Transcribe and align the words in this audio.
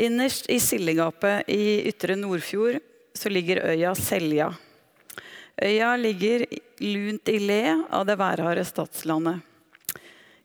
Innerst 0.00 0.48
i 0.48 0.56
Sildegapet 0.62 1.48
i 1.52 1.82
Ytre 1.90 2.16
Nordfjord 2.16 2.80
så 3.14 3.28
ligger 3.28 3.60
øya 3.74 3.92
Selja. 3.94 4.48
Øya 5.60 5.96
ligger 6.00 6.46
lunt 6.80 7.28
i 7.28 7.38
le 7.38 7.62
av 7.92 8.06
det 8.08 8.16
værharde 8.16 8.64
stadslandet. 8.64 9.42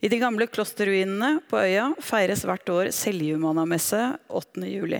I 0.03 0.11
de 0.11 0.19
gamle 0.19 0.45
klosterruinene 0.51 1.39
på 1.47 1.61
øya 1.63 1.87
feires 2.03 2.43
hvert 2.45 2.69
år 2.69 2.91
Seljumannamesse 2.93 4.01
8. 4.27 4.67
juli. 4.67 4.99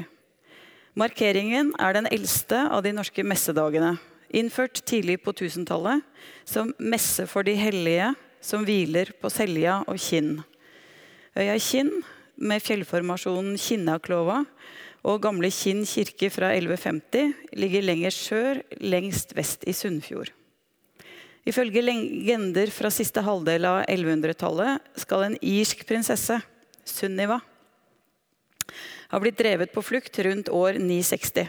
Markeringen 0.98 1.76
er 1.78 1.94
den 1.94 2.08
eldste 2.10 2.64
av 2.72 2.82
de 2.88 2.96
norske 2.96 3.22
messedagene, 3.28 3.98
innført 4.34 4.79
tidlig 4.88 5.20
på 5.22 5.36
1000-tallet 5.36 6.02
som 6.48 6.72
messe 6.79 7.28
for 7.29 7.46
de 7.46 7.54
hellige 7.60 8.14
som 8.42 8.64
hviler 8.66 9.12
på 9.22 9.29
Selja 9.29 9.82
og 9.86 10.00
Kinn. 10.02 10.40
Øya 11.38 11.60
Kinn 11.62 11.92
med 12.38 12.63
fjellformasjonen 12.63 13.58
Kinnaklova 13.62 14.44
og 15.08 15.22
gamle 15.24 15.49
Kinn 15.54 15.83
kirke 15.87 16.30
fra 16.34 16.52
1150 16.55 17.58
ligger 17.58 17.86
lenger 17.86 18.13
sør, 18.13 18.62
lengst 18.82 19.36
vest 19.38 19.66
i 19.68 19.76
Sunnfjord. 19.76 20.32
Ifølge 21.48 21.84
legender 21.84 22.72
fra 22.76 22.91
siste 22.91 23.23
halvdel 23.23 23.68
av 23.70 23.86
1100-tallet 23.86 25.00
skal 25.00 25.27
en 25.27 25.38
irsk 25.40 25.86
prinsesse, 25.88 26.41
Sunniva, 26.88 27.40
ha 29.12 29.20
blitt 29.20 29.40
drevet 29.40 29.72
på 29.74 29.84
flukt 29.84 30.20
rundt 30.24 30.52
år 30.52 30.80
960. 30.80 31.48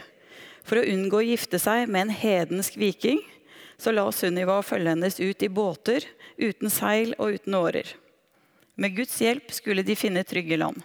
For 0.67 0.79
å 0.79 0.87
unngå 0.87 1.19
å 1.19 1.27
gifte 1.27 1.59
seg 1.59 1.87
med 1.91 2.07
en 2.07 2.15
hedensk 2.15 2.75
viking 2.79 3.21
så 3.79 3.91
la 3.95 4.05
Sunniva 4.11 4.59
følge 4.63 4.93
hennes 4.93 5.19
ut 5.19 5.43
i 5.43 5.51
båter 5.51 6.07
uten 6.39 6.71
seil 6.71 7.15
og 7.17 7.39
uten 7.39 7.55
årer. 7.59 7.87
Med 8.79 8.95
Guds 8.95 9.17
hjelp 9.19 9.51
skulle 9.51 9.83
de 9.83 9.95
finne 9.99 10.23
trygge 10.23 10.55
land. 10.55 10.79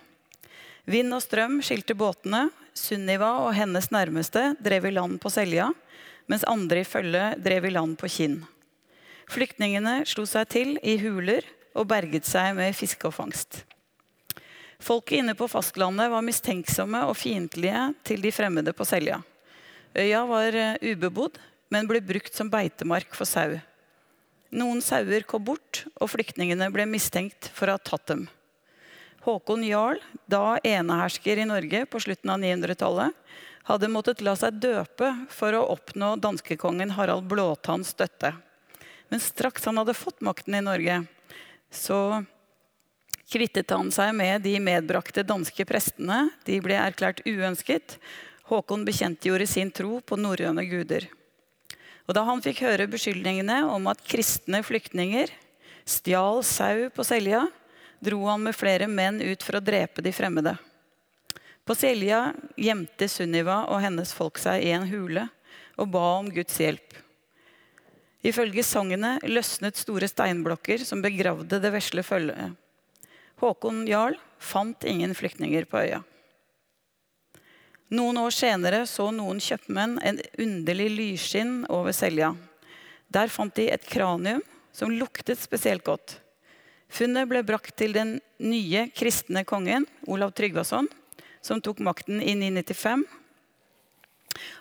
Vind 0.90 1.14
og 1.14 1.22
strøm 1.22 1.60
skilte 1.62 1.94
båtene. 1.94 2.48
Sunniva 2.74 3.28
og 3.44 3.52
hennes 3.54 3.86
nærmeste 3.94 4.56
drev 4.58 4.88
i 4.88 4.90
land 4.96 5.20
på 5.22 5.30
Selja, 5.30 5.68
mens 6.26 6.42
andre 6.50 6.80
i 6.82 6.88
følge 6.88 7.28
drev 7.38 7.68
i 7.68 7.70
land 7.70 7.94
på 8.00 8.10
Kinn. 8.10 8.40
Flyktningene 9.30 10.00
slo 10.10 10.24
seg 10.26 10.48
til 10.50 10.72
i 10.82 10.96
huler 10.98 11.46
og 11.78 11.86
berget 11.92 12.26
seg 12.26 12.56
med 12.58 12.74
fiske 12.74 13.06
og 13.06 13.14
fangst. 13.14 13.60
Folket 14.82 15.20
inne 15.20 15.36
på 15.38 15.46
fastlandet 15.48 16.10
var 16.10 16.26
mistenksomme 16.26 17.04
og 17.06 17.14
fiendtlige 17.16 17.86
til 18.02 18.26
de 18.26 18.34
fremmede 18.34 18.74
på 18.74 18.86
Selja. 18.90 19.20
Øya 19.94 20.24
var 20.26 20.58
eh, 20.58 20.82
ubebodd, 20.82 21.38
men 21.70 21.86
ble 21.86 22.02
brukt 22.02 22.34
som 22.34 22.50
beitemark 22.50 23.14
for 23.14 23.30
sau. 23.30 23.54
Noen 24.54 24.78
sauer 24.84 25.24
kom 25.26 25.42
bort, 25.48 25.82
og 25.98 26.12
flyktningene 26.12 26.68
ble 26.70 26.86
mistenkt 26.86 27.48
for 27.56 27.66
å 27.66 27.74
ha 27.74 27.82
tatt 27.82 28.06
dem. 28.12 28.28
Håkon 29.24 29.64
Jarl, 29.66 29.98
da 30.30 30.60
enehersker 30.62 31.40
i 31.40 31.46
Norge 31.48 31.80
på 31.90 32.00
slutten 32.04 32.30
av 32.30 32.38
900-tallet, 32.42 33.16
hadde 33.64 33.88
måttet 33.90 34.20
la 34.22 34.36
seg 34.38 34.60
døpe 34.60 35.08
for 35.32 35.56
å 35.56 35.64
oppnå 35.72 36.12
danskekongen 36.22 36.92
Harald 36.94 37.26
Blåtanns 37.30 37.94
støtte. 37.96 38.34
Men 39.08 39.22
straks 39.24 39.64
han 39.66 39.80
hadde 39.80 39.96
fått 39.96 40.22
makten 40.22 40.58
i 40.58 40.62
Norge, 40.62 41.00
så 41.72 41.98
kvittet 43.32 43.74
han 43.74 43.90
seg 43.90 44.12
med 44.14 44.44
de 44.44 44.54
medbrakte 44.62 45.24
danske 45.26 45.66
prestene. 45.66 46.28
De 46.46 46.60
ble 46.62 46.78
erklært 46.78 47.24
uønsket. 47.26 47.98
Håkon 48.52 48.84
bekjentgjorde 48.86 49.48
sin 49.50 49.72
tro 49.74 49.98
på 50.04 50.20
norrøne 50.20 50.68
guder. 50.68 51.08
Og 52.04 52.16
da 52.16 52.24
han 52.26 52.42
fikk 52.44 52.64
høre 52.66 52.88
beskyldningene 52.90 53.62
om 53.70 53.88
at 53.88 54.02
kristne 54.04 54.60
flyktninger 54.64 55.32
stjal 55.88 56.42
sau 56.44 56.88
på 56.92 57.04
Selja, 57.04 57.46
dro 58.04 58.20
han 58.28 58.42
med 58.44 58.56
flere 58.56 58.88
menn 58.88 59.20
ut 59.22 59.44
for 59.44 59.58
å 59.58 59.64
drepe 59.64 60.04
de 60.04 60.12
fremmede. 60.12 60.56
På 61.64 61.76
Selja 61.76 62.34
gjemte 62.60 63.08
Sunniva 63.08 63.62
og 63.72 63.80
hennes 63.80 64.12
folk 64.12 64.40
seg 64.40 64.66
i 64.66 64.74
en 64.76 64.84
hule 64.90 65.28
og 65.80 65.88
ba 65.94 66.04
om 66.18 66.28
Guds 66.32 66.58
hjelp. 66.60 66.92
Ifølge 68.24 68.64
sangene 68.64 69.16
løsnet 69.28 69.76
store 69.80 70.08
steinblokker 70.08 70.84
som 70.84 71.02
begravde 71.04 71.60
det 71.60 71.72
vesle 71.72 72.04
følget. 72.04 72.52
Håkon 73.40 73.84
jarl 73.88 74.16
fant 74.40 74.84
ingen 74.88 75.12
flyktninger 75.16 75.66
på 75.68 75.80
øya. 75.84 76.04
Noen 77.92 78.16
år 78.16 78.32
senere 78.32 78.84
så 78.88 79.10
noen 79.12 79.40
kjøpmenn 79.44 79.98
en 80.00 80.20
underlig 80.40 80.88
lysskinn 80.94 81.64
over 81.68 81.92
Selja. 81.92 82.32
Der 83.12 83.28
fant 83.28 83.54
de 83.58 83.68
et 83.70 83.84
kranium 83.84 84.40
som 84.72 84.92
luktet 84.92 85.38
spesielt 85.42 85.84
godt. 85.84 86.18
Funnet 86.88 87.28
ble 87.28 87.42
brakt 87.44 87.74
til 87.76 87.92
den 87.92 88.16
nye 88.40 88.86
kristne 88.96 89.44
kongen, 89.44 89.84
Olav 90.08 90.32
Tryggvason, 90.32 90.88
som 91.44 91.60
tok 91.60 91.82
makten 91.84 92.22
i 92.22 92.34
995. 92.38 93.04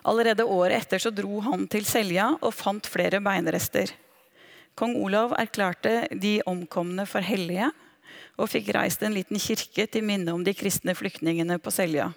Allerede 0.04 0.46
året 0.46 0.84
etter 0.84 1.02
så 1.02 1.12
dro 1.14 1.40
han 1.46 1.68
til 1.72 1.88
Selja 1.88 2.34
og 2.42 2.54
fant 2.54 2.90
flere 2.90 3.22
beinrester. 3.24 3.94
Kong 4.76 4.98
Olav 5.00 5.36
erklærte 5.38 6.08
de 6.12 6.40
omkomne 6.50 7.06
for 7.10 7.24
hellige 7.26 7.70
og 8.38 8.50
fikk 8.50 8.74
reist 8.76 9.06
en 9.06 9.16
liten 9.16 9.40
kirke 9.42 9.86
til 9.88 10.06
minne 10.06 10.34
om 10.34 10.44
de 10.46 10.54
kristne 10.58 10.96
flyktningene 10.98 11.60
på 11.62 11.74
Selja. 11.74 12.12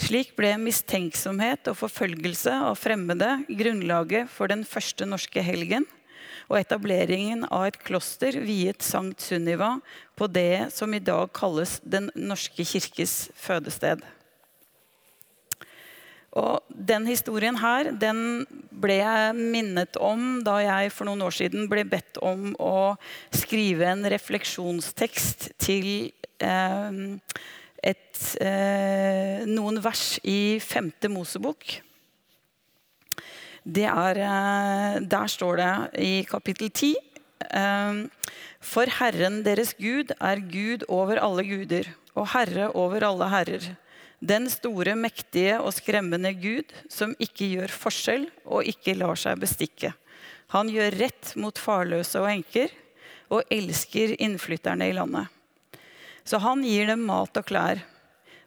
Slik 0.00 0.32
ble 0.34 0.56
mistenksomhet 0.58 1.68
og 1.70 1.78
forfølgelse 1.78 2.54
av 2.70 2.78
fremmede 2.80 3.36
grunnlaget 3.46 4.30
for 4.32 4.50
den 4.50 4.64
første 4.66 5.06
norske 5.06 5.42
helgen 5.44 5.86
og 6.48 6.58
etableringen 6.58 7.46
av 7.46 7.68
et 7.68 7.78
kloster 7.84 8.36
viet 8.44 8.82
Sankt 8.84 9.22
Sunniva 9.24 9.76
på 10.18 10.28
det 10.28 10.68
som 10.74 10.92
i 10.94 11.02
dag 11.02 11.30
kalles 11.36 11.78
Den 11.84 12.10
norske 12.14 12.66
kirkes 12.66 13.30
fødested. 13.38 14.02
Og 16.34 16.66
Den 16.68 17.06
historien 17.06 17.56
her 17.62 17.92
den 17.94 18.44
ble 18.74 18.98
jeg 18.98 19.34
minnet 19.38 19.96
om 20.02 20.42
da 20.44 20.58
jeg 20.64 20.90
for 20.92 21.06
noen 21.08 21.22
år 21.24 21.36
siden 21.38 21.68
ble 21.70 21.86
bedt 21.86 22.18
om 22.18 22.50
å 22.58 22.96
skrive 23.32 23.86
en 23.92 24.02
refleksjonstekst 24.10 25.52
til 25.62 26.10
eh, 26.42 26.98
et, 27.84 28.20
eh, 28.40 29.44
noen 29.44 29.80
vers 29.84 30.18
i 30.24 30.58
femte 30.60 31.10
Mosebok. 31.12 31.80
Er, 33.64 34.18
eh, 34.20 35.00
der 35.00 35.28
står 35.28 35.56
det 35.56 36.00
i 36.00 36.24
kapittel 36.28 36.70
10 36.70 36.96
eh, 37.50 38.04
For 38.60 38.86
Herren 39.00 39.42
deres 39.44 39.74
Gud 39.78 40.12
er 40.20 40.40
Gud 40.40 40.84
over 40.88 41.20
alle 41.20 41.44
guder 41.44 41.88
og 42.14 42.28
Herre 42.32 42.70
over 42.74 43.04
alle 43.04 43.28
herrer. 43.28 43.76
Den 44.24 44.48
store, 44.48 44.94
mektige 44.96 45.58
og 45.60 45.74
skremmende 45.74 46.32
Gud 46.32 46.72
som 46.88 47.12
ikke 47.20 47.50
gjør 47.56 47.68
forskjell 47.68 48.28
og 48.46 48.64
ikke 48.64 48.96
lar 48.96 49.18
seg 49.20 49.40
bestikke. 49.40 49.92
Han 50.54 50.70
gjør 50.72 50.96
rett 51.00 51.34
mot 51.36 51.58
farløse 51.58 52.20
og 52.20 52.30
enker 52.30 52.72
og 53.32 53.44
elsker 53.52 54.14
innflytterne 54.22 54.88
i 54.88 54.96
landet. 54.96 55.28
Så 56.24 56.40
han 56.40 56.64
gir 56.64 56.88
dem 56.88 57.04
mat 57.06 57.36
og 57.36 57.46
klær. 57.48 57.82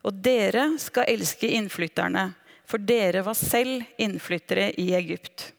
Og 0.05 0.15
dere 0.23 0.69
skal 0.81 1.09
elske 1.09 1.49
innflytterne, 1.57 2.31
for 2.67 2.81
dere 2.81 3.23
var 3.25 3.37
selv 3.37 3.85
innflyttere 4.01 4.71
i 4.79 4.91
Egypt. 4.97 5.51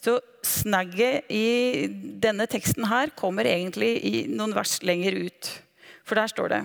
Så 0.00 0.16
snagget 0.46 1.28
i 1.28 1.86
denne 2.22 2.46
teksten 2.48 2.86
her 2.88 3.12
kommer 3.16 3.48
egentlig 3.48 3.98
i 4.06 4.14
noen 4.30 4.54
vers 4.56 4.78
lenger 4.86 5.18
ut. 5.26 5.50
For 6.04 6.16
der 6.16 6.30
står 6.32 6.54
det 6.54 6.62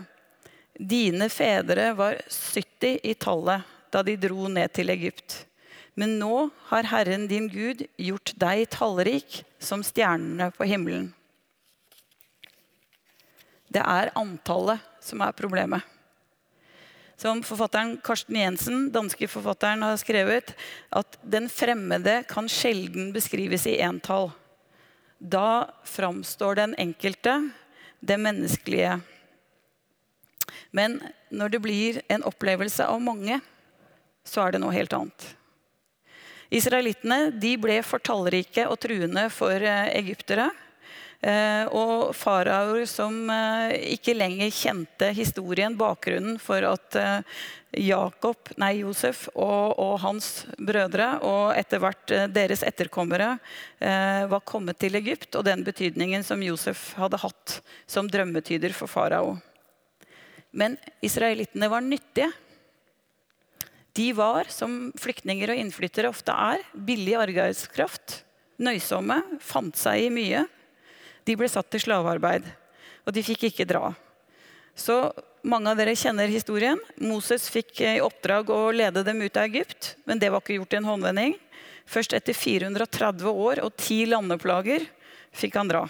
Dine 0.76 1.28
fedre 1.32 1.92
var 1.96 2.20
70 2.28 3.00
i 3.04 3.14
tallet 3.20 3.64
da 3.92 4.02
de 4.04 4.18
dro 4.20 4.50
ned 4.52 4.74
til 4.76 4.92
Egypt. 4.92 5.46
Men 5.96 6.18
nå 6.20 6.50
har 6.72 6.90
Herren 6.92 7.28
din 7.32 7.48
Gud 7.52 7.86
gjort 7.96 8.34
deg 8.40 8.66
tallrik 8.74 9.38
som 9.64 9.84
stjernene 9.84 10.50
på 10.56 10.68
himmelen. 10.68 11.14
Det 13.76 13.84
er 13.84 14.14
antallet 14.16 14.80
som 15.04 15.22
er 15.26 15.36
problemet. 15.36 15.84
Som 17.20 17.42
forfatteren 17.48 17.96
Karsten 18.04 18.38
Jensen, 18.40 18.90
danske 18.92 19.28
forfatteren, 19.32 19.84
har 19.84 20.00
skrevet, 20.00 20.52
at 20.92 21.20
den 21.24 21.48
fremmede 21.52 22.22
kan 22.28 22.48
sjelden 22.52 23.14
beskrives 23.16 23.68
i 23.72 23.78
entall. 23.84 24.32
Da 25.20 25.72
framstår 25.88 26.60
den 26.60 26.76
enkelte, 26.80 27.38
det 28.00 28.18
menneskelige. 28.20 28.98
Men 30.76 31.00
når 31.32 31.56
det 31.56 31.64
blir 31.64 32.02
en 32.12 32.26
opplevelse 32.28 32.84
av 32.88 33.00
mange, 33.02 33.40
så 34.28 34.44
er 34.44 34.56
det 34.56 34.64
noe 34.64 34.76
helt 34.76 34.94
annet. 34.96 35.32
Israelittene 36.56 37.32
ble 37.60 37.80
for 37.84 38.04
tallrike 38.04 38.68
og 38.70 38.78
truende 38.84 39.30
for 39.34 39.56
eh, 39.56 39.92
egyptere. 39.98 40.50
Eh, 41.26 41.66
og 41.74 42.12
faraoer 42.14 42.84
som 42.86 43.16
eh, 43.34 43.96
ikke 43.96 44.14
lenger 44.14 44.52
kjente 44.54 45.08
historien, 45.18 45.74
bakgrunnen 45.74 46.36
for 46.38 46.62
at 46.70 46.98
eh, 47.02 47.40
Jakob, 47.82 48.52
nei, 48.62 48.84
Josef 48.84 49.24
og, 49.34 49.74
og, 49.82 49.96
hans 50.04 50.46
brødre 50.62 51.08
og 51.26 51.56
etter 51.58 51.82
hvert 51.82 52.14
deres 52.32 52.62
etterkommere 52.64 53.34
var 54.32 54.44
kommet 54.48 54.80
til 54.80 54.96
Egypt, 54.96 55.36
og 55.36 55.44
den 55.44 55.66
betydningen 55.66 56.24
som 56.24 56.40
Josef 56.46 56.94
hadde 56.96 57.20
hatt 57.20 57.58
som 57.84 58.08
drømmetyder 58.08 58.72
for 58.72 58.88
farao. 58.88 59.34
Men 60.56 60.78
israelittene 61.04 61.68
var 61.68 61.84
nyttige. 61.84 62.30
De 64.00 64.08
var, 64.16 64.48
som 64.48 64.94
flyktninger 64.96 65.52
og 65.52 65.60
innflyttere 65.60 66.14
ofte 66.16 66.32
er, 66.32 66.64
billig 66.88 67.18
arbeidskraft. 67.20 68.22
Nøysomme, 68.64 69.20
fant 69.44 69.76
seg 69.76 70.08
i 70.08 70.14
mye. 70.16 70.46
De 71.26 71.36
ble 71.38 71.50
satt 71.50 71.72
til 71.74 71.82
slavearbeid, 71.88 72.46
og 73.06 73.16
de 73.16 73.24
fikk 73.26 73.48
ikke 73.50 73.68
dra. 73.70 73.90
Så 74.78 75.00
mange 75.46 75.72
av 75.72 75.80
dere 75.80 75.96
kjenner 75.98 76.30
historien. 76.30 76.80
Moses 77.02 77.48
fikk 77.54 77.82
i 77.86 77.98
oppdrag 78.04 78.50
å 78.54 78.70
lede 78.76 79.06
dem 79.08 79.22
ut 79.24 79.38
av 79.38 79.48
Egypt, 79.50 79.96
men 80.06 80.22
det 80.22 80.32
var 80.34 80.44
ikke 80.44 80.60
gjort 80.60 80.76
i 80.76 80.80
en 80.82 80.90
håndvending. 80.90 81.36
Først 81.90 82.16
etter 82.18 82.38
430 82.38 83.30
år 83.30 83.62
og 83.66 83.78
ti 83.78 84.04
landeplager 84.10 84.86
fikk 85.36 85.58
han 85.60 85.70
dra. 85.70 85.86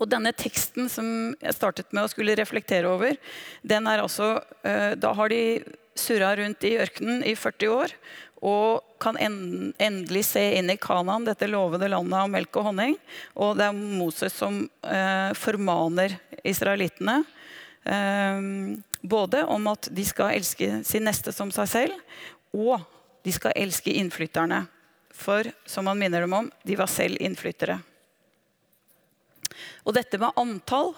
Og 0.00 0.08
denne 0.08 0.32
teksten 0.32 0.88
som 0.88 1.06
jeg 1.40 1.56
startet 1.56 1.92
med 1.92 2.06
å 2.06 2.10
skulle 2.12 2.36
reflektere 2.38 2.88
over, 2.88 3.18
den 3.60 3.88
er 3.90 4.00
altså 4.00 4.38
eh, 4.64 4.96
Da 4.96 5.12
har 5.16 5.28
de 5.28 5.60
surra 5.98 6.32
rundt 6.38 6.64
i 6.64 6.78
ørkenen 6.80 7.24
i 7.26 7.34
40 7.36 7.74
år 7.74 7.92
og 8.40 8.96
kan 9.00 9.18
endelig 9.20 10.22
se 10.30 10.42
inn 10.56 10.72
i 10.72 10.78
Kanaan, 10.80 11.26
dette 11.28 11.48
lovede 11.48 11.90
landet 11.92 12.16
av 12.22 12.30
melk 12.32 12.56
og 12.56 12.70
honning. 12.70 12.94
Og 13.36 13.58
det 13.58 13.66
er 13.68 13.76
Moses 13.76 14.36
som 14.36 14.62
eh, 14.64 15.32
formaner 15.36 16.16
israelittene 16.48 17.18
eh, 17.84 18.40
både 19.00 19.44
om 19.44 19.68
at 19.72 19.90
de 19.92 20.04
skal 20.08 20.38
elske 20.38 20.80
sin 20.88 21.04
neste 21.08 21.32
som 21.36 21.52
seg 21.52 21.68
selv, 21.68 22.16
og 22.56 22.80
de 23.24 23.32
skal 23.36 23.56
elske 23.56 23.92
innflytterne. 24.00 24.64
For 25.20 25.44
som 25.68 25.88
han 25.90 26.00
minner 26.00 26.24
dem 26.24 26.32
om, 26.32 26.50
de 26.64 26.76
var 26.80 26.88
selv 26.88 27.20
innflyttere. 27.20 27.76
Og 29.84 29.92
dette 29.96 30.20
med 30.20 30.36
antall, 30.40 30.94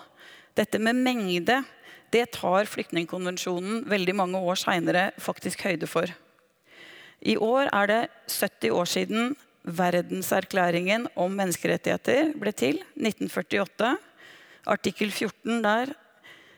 dette 0.54 0.78
med 0.78 0.98
mengde, 1.00 1.62
det 2.12 2.26
tar 2.36 2.68
flyktningkonvensjonen 2.68 3.86
veldig 3.88 4.14
mange 4.14 4.38
år 4.38 4.60
seinere 4.60 5.10
høyde 5.16 5.88
for. 5.88 6.12
I 7.22 7.36
år 7.38 7.70
er 7.70 7.90
det 7.90 8.02
70 8.34 8.70
år 8.74 8.88
siden 8.90 9.34
Verdenserklæringen 9.62 11.06
om 11.14 11.36
menneskerettigheter 11.38 12.32
ble 12.34 12.50
til, 12.50 12.80
1948. 12.98 13.92
Artikkel 14.66 15.12
14 15.14 15.60
der. 15.62 15.92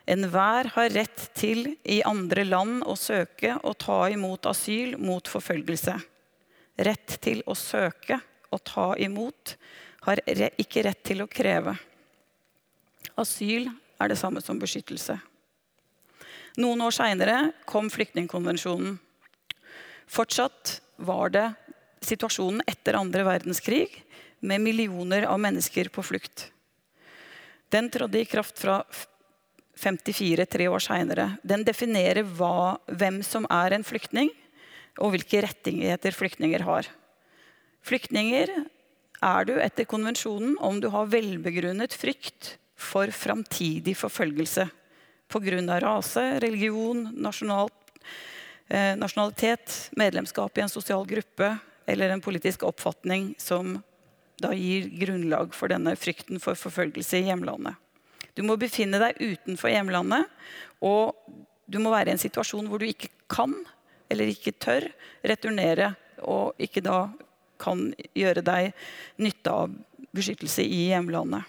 Enhver 0.09 0.69
har 0.73 0.89
rett 0.93 1.27
til 1.37 1.75
i 1.85 1.99
andre 2.05 2.43
land 2.45 2.81
å 2.85 2.95
søke 2.97 3.55
og 3.61 3.77
ta 3.81 4.03
imot 4.13 4.49
asyl 4.49 4.97
mot 5.01 5.29
forfølgelse. 5.29 5.95
Rett 6.85 7.17
til 7.21 7.41
å 7.45 7.53
søke 7.57 8.17
og 8.53 8.61
ta 8.65 8.91
imot 9.01 9.55
har 10.05 10.21
ikke 10.29 10.85
rett 10.85 11.01
til 11.05 11.21
å 11.25 11.29
kreve. 11.29 11.73
Asyl 13.17 13.69
er 14.01 14.11
det 14.11 14.19
samme 14.19 14.41
som 14.45 14.59
beskyttelse. 14.61 15.17
Noen 16.61 16.81
år 16.85 16.93
seinere 16.95 17.39
kom 17.67 17.89
flyktningkonvensjonen. 17.91 18.97
Fortsatt 20.07 20.79
var 20.97 21.31
det 21.33 21.47
situasjonen 22.05 22.61
etter 22.69 22.97
andre 22.99 23.25
verdenskrig 23.25 23.89
med 24.45 24.61
millioner 24.61 25.25
av 25.29 25.39
mennesker 25.41 25.89
på 25.89 26.03
flukt. 26.05 26.49
Den 27.73 27.89
trådte 27.89 28.21
i 28.21 28.29
kraft 28.29 28.59
fra 28.61 28.81
54, 29.75 30.45
tre 30.45 30.67
år 30.71 30.83
seinere. 30.83 31.29
Den 31.43 31.65
definerer 31.67 32.23
hva, 32.23 32.77
hvem 32.87 33.21
som 33.25 33.47
er 33.51 33.75
en 33.75 33.83
flyktning, 33.83 34.29
og 35.01 35.11
hvilke 35.11 35.41
rettigheter 35.43 36.15
flyktninger 36.15 36.63
har. 36.63 36.87
Flyktninger 37.85 38.53
er 39.25 39.47
du 39.47 39.57
etter 39.59 39.87
konvensjonen 39.89 40.55
om 40.63 40.79
du 40.79 40.87
har 40.93 41.11
velbegrunnet 41.11 41.93
frykt 41.95 42.55
for 42.75 43.11
framtidig 43.11 43.95
forfølgelse 43.97 44.67
pga. 45.31 45.79
rase, 45.81 46.39
religion, 46.39 47.09
nasjonal, 47.13 47.69
eh, 47.69 47.84
nasjonalitet, 48.69 49.91
medlemskap 49.93 50.57
i 50.57 50.63
en 50.63 50.71
sosial 50.71 51.03
gruppe 51.05 51.51
eller 51.85 52.09
en 52.09 52.21
politisk 52.21 52.63
oppfatning 52.65 53.35
som 53.37 53.75
da 54.41 54.51
gir 54.57 54.87
grunnlag 54.99 55.53
for 55.55 55.71
denne 55.71 55.93
frykten 55.99 56.41
for 56.43 56.57
forfølgelse 56.59 57.21
i 57.21 57.27
hjemlandet. 57.29 57.77
Du 58.35 58.43
må 58.43 58.57
befinne 58.59 58.99
deg 58.99 59.21
utenfor 59.21 59.71
hjemlandet, 59.71 60.25
og 60.83 61.15
du 61.71 61.79
må 61.79 61.93
være 61.93 62.11
i 62.11 62.15
en 62.17 62.21
situasjon 62.21 62.67
hvor 62.67 62.81
du 62.81 62.89
ikke 62.89 63.11
kan 63.31 63.53
eller 64.11 64.29
ikke 64.29 64.57
tør 64.59 64.89
returnere, 65.25 65.93
og 66.25 66.59
ikke 66.61 66.83
da 66.83 67.07
kan 67.61 67.87
gjøre 68.17 68.43
deg 68.45 68.73
nytte 69.23 69.53
av 69.53 69.71
beskyttelse 70.15 70.65
i 70.65 70.89
hjemlandet. 70.91 71.47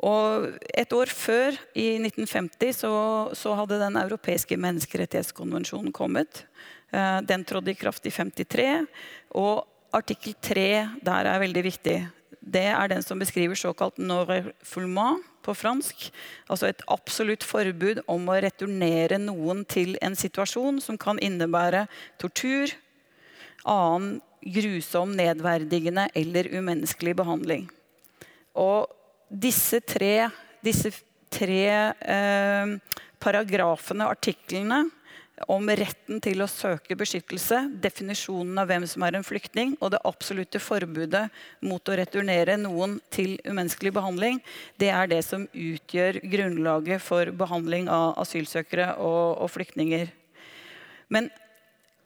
Og 0.00 0.48
Et 0.72 0.92
år 0.96 1.10
før, 1.12 1.56
i 1.76 1.98
1950, 2.00 2.72
så, 2.72 2.92
så 3.36 3.54
hadde 3.54 3.80
Den 3.80 3.96
europeiske 4.00 4.56
menneskerettighetskonvensjonen 4.56 5.92
kommet. 5.92 6.46
Eh, 6.92 7.20
den 7.20 7.44
trådte 7.44 7.70
i 7.70 7.78
kraft 7.78 8.06
i 8.06 8.10
53. 8.10 8.86
Og 9.36 9.66
artikkel 9.92 10.34
3 10.40 10.88
der 11.04 11.28
er 11.28 11.42
veldig 11.42 11.64
viktig. 11.64 11.98
Det 12.40 12.64
er 12.72 12.88
den 12.88 13.02
som 13.04 13.20
beskriver 13.20 13.54
såkalt 13.54 13.98
non-refoulement 13.98 15.20
på 15.44 15.54
fransk. 15.54 16.08
Altså 16.48 16.70
et 16.70 16.82
absolutt 16.88 17.44
forbud 17.44 18.00
om 18.08 18.28
å 18.28 18.38
returnere 18.40 19.20
noen 19.20 19.64
til 19.68 19.98
en 20.00 20.16
situasjon 20.16 20.80
som 20.80 20.98
kan 21.00 21.20
innebære 21.20 21.86
tortur, 22.20 22.72
annen 23.68 24.20
grusom, 24.40 25.12
nedverdigende 25.18 26.08
eller 26.16 26.48
umenneskelig 26.56 27.12
behandling. 27.18 27.68
Og 28.56 28.88
disse 29.30 29.80
tre, 29.86 30.28
disse 30.62 30.92
tre 31.30 31.66
eh, 31.94 32.74
paragrafene, 33.22 34.08
artiklene, 34.10 34.84
om 35.48 35.70
retten 35.72 36.18
til 36.20 36.42
å 36.44 36.48
søke 36.50 36.96
beskyttelse, 36.98 37.62
definisjonen 37.80 38.58
av 38.60 38.68
hvem 38.68 38.84
som 38.90 39.04
er 39.06 39.16
en 39.16 39.24
flyktning, 39.24 39.72
og 39.80 39.94
det 39.94 40.02
absolutte 40.04 40.60
forbudet 40.60 41.22
mot 41.64 41.88
å 41.88 41.96
returnere 41.96 42.58
noen 42.60 42.98
til 43.12 43.38
umenneskelig 43.46 43.94
behandling, 43.96 44.40
det 44.76 44.90
er 44.92 45.08
det 45.08 45.22
som 45.24 45.46
utgjør 45.48 46.20
grunnlaget 46.28 47.00
for 47.00 47.32
behandling 47.32 47.88
av 47.88 48.18
asylsøkere 48.20 48.92
og, 49.00 49.40
og 49.40 49.52
flyktninger. 49.54 50.10
Men 51.08 51.30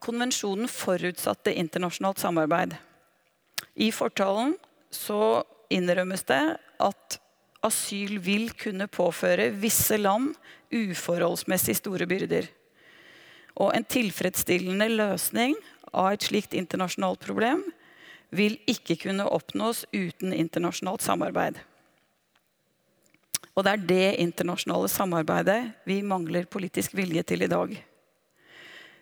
konvensjonen 0.04 0.70
forutsatte 0.70 1.56
internasjonalt 1.58 2.22
samarbeid. 2.22 2.76
I 3.74 3.90
fortalen 3.90 4.54
så 4.94 5.42
innrømmes 5.74 6.22
det 6.28 6.42
at 6.82 7.18
asyl 7.64 8.18
vil 8.22 8.50
kunne 8.60 8.88
påføre 8.92 9.50
visse 9.56 9.96
land 9.98 10.34
uforholdsmessig 10.74 11.78
store 11.78 12.08
byrder. 12.10 12.48
Og 13.60 13.70
en 13.76 13.86
tilfredsstillende 13.86 14.88
løsning 14.96 15.54
av 15.94 16.12
et 16.14 16.26
slikt 16.26 16.56
internasjonalt 16.58 17.22
problem 17.22 17.62
vil 18.34 18.58
ikke 18.70 18.98
kunne 19.06 19.28
oppnås 19.30 19.84
uten 19.94 20.34
internasjonalt 20.34 21.04
samarbeid. 21.04 21.60
Og 23.54 23.62
det 23.62 23.72
er 23.72 23.88
det 23.88 24.06
internasjonale 24.24 24.90
samarbeidet 24.90 25.60
vi 25.86 26.00
mangler 26.02 26.48
politisk 26.50 26.96
vilje 26.98 27.22
til 27.22 27.46
i 27.46 27.50
dag. 27.50 27.76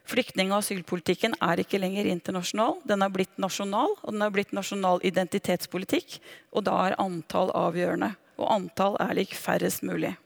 Flyktning- 0.08 0.50
og 0.50 0.58
asylpolitikken 0.62 1.36
er 1.40 1.62
ikke 1.62 1.78
lenger 1.78 2.08
internasjonal. 2.10 2.80
Den 2.88 3.04
er 3.04 3.12
blitt 3.14 3.38
nasjonal, 3.40 3.94
og 4.02 4.10
den 4.10 4.24
er 4.24 4.34
blitt 4.34 4.52
nasjonal 4.52 5.00
identitetspolitikk. 5.06 6.18
Og 6.52 6.66
da 6.66 6.74
er 6.88 6.98
antall 7.02 7.52
avgjørende. 7.54 8.14
Og 8.40 8.50
antall 8.50 8.98
er 9.00 9.14
lik 9.14 9.36
færrest 9.38 9.84
mulig. 9.86 10.16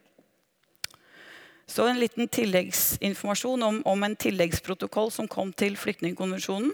Så 1.67 1.89
en 1.91 1.99
liten 1.99 2.29
tilleggsinformasjon 2.31 3.63
om, 3.67 3.83
om 3.85 4.07
en 4.07 4.17
tilleggsprotokoll 4.17 5.11
som 5.11 5.29
kom 5.29 5.51
til 5.53 5.75
flyktningkonvensjonen 5.77 6.71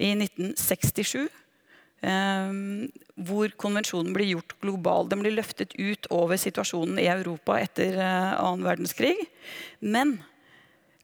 i 0.00 0.14
1967. 0.16 1.28
Eh, 2.02 2.54
hvor 3.22 3.52
konvensjonen 3.60 4.16
blir 4.16 4.32
gjort 4.32 4.56
global. 4.64 5.06
Den 5.06 5.22
blir 5.22 5.36
løftet 5.36 5.76
ut 5.78 6.08
over 6.10 6.40
situasjonen 6.40 6.98
i 6.98 7.10
Europa 7.12 7.60
etter 7.60 8.00
eh, 8.00 8.56
verdenskrig. 8.64 9.14
Men 9.78 10.16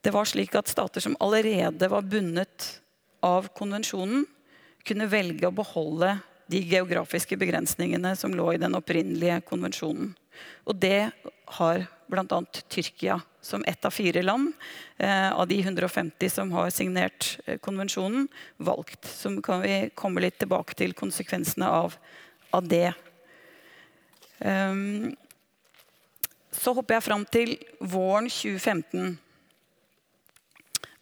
det 0.02 0.12
var 0.14 0.28
slik 0.28 0.55
at 0.59 0.71
stater 0.71 1.02
som 1.05 1.17
allerede 1.21 1.88
var 1.90 2.07
bundet 2.07 2.81
av 3.25 3.49
konvensjonen, 3.59 4.26
kunne 4.87 5.09
velge 5.11 5.49
å 5.49 5.52
beholde 5.55 6.14
de 6.49 6.61
geografiske 6.64 7.37
begrensningene 7.37 8.14
som 8.17 8.33
lå 8.33 8.55
i 8.55 8.61
den 8.62 8.76
opprinnelige 8.78 9.43
konvensjonen. 9.49 10.14
Og 10.64 10.78
det 10.81 11.11
har 11.59 11.85
bl.a. 12.09 12.38
Tyrkia 12.73 13.19
som 13.40 13.64
ett 13.67 13.85
av 13.85 13.90
fire 13.90 14.23
land 14.23 14.52
eh, 14.97 15.33
av 15.33 15.49
de 15.49 15.61
150 15.61 16.31
som 16.31 16.52
har 16.52 16.71
signert 16.71 17.38
eh, 17.45 17.59
konvensjonen, 17.59 18.28
valgt. 18.57 19.05
Så 19.05 19.35
kan 19.45 19.61
vi 19.62 19.90
komme 19.95 20.25
litt 20.25 20.38
tilbake 20.40 20.76
til 20.78 20.95
konsekvensene 20.97 21.69
av, 21.69 21.99
av 22.50 22.69
det. 22.69 22.93
Um, 24.38 25.17
så 26.55 26.73
hopper 26.76 26.99
jeg 26.99 27.07
fram 27.07 27.25
til 27.28 27.57
våren 27.81 28.31
2015. 28.31 29.17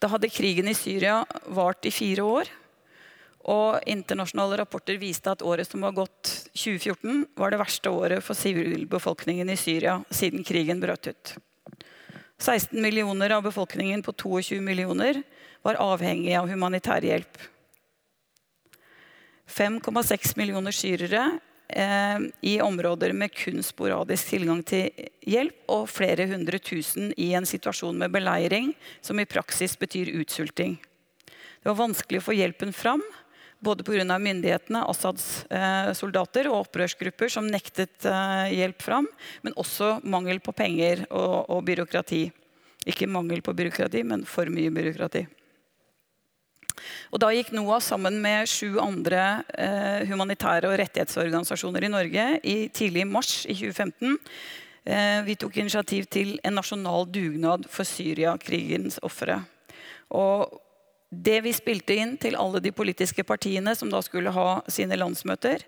Da 0.00 0.10
hadde 0.12 0.30
krigen 0.32 0.68
i 0.68 0.76
Syria 0.76 1.22
vart 1.46 1.86
i 1.88 1.94
fire 1.94 2.24
år. 2.26 2.50
Og 3.46 3.78
internasjonale 3.86 4.58
rapporter 4.58 4.98
viste 4.98 5.30
at 5.30 5.42
året 5.46 5.68
som 5.70 5.84
var 5.86 5.94
gått, 5.94 6.32
2014 6.58 7.26
var 7.38 7.52
det 7.52 7.60
verste 7.60 7.92
året 7.94 8.24
for 8.26 8.38
sivilbefolkningen 8.38 9.52
i 9.52 9.58
Syria 9.60 10.00
siden 10.10 10.44
krigen 10.46 10.82
brøt 10.82 11.06
ut. 11.12 11.36
16 12.42 12.82
millioner 12.82 13.32
av 13.38 13.46
befolkningen 13.46 14.02
på 14.04 14.12
22 14.12 14.58
millioner 14.60 15.22
var 15.64 15.78
avhengig 15.80 16.34
av 16.36 16.50
humanitær 16.50 17.06
hjelp. 17.06 17.38
5,6 19.46 20.34
millioner 20.36 20.74
syrere 20.74 21.22
i 22.40 22.60
områder 22.62 23.10
med 23.12 23.32
kun 23.34 23.58
sporadisk 23.66 24.28
tilgang 24.30 24.60
til 24.62 24.86
hjelp, 25.26 25.56
og 25.66 25.88
flere 25.90 26.28
hundre 26.30 26.60
tusen 26.62 27.10
i 27.18 27.32
en 27.34 27.46
situasjon 27.48 27.98
med 27.98 28.12
beleiring, 28.14 28.70
som 29.02 29.18
i 29.18 29.26
praksis 29.26 29.74
betyr 29.78 30.12
utsulting. 30.20 30.76
Det 31.26 31.72
var 31.72 31.80
vanskelig 31.80 32.20
å 32.20 32.26
få 32.28 32.36
hjelpen 32.38 32.70
fram, 32.70 33.02
både 33.58 33.84
pga. 33.84 34.18
myndighetene, 34.18 34.84
Assads 34.86 35.46
eh, 35.50 35.92
soldater 35.92 36.46
og 36.46 36.66
opprørsgrupper 36.66 37.32
som 37.32 37.48
nektet 37.50 38.06
eh, 38.06 38.54
hjelp 38.54 38.82
fram, 38.82 39.08
men 39.42 39.56
også 39.56 40.00
mangel 40.04 40.40
på 40.40 40.54
penger 40.54 41.06
og, 41.10 41.50
og 41.50 41.64
byråkrati. 41.66 42.28
Ikke 42.86 43.08
mangel 43.10 43.42
på 43.42 43.54
byråkrati, 43.56 44.04
men 44.06 44.22
for 44.24 44.46
mye 44.46 44.70
byråkrati. 44.70 45.26
Og 47.12 47.22
da 47.22 47.32
gikk 47.34 47.52
NOAH 47.56 47.80
sammen 47.88 48.20
med 48.22 48.50
sju 48.50 48.76
andre 48.82 49.42
eh, 49.56 50.04
humanitære 50.10 50.70
og 50.70 50.78
rettighetsorganisasjoner 50.80 51.86
i 51.86 51.92
Norge 51.92 52.28
i 52.44 52.56
tidlig 52.74 53.06
mars 53.08 53.44
i 53.46 53.56
2015. 53.56 54.18
Eh, 54.86 55.22
vi 55.26 55.34
tok 55.40 55.56
initiativ 55.58 56.06
til 56.12 56.36
en 56.46 56.58
nasjonal 56.58 57.08
dugnad 57.10 57.66
for 57.72 57.88
Syria-krigens 57.88 59.00
ofre. 59.06 59.40
Og 60.14 60.60
det 61.10 61.38
vi 61.44 61.52
spilte 61.54 61.94
inn 61.94 62.16
til 62.18 62.34
alle 62.38 62.60
de 62.62 62.72
politiske 62.74 63.22
partiene 63.26 63.76
som 63.78 63.90
da 63.92 64.00
skulle 64.02 64.32
ha 64.34 64.60
sine 64.70 64.98
landsmøter, 64.98 65.62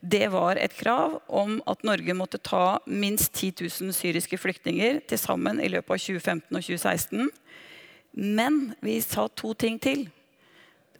det 0.00 0.28
var 0.32 0.58
et 0.58 0.74
krav 0.78 1.18
om 1.28 1.58
at 1.70 1.82
Norge 1.86 2.14
måtte 2.14 2.38
ta 2.38 2.78
minst 2.86 3.34
10 3.34 3.66
000 3.66 3.94
syriske 3.96 4.38
flyktninger 4.38 5.02
til 5.08 5.20
sammen 5.20 5.60
i 5.60 5.70
løpet 5.72 5.96
av 5.96 6.04
2015 6.06 6.46
og 6.54 6.62
2016. 6.62 7.32
Men 8.14 8.60
vi 8.82 9.00
sa 9.02 9.26
to 9.28 9.52
ting 9.58 9.80
til. 9.82 10.06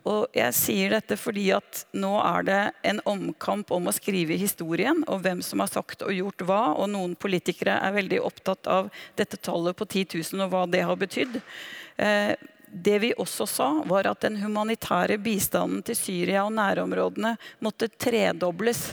Og 0.05 0.37
jeg 0.37 0.53
sier 0.53 0.93
dette 0.93 1.17
fordi 1.17 1.47
at 1.57 1.85
nå 1.97 2.13
er 2.21 2.45
det 2.45 2.61
en 2.91 3.01
omkamp 3.09 3.71
om 3.73 3.89
å 3.89 3.95
skrive 3.97 4.37
historien, 4.37 5.01
og 5.09 5.23
hvem 5.25 5.41
som 5.45 5.63
har 5.65 5.71
sagt 5.73 6.05
og 6.05 6.13
gjort 6.13 6.45
hva. 6.45 6.63
Og 6.77 6.91
noen 6.93 7.15
politikere 7.17 7.79
er 7.81 7.97
veldig 7.97 8.21
opptatt 8.25 8.69
av 8.69 8.91
dette 9.17 9.41
tallet 9.41 9.77
på 9.77 9.89
10 9.89 10.19
000 10.35 10.45
og 10.45 10.53
hva 10.53 10.67
det 10.69 10.83
har 10.85 11.01
betydd. 11.01 11.41
Eh, 11.97 12.35
det 12.75 12.99
vi 12.99 13.13
også 13.17 13.47
sa, 13.49 13.71
var 13.87 14.11
at 14.11 14.27
den 14.27 14.37
humanitære 14.43 15.17
bistanden 15.23 15.81
til 15.87 15.97
Syria 15.97 16.45
og 16.45 16.53
nærområdene 16.59 17.37
måtte 17.65 17.89
tredobles. 17.89 18.91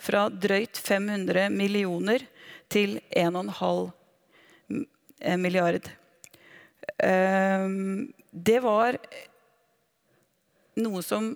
Fra 0.00 0.30
drøyt 0.32 0.78
500 0.80 1.50
millioner 1.52 2.24
til 2.72 2.96
1,5 3.12 3.90
eh, 5.20 5.36
milliard. 5.36 5.90
Ehm, 7.04 8.08
det 8.30 8.62
var 8.64 8.96
noe 10.84 11.04
som 11.04 11.32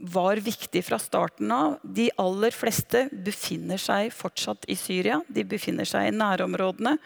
var 0.00 0.40
viktig 0.40 0.80
fra 0.84 0.98
starten 0.98 1.50
av. 1.52 1.76
De 1.84 2.08
aller 2.18 2.54
fleste 2.56 3.04
befinner 3.12 3.80
seg 3.80 4.12
fortsatt 4.16 4.64
i 4.72 4.76
Syria. 4.78 5.20
De 5.28 5.44
befinner 5.44 5.88
seg 5.88 6.08
i 6.08 6.14
nærområdene. 6.16 6.96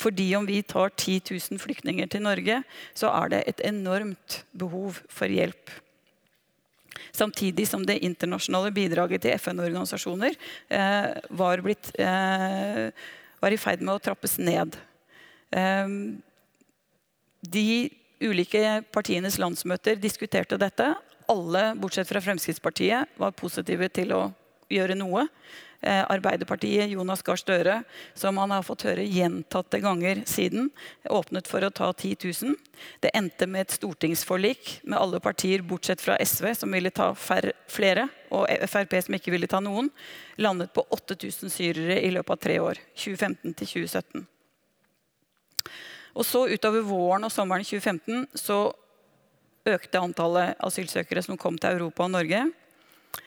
Fordi 0.00 0.26
om 0.36 0.46
vi 0.46 0.60
tar 0.62 0.92
10 0.92 1.32
000 1.32 1.62
flyktninger 1.62 2.10
til 2.12 2.24
Norge, 2.26 2.60
så 2.94 3.08
er 3.08 3.32
det 3.32 3.40
et 3.48 3.62
enormt 3.72 4.42
behov 4.52 5.00
for 5.08 5.32
hjelp. 5.32 5.72
Samtidig 7.12 7.64
som 7.68 7.86
det 7.88 8.02
internasjonale 8.04 8.72
bidraget 8.72 9.24
til 9.24 9.36
FN-organisasjoner 9.38 10.36
eh, 10.68 11.08
var, 11.30 11.62
eh, 11.64 12.84
var, 13.40 13.52
i 13.52 13.60
ferd 13.60 13.80
med 13.80 13.94
å 13.96 14.02
trappes 14.04 14.36
ned. 14.40 14.76
Eh, 15.52 15.88
de 17.42 17.66
ulike 18.22 18.82
partienes 18.94 19.40
landsmøter 19.40 19.96
diskuterte 19.98 20.60
dette 20.60 20.92
alle, 21.30 21.72
bortsett 21.78 22.08
fra 22.08 22.20
Fremskrittspartiet, 22.20 23.18
var 23.20 23.36
positive 23.36 23.88
til 23.92 24.14
å 24.16 24.22
gjøre 24.72 24.96
noe. 24.96 25.26
Eh, 25.82 26.04
Arbeiderpartiet, 26.14 26.90
Jonas 26.94 27.24
Gahr 27.26 27.36
Støre, 27.36 27.82
som 28.14 28.36
han 28.38 28.52
har 28.54 28.62
fått 28.62 28.84
høre 28.86 29.02
gjentatte 29.02 29.80
ganger 29.82 30.20
siden, 30.30 30.68
åpnet 31.10 31.48
for 31.50 31.66
å 31.66 31.72
ta 31.74 31.88
10 31.90 32.22
000. 32.22 32.54
Det 33.02 33.10
endte 33.18 33.48
med 33.50 33.66
et 33.66 33.74
stortingsforlik 33.74 34.76
med 34.84 35.00
alle 35.00 35.18
partier 35.20 35.64
bortsett 35.66 36.00
fra 36.00 36.14
SV, 36.22 36.52
som 36.60 36.70
ville 36.70 36.92
ta 36.94 37.10
flere, 37.18 38.06
og 38.30 38.46
Frp, 38.70 38.94
som 39.02 39.18
ikke 39.18 39.34
ville 39.34 39.50
ta 39.50 39.58
noen. 39.58 39.90
Landet 40.38 40.70
på 40.72 40.86
8000 40.94 41.50
syrere 41.50 41.98
i 41.98 42.12
løpet 42.14 42.36
av 42.36 42.44
tre 42.46 42.60
år. 42.62 42.78
2015 42.94 43.50
til 43.50 43.72
2017. 43.74 44.28
Og 46.12 46.26
så 46.28 46.44
Utover 46.52 46.86
våren 46.86 47.26
og 47.26 47.32
sommeren 47.32 47.66
2015 47.66 48.26
så 48.38 48.68
økte 49.68 50.00
antallet 50.02 50.58
asylsøkere 50.64 51.22
som 51.24 51.38
kom 51.38 51.58
til 51.60 51.76
Europa 51.76 52.06
og 52.06 52.14
Norge. 52.16 52.42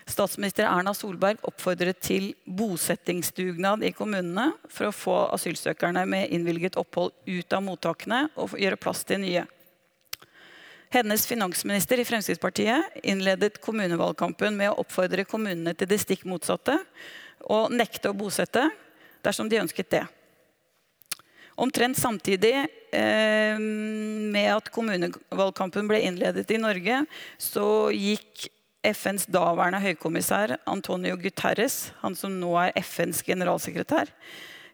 Statsminister 0.10 0.66
Erna 0.66 0.94
Solberg 0.98 1.42
oppfordret 1.46 2.00
til 2.02 2.32
bosettingsdugnad 2.46 3.84
i 3.86 3.94
kommunene 3.94 4.52
for 4.70 4.90
å 4.90 4.96
få 4.96 5.18
asylsøkerne 5.36 6.06
med 6.10 6.34
innvilget 6.34 6.78
opphold 6.82 7.14
ut 7.26 7.54
av 7.54 7.64
mottakene 7.66 8.26
og 8.42 8.58
gjøre 8.60 8.82
plass 8.82 9.04
til 9.06 9.22
nye. 9.22 9.46
Hennes 10.94 11.26
finansminister 11.28 12.00
i 12.00 12.06
Fremskrittspartiet 12.08 13.02
innledet 13.04 13.60
kommunevalgkampen 13.62 14.56
med 14.58 14.72
å 14.72 14.80
oppfordre 14.86 15.26
kommunene 15.28 15.74
til 15.78 15.90
det 15.90 16.00
stikk 16.02 16.26
motsatte 16.30 16.78
og 17.52 17.74
nekte 17.74 18.12
å 18.12 18.18
bosette 18.18 18.70
dersom 19.26 19.50
de 19.50 19.60
ønsket 19.60 19.92
det. 19.92 20.06
Omtrent 21.56 21.98
samtidig 21.98 22.54
eh, 22.92 23.60
med 23.60 24.50
at 24.52 24.72
kommunevalgkampen 24.76 25.88
ble 25.88 26.02
innledet 26.04 26.52
i 26.52 26.60
Norge, 26.60 27.06
så 27.40 27.68
gikk 27.96 28.50
FNs 28.86 29.26
daværende 29.32 29.80
høykommissær 29.82 30.58
Antonio 30.70 31.16
Guterres, 31.18 31.94
han 32.04 32.18
som 32.18 32.36
nå 32.42 32.52
er 32.60 32.76
FNs 32.84 33.24
generalsekretær, 33.26 34.12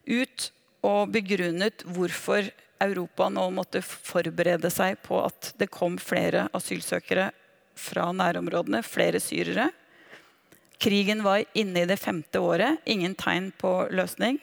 ut 0.09 0.49
og 0.81 1.13
begrunnet 1.13 1.85
hvorfor 1.85 2.49
Europa 2.81 3.29
nå 3.29 3.45
måtte 3.53 3.83
forberede 3.85 4.71
seg 4.73 4.97
på 5.05 5.21
at 5.21 5.53
det 5.61 5.69
kom 5.69 5.99
flere 6.01 6.47
asylsøkere 6.57 7.29
fra 7.77 8.09
nærområdene, 8.15 8.81
flere 8.83 9.21
syrere. 9.21 9.69
Krigen 10.81 11.21
var 11.21 11.45
inne 11.53 11.83
i 11.83 11.89
det 11.89 11.99
femte 12.01 12.41
året. 12.41 12.81
Ingen 12.89 13.13
tegn 13.15 13.51
på 13.61 13.85
løsning 13.93 14.41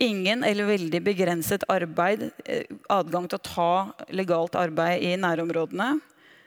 ingen 0.00 0.44
eller 0.44 0.64
veldig 0.64 1.02
begrenset 1.04 1.64
arbeid, 1.68 2.30
eh, 2.44 2.64
adgang 2.88 3.28
til 3.28 3.38
å 3.38 3.42
ta 3.44 3.72
legalt 4.10 4.56
arbeid 4.56 5.02
i 5.04 5.16
nærområdene. 5.20 6.00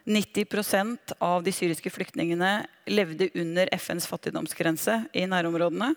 90% 0.05 1.13
av 1.21 1.43
de 1.43 1.51
syriske 1.55 1.91
flyktningene 1.93 2.65
levde 2.91 3.29
under 3.39 3.69
FNs 3.71 4.07
fattigdomsgrense 4.09 4.97
i 5.15 5.23
nærområdene. 5.29 5.93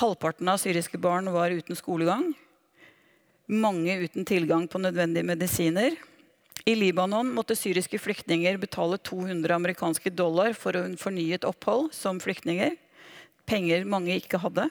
Halvparten 0.00 0.48
av 0.48 0.56
syriske 0.62 0.96
barn 0.96 1.28
var 1.34 1.52
uten 1.52 1.76
skolegang. 1.76 2.30
Mange 3.48 3.98
uten 4.06 4.24
tilgang 4.24 4.64
på 4.70 4.80
nødvendige 4.80 5.26
medisiner. 5.28 5.98
I 6.64 6.76
Libanon 6.78 7.34
måtte 7.34 7.58
syriske 7.58 7.98
flyktninger 7.98 8.56
betale 8.62 8.96
200 8.96 9.52
amerikanske 9.58 10.14
dollar 10.14 10.54
for 10.54 10.78
å 10.78 10.86
fornyet 10.96 11.44
opphold 11.44 11.90
som 11.92 12.20
flyktninger. 12.22 12.78
Penger 13.44 13.84
mange 13.84 14.14
ikke 14.16 14.40
hadde. 14.40 14.70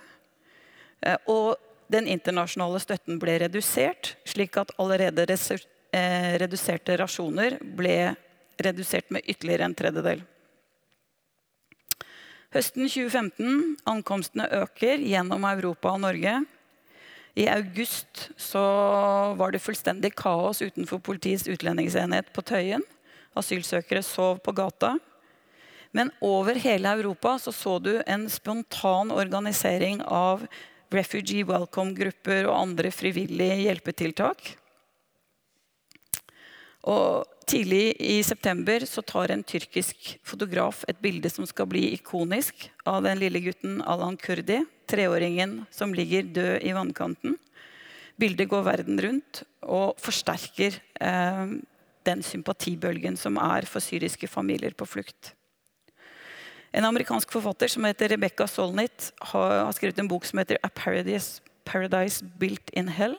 Eh, 1.04 1.18
og 1.30 1.60
den 1.92 2.08
internasjonale 2.08 2.80
støtten 2.82 3.20
ble 3.22 3.38
redusert, 3.44 4.16
slik 4.28 4.58
at 4.62 4.72
allerede 4.80 5.26
eh, 5.28 6.34
reduserte 6.42 6.96
rasjoner 7.02 7.58
ble 7.62 8.14
redusert 8.62 9.10
med 9.12 9.26
ytterligere 9.28 9.68
en 9.68 9.76
tredjedel. 9.76 10.24
Høsten 12.52 12.88
2015 12.88 13.78
ankomstene 13.88 14.50
øker 14.64 15.00
gjennom 15.00 15.46
Europa 15.48 15.94
og 15.94 16.02
Norge. 16.04 16.42
I 17.40 17.46
august 17.48 18.26
var 19.40 19.54
det 19.54 19.62
fullstendig 19.64 20.12
kaos 20.20 20.60
utenfor 20.60 21.00
Politiets 21.00 21.48
utlendingsenhet 21.48 22.34
på 22.36 22.44
Tøyen. 22.44 22.84
Asylsøkere 23.40 24.04
sov 24.04 24.42
på 24.44 24.52
gata. 24.52 24.98
Men 25.96 26.12
over 26.20 26.60
hele 26.60 26.92
Europa 26.92 27.38
så, 27.40 27.54
så 27.56 27.78
du 27.80 27.94
en 28.04 28.28
spontan 28.32 29.12
organisering 29.12 30.04
av 30.04 30.44
refugee 30.96 31.46
welcome-grupper 31.48 32.48
og 32.50 32.58
andre 32.58 32.92
frivillige 32.94 33.62
hjelpetiltak. 33.66 34.56
Og 36.92 37.28
tidlig 37.46 37.94
i 38.02 38.22
september 38.26 38.86
så 38.90 39.04
tar 39.06 39.34
en 39.34 39.44
tyrkisk 39.46 40.16
fotograf 40.26 40.84
et 40.90 41.02
bilde 41.02 41.30
som 41.30 41.46
skal 41.50 41.70
bli 41.70 41.92
ikonisk 41.96 42.70
av 42.90 43.04
den 43.06 43.22
lille 43.22 43.42
gutten 43.44 43.82
Alan 43.86 44.18
Kurdi, 44.18 44.64
treåringen 44.90 45.62
som 45.72 45.94
ligger 45.94 46.32
død 46.34 46.56
i 46.66 46.74
vannkanten. 46.76 47.38
Bildet 48.20 48.50
går 48.50 48.66
verden 48.66 49.02
rundt 49.02 49.44
og 49.62 50.00
forsterker 50.02 50.80
eh, 51.02 51.54
den 52.06 52.26
sympatibølgen 52.26 53.18
som 53.18 53.38
er 53.42 53.68
for 53.70 53.84
syriske 53.84 54.30
familier 54.30 54.74
på 54.78 54.90
flukt. 54.90 55.36
En 56.72 56.88
amerikansk 56.88 57.32
forfatter 57.34 57.68
som 57.68 57.84
heter 57.84 58.14
Rebecca 58.14 58.48
Solnit, 58.48 59.12
har, 59.34 59.72
skrevet 59.76 60.00
en 60.00 60.08
bok 60.08 60.26
som 60.28 60.40
heter 60.40 60.60
A 60.64 60.70
Paradise, 60.72 61.44
Paradise 61.68 62.24
Built 62.40 62.72
in 62.72 62.88
Hell. 62.88 63.18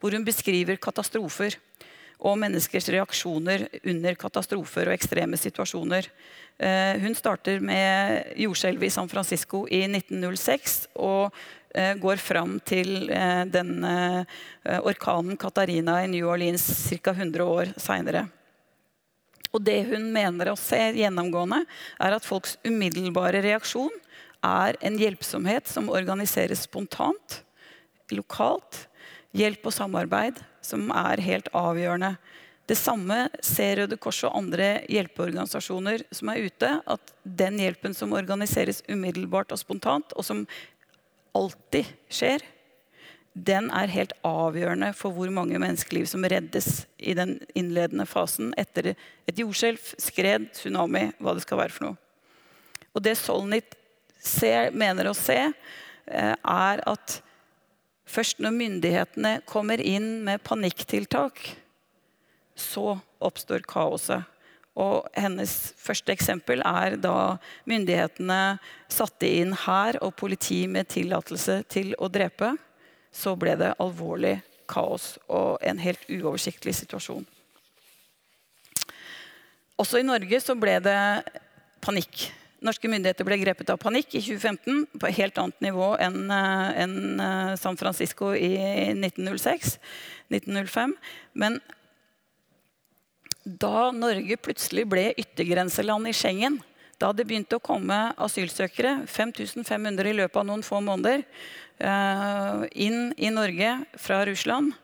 Hvor 0.00 0.14
hun 0.14 0.24
beskriver 0.24 0.78
katastrofer 0.80 1.58
og 2.20 2.36
menneskers 2.38 2.88
reaksjoner 2.92 3.66
under 3.88 4.16
katastrofer 4.20 4.88
og 4.88 4.94
ekstreme 4.94 5.38
situasjoner. 5.40 6.06
Eh, 6.60 7.00
hun 7.00 7.16
starter 7.16 7.62
med 7.64 8.36
jordskjelvet 8.40 8.90
i 8.90 8.92
San 8.92 9.08
Francisco 9.08 9.64
i 9.66 9.82
1906 9.88 10.76
og 11.00 11.32
eh, 11.74 11.94
går 12.00 12.20
fram 12.20 12.58
til 12.60 13.08
eh, 13.08 13.46
den 13.48 13.80
orkanen 14.84 15.40
Katarina 15.40 16.02
i 16.04 16.10
New 16.12 16.28
Orleans 16.28 16.66
ca. 17.00 17.16
100 17.16 17.44
år 17.44 17.72
seinere. 17.80 18.28
Og 19.50 19.64
det 19.66 19.80
hun 19.90 20.10
mener 20.14 20.52
å 20.52 20.58
se 20.58 20.78
gjennomgående, 20.98 21.64
er 21.98 22.16
at 22.16 22.26
folks 22.26 22.56
umiddelbare 22.66 23.42
reaksjon 23.44 23.92
er 24.46 24.78
en 24.84 24.98
hjelpsomhet 25.00 25.68
som 25.68 25.90
organiseres 25.92 26.64
spontant, 26.68 27.42
lokalt. 28.14 28.86
Hjelp 29.36 29.68
og 29.68 29.74
samarbeid 29.74 30.40
som 30.64 30.88
er 30.90 31.20
helt 31.22 31.50
avgjørende. 31.54 32.16
Det 32.70 32.76
samme 32.78 33.24
ser 33.42 33.80
Røde 33.80 33.96
Kors 33.98 34.20
og 34.26 34.34
andre 34.38 34.84
hjelpeorganisasjoner 34.90 36.04
som 36.14 36.30
er 36.30 36.46
ute. 36.46 36.70
At 36.86 37.12
den 37.22 37.58
hjelpen 37.62 37.94
som 37.98 38.14
organiseres 38.14 38.82
umiddelbart 38.90 39.54
og 39.54 39.58
spontant, 39.58 40.14
og 40.14 40.26
som 40.26 40.44
alltid 41.34 41.86
skjer, 42.10 42.42
den 43.34 43.68
er 43.70 43.92
helt 43.92 44.12
avgjørende 44.26 44.90
for 44.96 45.14
hvor 45.14 45.30
mange 45.32 45.58
menneskeliv 45.62 46.08
som 46.10 46.24
reddes 46.26 46.84
i 46.98 47.14
den 47.14 47.36
innledende 47.54 48.06
fasen 48.08 48.50
etter 48.58 48.92
et 48.92 49.38
jordskjelv, 49.38 49.92
skred, 50.02 50.48
tsunami, 50.56 51.10
hva 51.22 51.36
det 51.36 51.44
skal 51.44 51.60
være 51.62 51.74
for 51.74 51.88
noe. 51.88 52.00
Og 52.90 53.04
det 53.06 53.14
Solnit 53.20 53.76
ser, 54.18 54.72
mener 54.74 55.06
å 55.06 55.16
se, 55.16 55.38
eh, 55.46 56.34
er 56.34 56.82
at 56.90 57.20
først 58.10 58.42
når 58.42 58.56
myndighetene 58.56 59.34
kommer 59.46 59.78
inn 59.78 60.24
med 60.26 60.42
panikktiltak, 60.42 61.38
så 62.58 62.98
oppstår 63.22 63.62
kaoset. 63.62 64.26
Og 64.74 65.06
hennes 65.14 65.52
første 65.78 66.12
eksempel 66.12 66.62
er 66.66 66.96
da 66.96 67.38
myndighetene 67.68 68.58
satte 68.90 69.28
inn 69.28 69.54
hær 69.66 69.98
og 70.02 70.16
politi 70.18 70.64
med 70.70 70.90
tillatelse 70.90 71.60
til 71.70 71.94
å 71.98 72.10
drepe 72.10 72.56
så 73.12 73.34
ble 73.38 73.56
det 73.58 73.74
alvorlig 73.82 74.38
kaos 74.70 75.16
og 75.28 75.58
en 75.66 75.80
helt 75.82 76.02
uoversiktlig 76.08 76.74
situasjon. 76.78 77.26
Også 79.80 80.00
i 80.00 80.06
Norge 80.06 80.40
så 80.44 80.54
ble 80.60 80.76
det 80.84 81.00
panikk. 81.82 82.28
Norske 82.60 82.90
myndigheter 82.92 83.24
ble 83.24 83.38
grepet 83.40 83.70
av 83.72 83.80
panikk 83.80 84.12
i 84.12 84.20
2015 84.20 85.00
på 85.00 85.08
et 85.08 85.16
helt 85.16 85.38
annet 85.40 85.62
nivå 85.64 85.94
enn 86.04 86.28
enn 86.28 87.22
eh, 87.24 87.52
San 87.56 87.78
Francisco 87.80 88.34
i 88.36 88.52
1906, 88.92 89.78
1905. 90.28 90.92
Men 91.32 91.56
da 93.44 93.88
Norge 93.96 94.36
plutselig 94.44 94.84
ble 94.92 95.06
yttergrenseland 95.16 96.10
i 96.10 96.12
Schengen, 96.12 96.60
da 97.00 97.14
det 97.16 97.24
begynte 97.24 97.56
å 97.56 97.64
komme 97.64 98.10
asylsøkere, 98.20 99.06
5500 99.08 100.12
i 100.12 100.18
løpet 100.18 100.42
av 100.42 100.44
noen 100.50 100.66
få 100.66 100.82
måneder, 100.84 101.24
Eh, 101.24 101.69
inn 101.80 103.14
i 103.16 103.30
Norge 103.32 103.70
fra 103.96 104.20
Russland, 104.28 104.74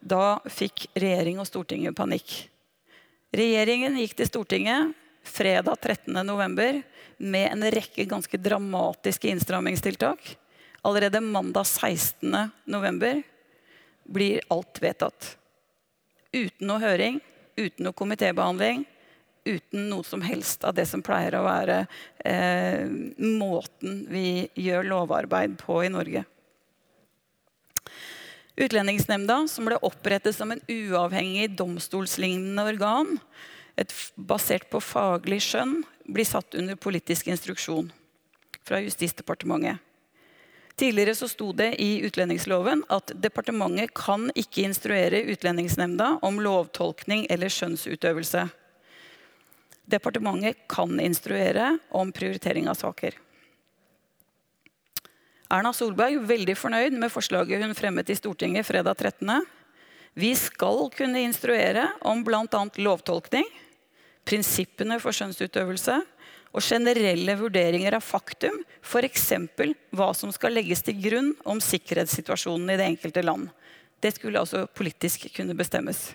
da 0.00 0.38
fikk 0.50 0.88
regjering 0.98 1.38
og 1.42 1.46
Stortinget 1.48 1.96
panikk. 1.98 2.34
Regjeringen 3.36 3.98
gikk 4.00 4.16
til 4.18 4.28
Stortinget 4.30 4.94
fredag 5.26 5.78
13.11. 5.82 6.82
med 7.18 7.46
en 7.52 7.64
rekke 7.74 8.06
ganske 8.08 8.38
dramatiske 8.38 9.28
innstrammingstiltak. 9.28 10.36
Allerede 10.86 11.20
mandag 11.20 11.66
16.11. 11.66 13.22
blir 14.04 14.40
alt 14.48 14.82
vedtatt. 14.82 15.32
Uten 16.32 16.68
noe 16.68 16.82
høring, 16.82 17.18
uten 17.56 17.86
noe 17.88 17.96
komitébehandling, 17.96 18.84
uten 19.46 19.88
noe 19.90 20.04
som 20.06 20.22
helst 20.26 20.64
av 20.66 20.74
det 20.76 20.86
som 20.90 21.02
pleier 21.04 21.38
å 21.38 21.44
være 21.46 21.82
eh, 22.24 22.86
måten 23.18 24.04
vi 24.10 24.46
gjør 24.58 24.88
lovarbeid 24.90 25.56
på 25.62 25.80
i 25.86 25.92
Norge. 25.92 26.24
Utlendingsnemnda, 28.56 29.42
som 29.52 29.68
ble 29.68 29.76
opprettet 29.84 30.36
som 30.36 30.52
en 30.52 30.62
uavhengig 30.68 31.50
domstolslignende 31.58 32.64
organ, 32.72 33.18
et, 33.76 33.92
basert 34.16 34.70
på 34.72 34.80
faglig 34.80 35.42
skjønn, 35.44 35.82
blir 36.08 36.24
satt 36.24 36.56
under 36.56 36.78
politisk 36.80 37.28
instruksjon 37.28 37.90
fra 38.64 38.80
Justisdepartementet. 38.80 39.82
Tidligere 40.76 41.14
så 41.16 41.28
sto 41.28 41.52
det 41.56 41.70
i 41.80 42.02
utlendingsloven 42.04 42.82
at 42.92 43.12
departementet 43.16 43.94
kan 43.96 44.28
ikke 44.36 44.66
instruere 44.66 45.22
Utlendingsnemnda 45.32 46.18
om 46.26 46.40
lovtolkning 46.44 47.24
eller 47.32 47.52
skjønnsutøvelse. 47.52 48.42
Departementet 49.86 50.66
kan 50.68 50.98
instruere 51.00 51.76
om 51.94 52.10
prioritering 52.12 52.68
av 52.68 52.74
saker. 52.74 53.14
Erna 55.46 55.70
Solberg 55.70 56.18
veldig 56.26 56.56
fornøyd 56.58 56.96
med 56.98 57.12
forslaget 57.14 57.62
hun 57.62 57.76
fremmet 57.78 58.10
i 58.10 58.16
Stortinget 58.18 58.66
fredag 58.66 58.98
13. 58.98 59.44
Vi 60.18 60.32
skal 60.34 60.88
kunne 60.96 61.22
instruere 61.22 61.86
om 62.02 62.24
bl.a. 62.26 62.62
lovtolkning, 62.82 63.46
prinsippene 64.26 64.98
for 64.98 65.14
skjønnsutøvelse 65.14 66.00
og 66.56 66.64
generelle 66.64 67.36
vurderinger 67.38 67.94
av 67.98 68.02
faktum, 68.02 68.58
f.eks. 68.82 69.28
hva 69.94 70.10
som 70.16 70.32
skal 70.34 70.56
legges 70.56 70.82
til 70.82 70.98
grunn 71.04 71.34
om 71.44 71.62
sikkerhetssituasjonen 71.62 72.72
i 72.72 72.78
det 72.80 72.90
enkelte 72.90 73.22
land. 73.22 73.50
Det 74.02 74.16
skulle 74.16 74.40
altså 74.40 74.66
politisk 74.66 75.28
kunne 75.36 75.54
bestemmes. 75.54 76.08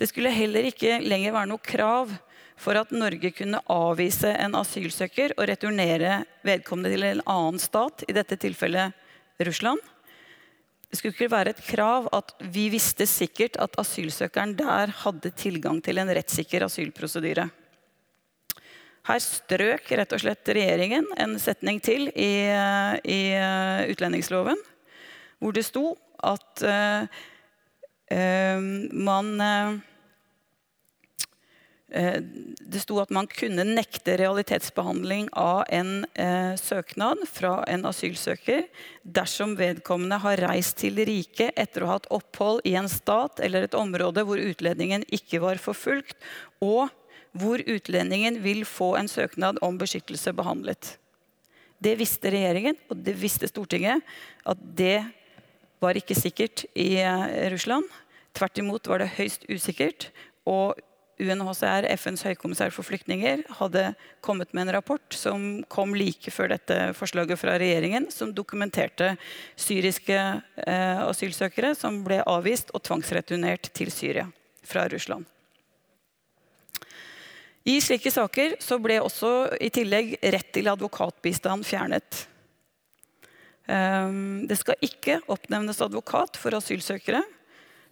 Det 0.00 0.06
skulle 0.08 0.32
heller 0.32 0.64
ikke 0.64 0.94
lenger 1.04 1.34
være 1.34 1.48
noe 1.50 1.60
krav 1.60 2.12
for 2.60 2.78
at 2.80 2.92
Norge 2.92 3.30
kunne 3.36 3.60
avvise 3.68 4.30
en 4.32 4.54
asylsøker 4.56 5.34
og 5.36 5.48
returnere 5.50 6.22
vedkommende 6.46 6.92
til 6.94 7.04
en 7.04 7.20
annen 7.28 7.60
stat, 7.60 8.06
i 8.08 8.14
dette 8.16 8.38
tilfellet 8.40 8.96
Russland. 9.44 9.80
Det 10.88 10.96
skulle 10.98 11.12
ikke 11.12 11.28
være 11.34 11.52
et 11.52 11.60
krav 11.68 12.08
at 12.16 12.32
vi 12.52 12.70
visste 12.72 13.04
sikkert 13.06 13.58
at 13.60 13.76
asylsøkeren 13.80 14.54
der 14.56 14.94
hadde 15.02 15.34
tilgang 15.36 15.82
til 15.84 16.00
en 16.00 16.12
rettssikker 16.16 16.64
asylprosedyre. 16.64 17.50
Her 19.10 19.20
strøk 19.24 19.92
rett 20.00 20.16
og 20.16 20.24
slett 20.24 20.48
regjeringen 20.48 21.06
en 21.20 21.36
setning 21.40 21.82
til 21.84 22.08
i, 22.16 22.48
i 23.04 23.20
utlendingsloven, 23.92 24.64
hvor 25.40 25.56
det 25.56 25.68
sto 25.68 25.92
at 26.24 26.64
uh, 26.64 27.06
uh, 28.12 28.66
man 28.92 29.32
uh, 29.40 29.78
Eh, 29.80 29.89
det 31.90 32.80
sto 32.84 33.00
at 33.02 33.10
man 33.10 33.26
kunne 33.26 33.64
nekte 33.66 34.14
realitetsbehandling 34.20 35.26
av 35.34 35.64
en 35.74 36.04
eh, 36.14 36.54
søknad 36.54 37.24
fra 37.26 37.64
en 37.66 37.82
asylsøker 37.88 38.68
dersom 39.02 39.56
vedkommende 39.58 40.20
har 40.22 40.38
reist 40.44 40.78
til 40.78 41.00
riket 41.02 41.56
etter 41.58 41.82
å 41.82 41.90
ha 41.90 41.96
hatt 41.98 42.06
opphold 42.14 42.62
i 42.68 42.76
en 42.78 42.86
stat 42.90 43.42
eller 43.42 43.66
et 43.66 43.74
område 43.74 44.22
hvor 44.26 44.38
utlendingen 44.38 45.02
ikke 45.10 45.42
var 45.42 45.58
forfulgt, 45.58 46.14
og 46.62 46.92
hvor 47.34 47.62
utlendingen 47.62 48.38
vil 48.42 48.62
få 48.66 48.92
en 48.98 49.10
søknad 49.10 49.58
om 49.66 49.78
beskyttelse 49.78 50.34
behandlet. 50.38 50.94
Det 51.82 51.96
visste 51.98 52.30
regjeringen, 52.30 52.78
og 52.90 53.02
det 53.02 53.16
visste 53.18 53.48
Stortinget, 53.50 54.04
at 54.46 54.62
det 54.78 55.00
var 55.82 55.98
ikke 55.98 56.14
sikkert 56.18 56.66
i 56.78 57.00
eh, 57.02 57.50
Russland. 57.50 57.88
Tvert 58.36 58.62
imot 58.62 58.86
var 58.86 59.02
det 59.02 59.10
høyst 59.16 59.48
usikkert. 59.50 60.12
og 60.46 60.78
UNHCR, 61.20 61.86
FNs 62.00 62.24
høykommissær 62.26 62.72
for 62.74 62.86
flyktninger, 62.86 63.44
hadde 63.60 63.90
kommet 64.24 64.54
med 64.56 64.66
en 64.66 64.74
rapport 64.78 65.16
som 65.16 65.60
kom 65.72 65.92
like 65.98 66.32
før 66.32 66.54
dette 66.54 66.78
forslaget 66.96 67.40
fra 67.40 67.58
regjeringen, 67.60 68.08
som 68.12 68.32
dokumenterte 68.34 69.12
syriske 69.60 70.16
eh, 70.16 71.02
asylsøkere 71.04 71.74
som 71.78 72.00
ble 72.06 72.22
avvist 72.24 72.72
og 72.74 72.84
tvangsreturnert 72.88 73.70
til 73.76 73.92
Syria 73.94 74.26
fra 74.66 74.86
Russland. 74.90 75.28
I 77.68 77.76
slike 77.84 78.10
saker 78.10 78.56
ble 78.80 78.96
også 79.04 79.30
i 79.60 79.68
tillegg 79.72 80.16
rett 80.32 80.48
til 80.54 80.70
advokatbistand 80.72 81.66
fjernet. 81.68 82.24
Um, 83.70 84.48
det 84.48 84.56
skal 84.58 84.80
ikke 84.82 85.20
oppnevnes 85.30 85.82
advokat 85.84 86.40
for 86.40 86.56
asylsøkere, 86.56 87.20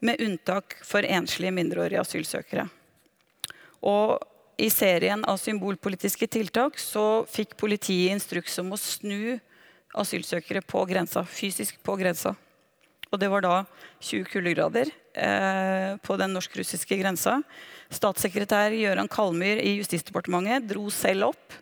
med 0.01 0.21
unntak 0.23 0.77
for 0.87 1.03
enslige 1.03 1.51
mindreårige 1.55 2.01
asylsøkere. 2.01 2.69
Og 3.87 4.19
i 4.59 4.71
serien 4.75 5.23
av 5.29 5.38
symbolpolitiske 5.38 6.27
tiltak 6.35 6.81
så 6.83 7.23
fikk 7.31 7.55
politiet 7.61 8.17
instruks 8.17 8.59
om 8.59 8.75
å 8.75 8.81
snu 8.81 9.38
asylsøkere 9.99 10.64
på 10.67 10.83
grensa, 10.91 11.23
fysisk 11.25 11.79
på 11.87 11.95
grensa. 12.01 12.35
Og 13.09 13.21
det 13.23 13.31
var 13.33 13.45
da 13.45 13.55
20 14.05 14.27
kuldegrader 14.29 14.91
eh, 15.17 15.95
på 16.05 16.17
den 16.21 16.35
norsk-russiske 16.37 16.99
grensa. 17.01 17.38
Statssekretær 17.95 18.75
Gøran 18.77 19.09
Kalmyr 19.09 19.62
i 19.62 19.79
Justisdepartementet 19.79 20.69
dro 20.69 20.91
selv 20.93 21.31
opp 21.31 21.57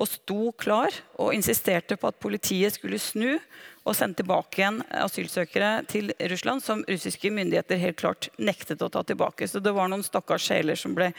og 0.00 0.08
sto 0.08 0.50
klar 0.60 0.94
og 1.20 1.34
insisterte 1.36 1.96
på 2.00 2.08
at 2.08 2.20
politiet 2.20 2.76
skulle 2.76 3.00
snu 3.00 3.38
og 3.84 3.96
sende 3.96 4.20
tilbake 4.20 4.60
igjen 4.60 4.80
asylsøkere 4.96 5.70
til 5.88 6.12
Russland, 6.32 6.64
som 6.64 6.84
russiske 6.88 7.32
myndigheter 7.32 7.80
helt 7.80 8.00
klart 8.00 8.28
nektet 8.40 8.82
å 8.84 8.90
ta 8.92 9.02
tilbake. 9.04 9.48
Så 9.48 9.60
det 9.60 9.72
var 9.76 9.90
noen 9.92 10.04
stakkars 10.04 10.46
sjeler 10.50 10.78
som 10.78 10.96
ble 10.96 11.10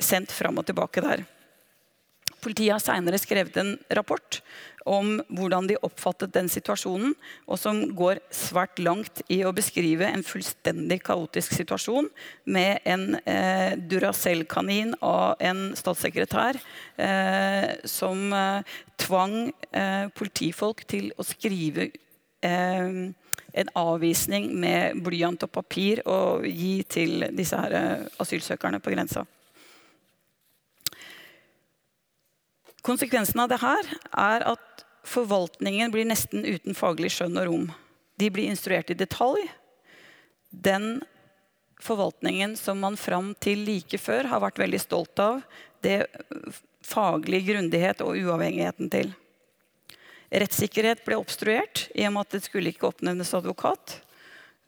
sendt 0.00 0.32
fram 0.34 0.58
og 0.60 0.66
tilbake 0.68 1.04
der. 1.04 1.24
Politiet 2.42 2.74
har 2.74 2.82
senere 2.82 3.20
skrevet 3.22 3.56
en 3.60 3.76
rapport 3.94 4.40
om 4.88 5.20
hvordan 5.30 5.68
de 5.70 5.76
oppfattet 5.86 6.32
den 6.34 6.48
situasjonen, 6.50 7.14
og 7.46 7.58
som 7.60 7.84
går 7.94 8.18
svært 8.34 8.80
langt 8.82 9.22
i 9.30 9.42
å 9.46 9.52
beskrive 9.54 10.08
en 10.08 10.24
fullstendig 10.26 10.98
kaotisk 11.06 11.54
situasjon 11.54 12.08
med 12.50 12.82
en 12.82 13.14
eh, 13.22 13.78
Duracell-kanin 13.78 14.96
av 15.06 15.38
en 15.38 15.68
statssekretær 15.78 16.58
eh, 16.98 17.68
som 17.86 18.32
eh, 18.34 18.74
tvang 19.02 19.36
eh, 19.70 20.08
politifolk 20.18 20.82
til 20.90 21.12
å 21.14 21.26
skrive 21.26 21.92
eh, 22.42 23.12
en 23.52 23.70
avvisning 23.78 24.50
med 24.58 24.98
blyant 25.04 25.46
og 25.46 25.52
papir 25.52 26.02
og 26.08 26.48
gi 26.48 26.80
til 26.90 27.28
disse 27.36 27.58
her 27.58 27.78
eh, 27.78 28.10
asylsøkerne 28.22 28.82
på 28.82 28.96
grensa. 28.96 29.26
Konsekvensen 32.82 33.40
av 33.40 33.50
det 33.52 33.60
her 33.62 33.88
er 34.10 34.44
at 34.54 34.84
forvaltningen 35.06 35.92
blir 35.94 36.06
nesten 36.08 36.44
uten 36.46 36.74
faglig 36.74 37.12
skjønn 37.14 37.38
og 37.38 37.48
rom. 37.48 37.66
De 38.18 38.30
blir 38.30 38.50
instruert 38.50 38.90
i 38.90 38.98
detalj. 38.98 39.44
Den 40.50 41.00
forvaltningen 41.82 42.56
som 42.58 42.82
man 42.82 42.98
fram 42.98 43.32
til 43.42 43.64
like 43.66 43.98
før 43.98 44.28
har 44.30 44.42
vært 44.42 44.60
veldig 44.62 44.80
stolt 44.82 45.22
av, 45.22 45.40
det 45.82 46.06
faglig 46.86 47.44
grundighet 47.46 48.02
og 48.02 48.18
uavhengigheten 48.18 48.90
til. 48.92 49.12
Rettssikkerhet 50.32 51.02
ble 51.04 51.18
obstruert 51.20 51.86
i 51.94 52.06
og 52.08 52.14
med 52.14 52.26
at 52.26 52.36
det 52.36 52.46
skulle 52.46 52.72
ikke 52.72 52.88
oppnevnes 52.88 53.34
advokat. 53.36 53.98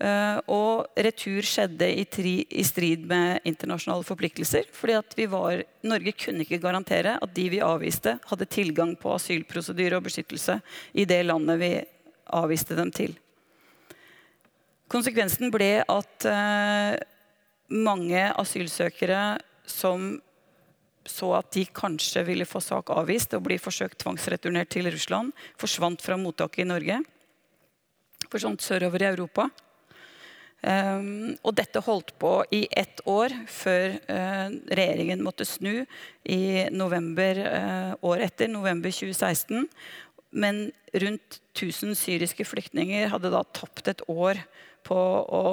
Uh, 0.04 0.36
og 0.52 0.98
retur 1.00 1.46
skjedde 1.46 1.86
i, 1.88 2.02
tri, 2.04 2.34
i, 2.44 2.64
strid 2.66 3.06
med 3.08 3.46
internasjonale 3.48 4.04
forpliktelser. 4.04 4.66
fordi 4.72 5.26
var, 5.32 5.62
Norge 5.86 6.12
kunne 6.12 6.44
ikke 6.44 6.60
garantere 6.60 7.14
at 7.22 7.34
de 7.34 7.46
vi 7.48 7.60
avviste, 7.64 8.18
hadde 8.26 8.50
tilgang 8.50 8.96
på 9.00 9.14
asylprosedyre 9.14 9.96
og 9.96 10.04
beskyttelse 10.04 10.58
i 10.92 11.06
det 11.08 11.22
landet 11.24 11.60
vi 11.62 11.72
avviste 12.36 12.76
dem 12.76 12.90
til. 12.92 13.16
Konsekvensen 14.92 15.48
ble 15.54 15.80
at 15.88 16.28
eh, 16.28 17.00
mange 17.72 18.26
asylsøkere 18.36 19.38
som 19.64 20.20
så 21.08 21.34
at 21.36 21.50
de 21.52 21.64
kanskje 21.68 22.22
ville 22.24 22.46
få 22.48 22.60
sak 22.64 22.92
avvist 22.92 23.34
og 23.36 23.44
bli 23.48 23.58
forsøkt 23.60 23.98
tvangsreturnert 24.00 24.70
til 24.72 24.88
Russland, 24.88 25.32
forsvant 25.60 26.00
fra 26.00 26.16
mottaket 26.20 26.64
i 26.64 26.68
Norge. 26.68 27.00
Forsvant 28.32 28.64
sørover 28.64 29.04
i 29.04 29.10
Europa. 29.10 29.48
Um, 30.64 31.35
og 31.44 31.53
dette 31.59 31.83
holdt 31.85 32.14
på 32.16 32.38
i 32.55 32.62
ett 32.72 33.03
år 33.11 33.35
før 33.53 33.98
uh, 34.09 34.48
regjeringen 34.72 35.20
måtte 35.24 35.44
snu 35.44 35.83
i 36.24 36.64
november 36.72 37.40
uh, 37.42 37.92
året 38.00 38.31
etter, 38.31 38.48
november 38.48 38.94
2016. 38.94 39.66
Men 40.33 40.70
rundt 40.94 41.40
1000 41.53 41.92
syriske 41.98 42.46
flyktninger 42.48 43.11
hadde 43.12 43.33
da 43.35 43.42
tapt 43.44 43.90
et 43.92 44.00
år 44.09 44.40
på 44.88 44.96
å 44.96 45.44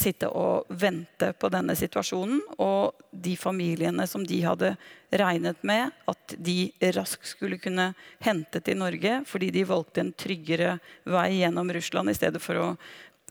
sitte 0.00 0.30
og 0.34 0.66
vente 0.82 1.30
på 1.38 1.50
denne 1.52 1.76
situasjonen. 1.78 2.40
Og 2.58 2.96
de 3.10 3.36
familiene 3.38 4.06
som 4.10 4.24
de 4.26 4.40
hadde 4.42 4.72
regnet 5.14 5.62
med 5.66 5.94
at 6.10 6.34
de 6.42 6.72
raskt 6.96 7.36
skulle 7.36 7.60
kunne 7.62 7.92
hente 8.24 8.62
til 8.66 8.82
Norge 8.82 9.20
fordi 9.30 9.52
de 9.54 9.66
valgte 9.68 10.02
en 10.02 10.12
tryggere 10.14 10.74
vei 11.06 11.38
gjennom 11.38 11.70
Russland 11.74 12.10
i 12.10 12.18
stedet 12.18 12.42
for 12.42 12.58
å 12.58 12.68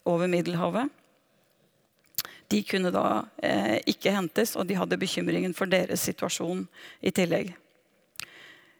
over 0.07 0.31
Middelhavet 0.31 0.95
de 2.49 2.61
kunne 2.65 2.91
da 2.93 3.05
eh, 3.45 3.77
ikke 3.89 4.13
hentes, 4.15 4.55
og 4.57 4.67
de 4.69 4.77
hadde 4.79 4.97
bekymringen 4.99 5.53
for 5.57 5.69
deres 5.69 6.01
situasjon 6.07 6.65
i 7.05 7.13
tillegg. 7.13 7.53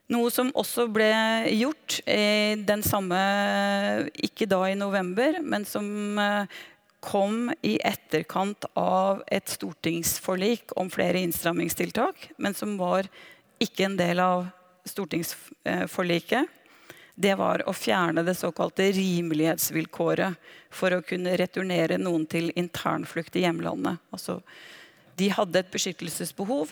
Noe 0.10 0.32
som 0.34 0.50
også 0.58 0.88
ble 0.90 1.12
gjort 1.54 2.00
i 2.10 2.58
den 2.66 2.82
samme 2.82 3.20
Ikke 4.18 4.48
da 4.50 4.64
i 4.66 4.78
november, 4.78 5.38
men 5.46 5.68
som 5.70 6.18
eh, 6.18 6.60
kom 7.00 7.52
i 7.64 7.78
etterkant 7.86 8.66
av 8.76 9.22
et 9.32 9.48
stortingsforlik 9.54 10.74
om 10.82 10.90
flere 10.92 11.22
innstrammingstiltak, 11.22 12.32
men 12.42 12.58
som 12.58 12.74
var 12.82 13.08
ikke 13.62 13.86
en 13.86 14.00
del 14.00 14.20
av 14.24 14.48
stortingsforliket 14.90 16.59
det 17.20 17.36
var 17.36 17.66
å 17.68 17.74
fjerne 17.76 18.24
det 18.24 18.38
såkalte 18.40 18.86
rimelighetsvilkåret 18.96 20.52
for 20.72 20.96
å 20.96 21.04
kunne 21.04 21.36
returnere 21.40 21.98
noen 22.00 22.24
til 22.30 22.48
internflukt 22.56 23.36
i 23.36 23.44
hjemlandet. 23.44 24.00
Altså, 24.16 24.38
de 25.20 25.28
hadde 25.36 25.60
et 25.60 25.72
beskyttelsesbehov 25.74 26.72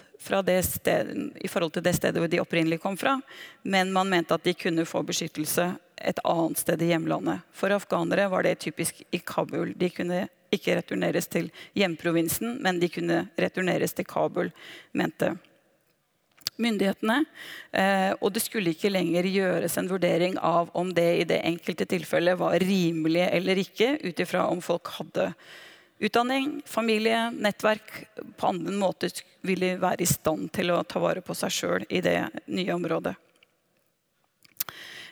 sted, 0.63 1.09
i 1.35 1.51
forhold 1.51 1.73
til 1.75 1.83
det 1.83 1.97
stedet 1.97 2.21
hvor 2.23 2.31
de 2.31 2.39
opprinnelig 2.39 2.79
kom 2.79 2.95
fra, 2.95 3.17
men 3.63 3.91
man 3.91 4.07
mente 4.07 4.37
at 4.37 4.45
de 4.47 4.55
kunne 4.55 4.87
få 4.87 5.03
beskyttelse 5.03 5.67
et 5.97 6.23
annet 6.23 6.63
sted 6.63 6.81
i 6.81 6.93
hjemlandet. 6.93 7.43
For 7.51 7.73
afghanere 7.75 8.29
var 8.31 8.47
det 8.47 8.61
typisk 8.63 9.03
i 9.11 9.19
Kabul. 9.19 9.73
De 9.75 9.89
kunne 9.91 10.27
ikke 10.53 10.77
returneres 10.79 11.27
til 11.27 11.51
hjemprovinsen, 11.75 12.55
men 12.63 12.79
de 12.79 12.87
kunne 12.87 13.25
returneres 13.35 13.97
til 13.97 14.07
Kabul, 14.07 14.53
mente 14.95 15.33
myndighetene. 16.61 17.21
Eh, 17.71 18.11
og 18.21 18.33
det 18.35 18.43
skulle 18.43 18.73
ikke 18.73 18.91
lenger 18.91 19.29
gjøres 19.29 19.77
en 19.79 19.89
vurdering 19.89 20.37
av 20.41 20.71
om 20.77 20.91
det 20.93 21.07
i 21.21 21.27
det 21.29 21.39
enkelte 21.47 21.87
tilfellet 21.89 22.39
var 22.39 22.57
rimelig 22.63 23.25
eller 23.29 23.61
ikke, 23.63 23.95
ut 24.03 24.25
ifra 24.25 24.47
om 24.51 24.61
folk 24.63 24.91
hadde 24.99 25.31
utdanning, 25.99 26.61
familie, 26.65 27.31
nettverk, 27.31 27.93
på 28.37 28.47
andre 28.47 28.73
måter 28.77 29.13
ville 29.41 29.77
være 29.81 30.03
i 30.05 30.09
stand 30.09 30.51
til 30.53 30.73
å 30.73 30.83
ta 30.85 31.01
vare 31.01 31.23
på 31.25 31.35
seg 31.37 31.53
sjøl 31.53 31.87
i 31.89 32.03
det 32.05 32.19
nye 32.45 32.75
området. 32.75 33.15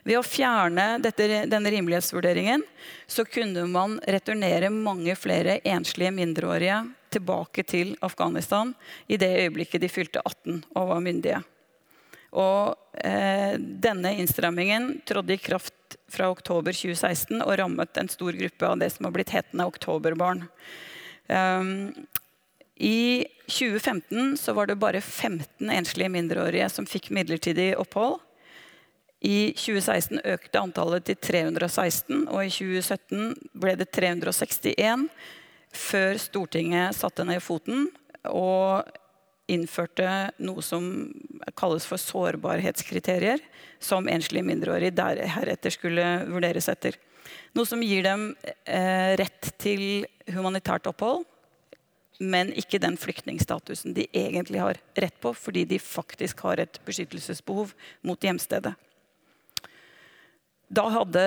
Ved 0.06 0.20
å 0.20 0.26
fjerne 0.26 1.00
dette, 1.02 1.26
denne 1.50 1.72
rimelighetsvurderingen 1.74 2.62
så 3.10 3.26
kunne 3.26 3.64
man 3.66 3.98
returnere 4.06 4.70
mange 4.70 5.16
flere 5.18 5.58
enslige 5.66 6.14
mindreårige 6.14 6.84
tilbake 7.16 7.66
til 7.68 7.96
Afghanistan 8.06 8.74
i 9.08 9.18
det 9.22 9.32
øyeblikket 9.46 9.84
de 9.84 9.92
fylte 9.92 10.24
18 10.24 10.64
og 10.76 10.90
var 10.94 11.04
myndige. 11.04 11.42
Og 12.36 12.76
eh, 13.00 13.56
denne 13.58 14.12
innstrammingen 14.20 14.98
trådte 15.08 15.38
i 15.38 15.40
kraft 15.40 15.96
fra 16.12 16.28
oktober 16.32 16.76
2016 16.76 17.40
og 17.40 17.54
rammet 17.62 17.98
en 17.98 18.12
stor 18.12 18.36
gruppe 18.36 18.68
av 18.68 18.82
det 18.82 18.92
som 18.94 19.08
har 19.08 19.16
blitt 19.16 19.32
hetende 19.36 19.68
oktoberbarn. 19.70 20.44
Um, 21.28 21.94
I 22.76 23.26
2015 23.48 24.36
så 24.38 24.54
var 24.54 24.68
det 24.68 24.76
bare 24.82 25.02
15 25.02 25.72
enslige 25.72 26.12
mindreårige 26.12 26.68
som 26.70 26.90
fikk 26.90 27.10
midlertidig 27.16 27.72
opphold. 27.80 28.20
I 29.26 29.56
2016 29.58 30.20
økte 30.28 30.62
antallet 30.62 31.08
til 31.08 31.18
316, 31.18 32.28
og 32.28 32.44
i 32.44 32.52
2017 32.52 33.32
ble 33.58 33.74
det 33.80 33.88
361 33.96 35.08
før 35.76 36.20
Stortinget 36.22 36.96
satte 36.98 37.26
ned 37.28 37.44
foten 37.44 37.90
og 38.30 38.88
innførte 39.52 40.32
noe 40.42 40.64
som 40.66 40.88
kalles 41.58 41.86
for 41.86 42.02
sårbarhetskriterier, 42.02 43.42
som 43.80 44.10
enslige 44.10 44.46
mindreårige 44.48 45.28
heretter 45.36 45.74
skulle 45.74 46.06
vurderes 46.32 46.70
etter. 46.72 46.98
Noe 47.56 47.68
som 47.70 47.84
gir 47.86 48.04
dem 48.06 48.32
eh, 48.66 49.14
rett 49.20 49.52
til 49.62 50.06
humanitært 50.34 50.90
opphold, 50.90 51.26
men 52.20 52.52
ikke 52.56 52.80
den 52.80 52.96
flyktningstatusen 53.00 53.94
de 53.96 54.08
egentlig 54.16 54.62
har 54.64 54.80
rett 54.98 55.18
på, 55.22 55.34
fordi 55.36 55.66
de 55.68 55.80
faktisk 55.82 56.46
har 56.48 56.62
et 56.64 56.80
beskyttelsesbehov 56.88 57.74
mot 58.08 58.24
hjemstedet. 58.24 58.74
Da 60.72 60.86
hadde 60.90 61.26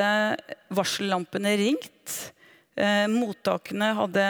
varsellampene 0.75 1.55
ringt. 1.61 2.17
Eh, 2.79 3.09
mottakene 3.11 3.91
hadde 3.99 4.25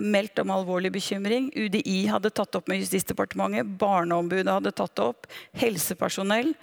meldt 0.00 0.38
om 0.40 0.52
alvorlig 0.54 0.92
bekymring. 0.94 1.50
UDI 1.52 2.06
hadde 2.08 2.30
tatt 2.32 2.56
opp 2.56 2.70
med 2.72 2.80
Justisdepartementet. 2.80 3.68
Barneombudet 3.80 4.48
hadde 4.48 4.72
tatt 4.72 5.02
opp. 5.04 5.28
Helsepersonell. 5.60 6.54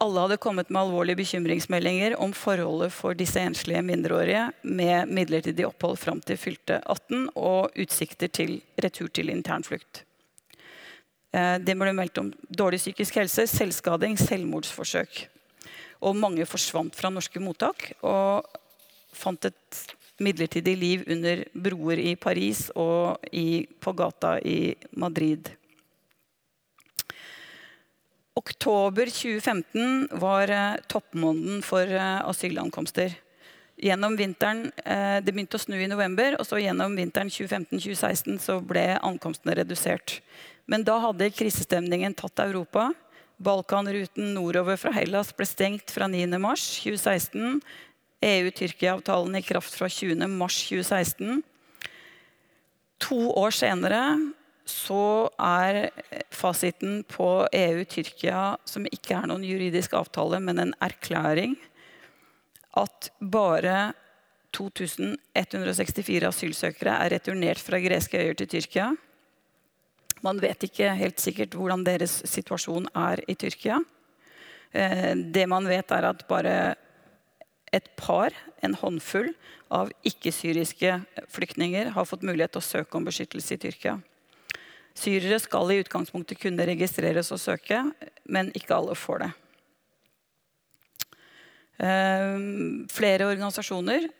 Alle 0.00 0.22
hadde 0.22 0.38
kommet 0.40 0.70
med 0.70 0.80
alvorlige 0.84 1.18
bekymringsmeldinger 1.18 2.14
om 2.22 2.30
forholdet 2.32 2.94
for 2.94 3.18
disse 3.18 3.42
enslige 3.42 3.82
mindreårige 3.84 4.46
med 4.62 5.10
midlertidig 5.10 5.66
opphold 5.66 5.98
fram 6.00 6.22
til 6.24 6.38
fylte 6.40 6.78
18 6.86 7.26
og 7.34 7.74
utsikter 7.74 8.30
til 8.32 8.54
retur 8.80 9.10
til 9.12 9.34
internflukt. 9.34 10.04
Eh, 11.34 11.58
det 11.58 11.74
ble 11.74 11.92
meldt 11.96 12.22
om 12.22 12.30
dårlig 12.48 12.80
psykisk 12.84 13.18
helse, 13.18 13.50
selvskading, 13.50 14.14
selvmordsforsøk. 14.20 15.24
Og 16.06 16.16
mange 16.16 16.46
forsvant 16.48 16.94
fra 16.96 17.10
norske 17.12 17.42
mottak 17.42 17.90
og 18.00 18.46
fant 19.12 19.50
et 19.50 19.80
midlertidig 20.20 20.76
liv 20.78 21.06
under 21.10 21.44
broer 21.54 22.02
i 22.02 22.14
Paris 22.16 22.68
og 22.78 23.18
i, 23.32 23.64
på 23.80 23.94
gata 23.96 24.36
i 24.44 24.74
Madrid. 24.92 25.50
Oktober 28.38 29.10
2015 29.10 30.20
var 30.22 30.52
eh, 30.54 30.78
toppmåneden 30.88 31.64
for 31.66 31.84
eh, 31.84 32.20
asylankomster. 32.30 33.16
Gjennom 33.80 34.16
vinteren, 34.16 34.70
eh, 34.84 35.18
Det 35.20 35.32
begynte 35.32 35.58
å 35.58 35.60
snu 35.60 35.76
i 35.80 35.88
november, 35.90 36.36
og 36.38 36.46
så 36.46 36.60
gjennom 36.60 36.94
vinteren 36.96 37.32
2015-2016 37.32 38.38
så 38.40 38.60
ble 38.60 38.94
ankomstene 39.00 39.56
redusert. 39.58 40.20
Men 40.70 40.84
da 40.84 40.98
hadde 41.02 41.32
krisestemningen 41.34 42.14
tatt 42.14 42.44
Europa. 42.44 42.90
Balkanruten 43.40 44.34
nordover 44.36 44.76
fra 44.76 44.92
Hellas 44.92 45.32
ble 45.32 45.48
stengt 45.48 45.90
fra 45.90 46.06
9.3.2016. 46.12 47.60
EU-Tyrkia-avtalen 48.20 49.36
i 49.38 49.42
kraft 49.42 49.74
fra 49.74 49.88
20.3.2016. 49.88 51.40
To 53.00 53.20
år 53.40 53.54
senere 53.56 54.02
så 54.68 55.30
er 55.40 55.88
fasiten 56.34 57.00
på 57.08 57.30
EU-Tyrkia, 57.52 58.58
som 58.68 58.86
ikke 58.86 59.16
er 59.16 59.30
noen 59.30 59.46
juridisk 59.46 59.96
avtale, 59.98 60.38
men 60.44 60.60
en 60.62 60.74
erklæring, 60.84 61.56
at 62.78 63.10
bare 63.18 63.92
2164 64.54 66.28
asylsøkere 66.28 66.96
er 67.04 67.14
returnert 67.16 67.62
fra 67.62 67.80
greske 67.82 68.20
øyer 68.20 68.36
til 68.38 68.50
Tyrkia. 68.54 68.90
Man 70.26 70.40
vet 70.42 70.66
ikke 70.66 70.92
helt 70.98 71.22
sikkert 71.22 71.56
hvordan 71.56 71.86
deres 71.86 72.20
situasjon 72.28 72.90
er 72.98 73.22
i 73.30 73.36
Tyrkia. 73.38 73.80
Eh, 74.70 75.14
det 75.16 75.46
man 75.48 75.66
vet, 75.66 75.90
er 75.90 76.10
at 76.10 76.26
bare 76.28 76.54
et 77.72 77.86
par, 77.96 78.34
en 78.62 78.74
håndfull, 78.74 79.32
av 79.70 79.92
ikke-syriske 80.06 80.96
flyktninger 81.30 81.92
har 81.94 82.08
fått 82.08 82.24
mulighet 82.26 82.56
til 82.56 82.62
å 82.62 82.66
søke 82.66 82.98
om 82.98 83.06
beskyttelse 83.06 83.54
i 83.54 83.60
Tyrkia. 83.62 83.98
Syrere 84.98 85.38
skal 85.38 85.70
i 85.70 85.78
utgangspunktet 85.84 86.40
kunne 86.42 86.66
registreres 86.66 87.30
og 87.30 87.38
søke, 87.38 87.84
men 88.26 88.50
ikke 88.58 88.74
alle 88.74 88.96
får 88.98 89.22
det. 89.22 89.30
Ehm, 91.86 92.88
flere 92.90 93.30
organisasjoner, 93.30 94.10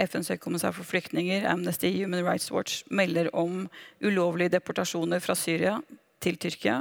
FNs 0.00 0.30
høykommissær 0.32 0.76
for 0.76 0.86
flyktninger, 0.86 1.48
Amnesty, 1.48 1.90
Human 1.96 2.24
Rights 2.24 2.52
Watch, 2.52 2.84
melder 2.90 3.32
om 3.36 3.66
ulovlige 4.04 4.54
deportasjoner 4.54 5.20
fra 5.20 5.34
Syria 5.36 5.80
til 6.20 6.38
Tyrkia. 6.40 6.80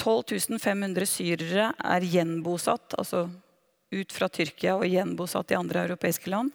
12 0.00 0.32
ehm, 0.32 0.58
500 0.58 1.08
syrere 1.08 1.70
er 1.76 2.06
gjenbosatt, 2.08 2.96
altså 2.98 3.26
ut 3.90 4.14
fra 4.14 4.30
Tyrkia 4.32 4.78
og 4.78 4.88
gjenbosatt 4.88 5.52
i 5.52 5.58
andre 5.58 5.84
europeiske 5.88 6.30
land. 6.32 6.54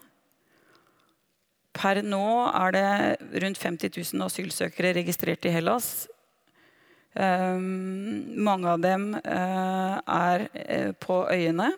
Per 1.76 2.00
nå 2.02 2.26
er 2.48 2.72
det 2.72 3.40
rundt 3.44 3.60
50 3.60 3.92
000 4.16 4.26
asylsøkere 4.26 4.94
registrert 4.96 5.44
i 5.44 5.52
Hellas. 5.52 6.06
Um, 7.16 8.36
mange 8.44 8.68
av 8.68 8.80
dem 8.80 9.10
uh, 9.16 9.96
er 10.00 10.46
uh, 10.52 10.92
på 11.00 11.22
øyene. 11.32 11.70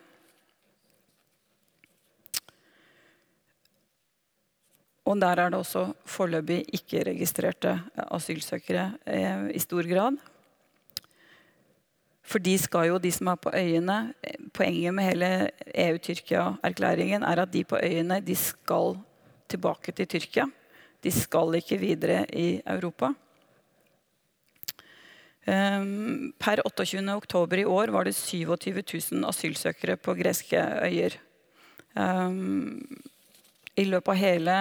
Og 5.09 5.18
der 5.22 5.40
er 5.40 5.50
det 5.50 5.59
også 5.59 5.87
foreløpig 6.07 6.64
ikke-registrerte 6.78 7.76
asylsøkere 8.11 8.90
uh, 9.07 9.46
i 9.54 9.62
stor 9.62 9.87
grad. 9.90 10.18
For 12.28 12.42
de 12.44 12.54
skal 12.60 12.90
jo, 12.90 12.98
de 13.00 13.10
som 13.14 13.30
er 13.32 13.40
på 13.40 13.52
øyene 13.56 13.98
Poenget 14.52 14.94
med 14.94 15.06
hele 15.08 15.28
EU-Tyrkia-erklæringen 15.72 17.24
er 17.24 17.42
at 17.42 17.52
de 17.52 17.64
på 17.64 17.78
øyene 17.80 18.20
de 18.20 18.36
skal 18.36 18.98
tilbake 19.48 19.92
til 19.92 20.08
Tyrkia. 20.08 20.44
De 21.04 21.10
skal 21.12 21.54
ikke 21.56 21.78
videre 21.80 22.26
i 22.34 22.60
Europa. 22.66 23.12
Per 25.48 25.84
per 26.38 26.60
28.10 26.66 27.60
i 27.62 27.64
år 27.64 27.92
var 27.94 28.04
det 28.04 28.14
27 28.14 28.82
000 29.12 29.24
asylsøkere 29.28 29.96
på 29.96 30.14
greske 30.14 30.60
øyer. 30.84 31.16
Ehm, 31.96 32.84
I 33.76 33.84
løpet 33.84 34.12
av 34.12 34.20
hele 34.20 34.56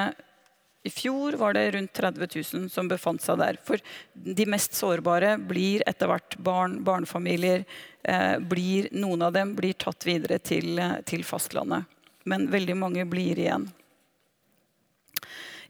i 0.88 0.92
fjor 0.94 1.36
var 1.40 1.56
det 1.58 1.66
rundt 1.76 1.94
30 1.94 2.28
000 2.54 2.70
som 2.72 2.88
befant 2.88 3.22
seg 3.24 3.40
der. 3.42 3.60
For 3.64 3.82
de 4.14 4.48
mest 4.50 4.78
sårbare 4.78 5.36
blir 5.40 5.84
etter 5.90 6.10
hvert 6.12 6.38
barn, 6.40 6.80
barnefamilier. 6.88 7.66
Eh, 8.08 8.38
blir, 8.40 8.88
noen 8.96 9.28
av 9.28 9.36
dem 9.36 9.54
blir 9.58 9.76
tatt 9.76 10.08
videre 10.08 10.40
til, 10.40 10.80
til 11.08 11.26
fastlandet. 11.28 11.88
Men 12.28 12.48
veldig 12.52 12.78
mange 12.80 13.06
blir 13.10 13.40
igjen. 13.40 13.68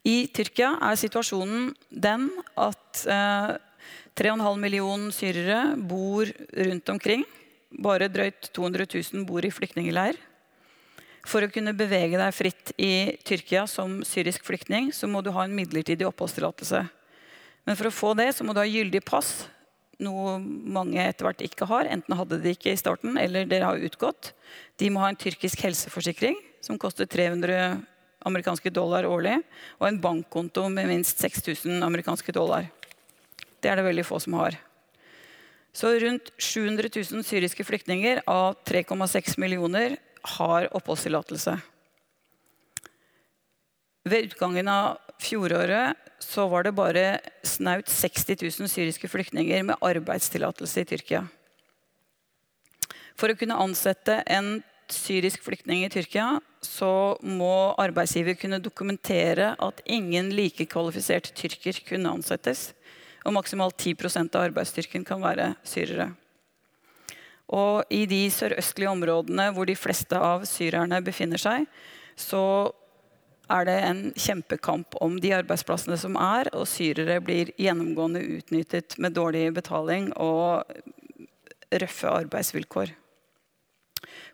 I 0.08 0.28
Tyrkia 0.32 0.76
er 0.88 1.00
situasjonen 1.00 1.72
den 1.90 2.30
at 2.56 3.04
eh, 3.10 3.58
3,5 4.18 4.62
millioner 4.62 5.14
syrere 5.14 5.76
bor 5.78 6.30
rundt 6.70 6.94
omkring. 6.94 7.26
Bare 7.84 8.08
drøyt 8.10 8.50
200 8.56 8.88
000 8.94 9.26
bor 9.28 9.46
i 9.46 9.52
flyktningleir. 9.54 10.18
For 11.28 11.44
å 11.44 11.52
kunne 11.52 11.76
bevege 11.76 12.16
deg 12.20 12.36
fritt 12.36 12.72
i 12.80 13.18
Tyrkia 13.28 13.66
som 13.68 14.00
syrisk 14.08 14.46
flyktning, 14.48 14.94
så 14.96 15.10
må 15.12 15.20
du 15.24 15.34
ha 15.36 15.44
en 15.44 15.56
midlertidig 15.56 16.08
oppholdstillatelse. 16.08 16.86
Men 17.68 17.76
for 17.76 17.90
å 17.90 17.96
få 17.96 18.14
det 18.16 18.30
så 18.38 18.48
må 18.48 18.56
du 18.56 18.62
ha 18.62 18.68
gyldig 18.68 19.02
pass, 19.04 19.50
noe 20.00 20.38
mange 20.40 21.02
etter 21.04 21.28
hvert 21.28 21.44
ikke 21.44 21.68
har. 21.68 21.90
Enten 21.92 22.16
hadde 22.16 22.40
de 22.40 22.54
ikke 22.56 22.72
i 22.72 22.80
starten, 22.80 23.18
eller 23.20 23.50
dere 23.50 23.74
har 23.74 23.84
utgått. 23.90 24.32
De 24.80 24.88
må 24.94 25.04
ha 25.04 25.12
en 25.12 25.20
tyrkisk 25.20 25.66
helseforsikring 25.68 26.38
som 26.64 26.80
koster 26.80 27.10
300 27.10 27.76
amerikanske 28.28 28.72
dollar 28.72 29.08
årlig, 29.10 29.36
og 29.82 29.90
en 29.90 30.00
bankkonto 30.04 30.68
med 30.72 30.88
minst 30.94 31.20
6000 31.24 31.84
amerikanske 31.84 32.32
dollar. 32.36 32.72
Det 33.60 33.72
er 33.72 33.80
det 33.80 33.88
veldig 33.90 34.08
få 34.08 34.22
som 34.24 34.40
har. 34.40 34.56
Så 35.76 35.92
rundt 36.02 36.32
700 36.40 36.88
000 36.88 37.26
syriske 37.28 37.68
flyktninger 37.68 38.24
av 38.32 38.56
3,6 38.66 39.36
millioner 39.44 40.00
har 40.36 40.68
oppholdstillatelse. 40.76 41.58
Ved 44.08 44.30
utgangen 44.30 44.68
av 44.72 44.98
fjoråret 45.20 45.98
så 46.24 46.48
var 46.48 46.64
det 46.64 46.76
bare 46.78 47.20
snaut 47.44 47.90
60 47.90 48.38
000 48.42 48.72
syriske 48.72 49.10
flyktninger 49.12 49.66
med 49.68 49.84
arbeidstillatelse 49.84 50.84
i 50.84 50.88
Tyrkia. 50.94 51.26
For 53.18 53.34
å 53.34 53.38
kunne 53.38 53.58
ansette 53.60 54.22
en 54.30 54.60
syrisk 54.94 55.44
flyktning 55.44 55.84
i 55.84 55.92
Tyrkia, 55.92 56.38
så 56.64 57.18
må 57.22 57.74
arbeidsgiver 57.82 58.38
kunne 58.40 58.62
dokumentere 58.64 59.54
at 59.60 59.82
ingen 59.86 60.32
like 60.36 60.68
kvalifisert 60.70 61.34
tyrker 61.36 61.82
kunne 61.88 62.14
ansettes. 62.14 62.72
Og 63.26 63.36
maksimalt 63.36 63.76
10% 63.82 64.38
av 64.38 64.48
arbeidsstyrken 64.48 65.04
kan 65.08 65.22
være 65.24 65.52
syrere. 65.68 66.12
Og 67.48 67.88
i 67.94 68.04
de 68.10 68.26
sørøstlige 68.34 68.92
områdene 68.92 69.52
hvor 69.56 69.70
de 69.70 69.78
fleste 69.78 70.20
av 70.20 70.44
syrerne 70.50 71.00
befinner 71.04 71.40
seg, 71.40 71.68
så 72.20 72.74
er 73.48 73.68
det 73.68 73.76
en 73.88 74.00
kjempekamp 74.20 74.98
om 75.04 75.16
de 75.24 75.32
arbeidsplassene 75.38 75.96
som 76.00 76.18
er, 76.20 76.50
og 76.52 76.68
syrere 76.68 77.22
blir 77.24 77.54
gjennomgående 77.56 78.24
utnyttet 78.40 78.98
med 79.00 79.16
dårlig 79.16 79.46
betaling 79.56 80.10
og 80.20 80.68
røffe 81.72 82.12
arbeidsvilkår. 82.12 82.92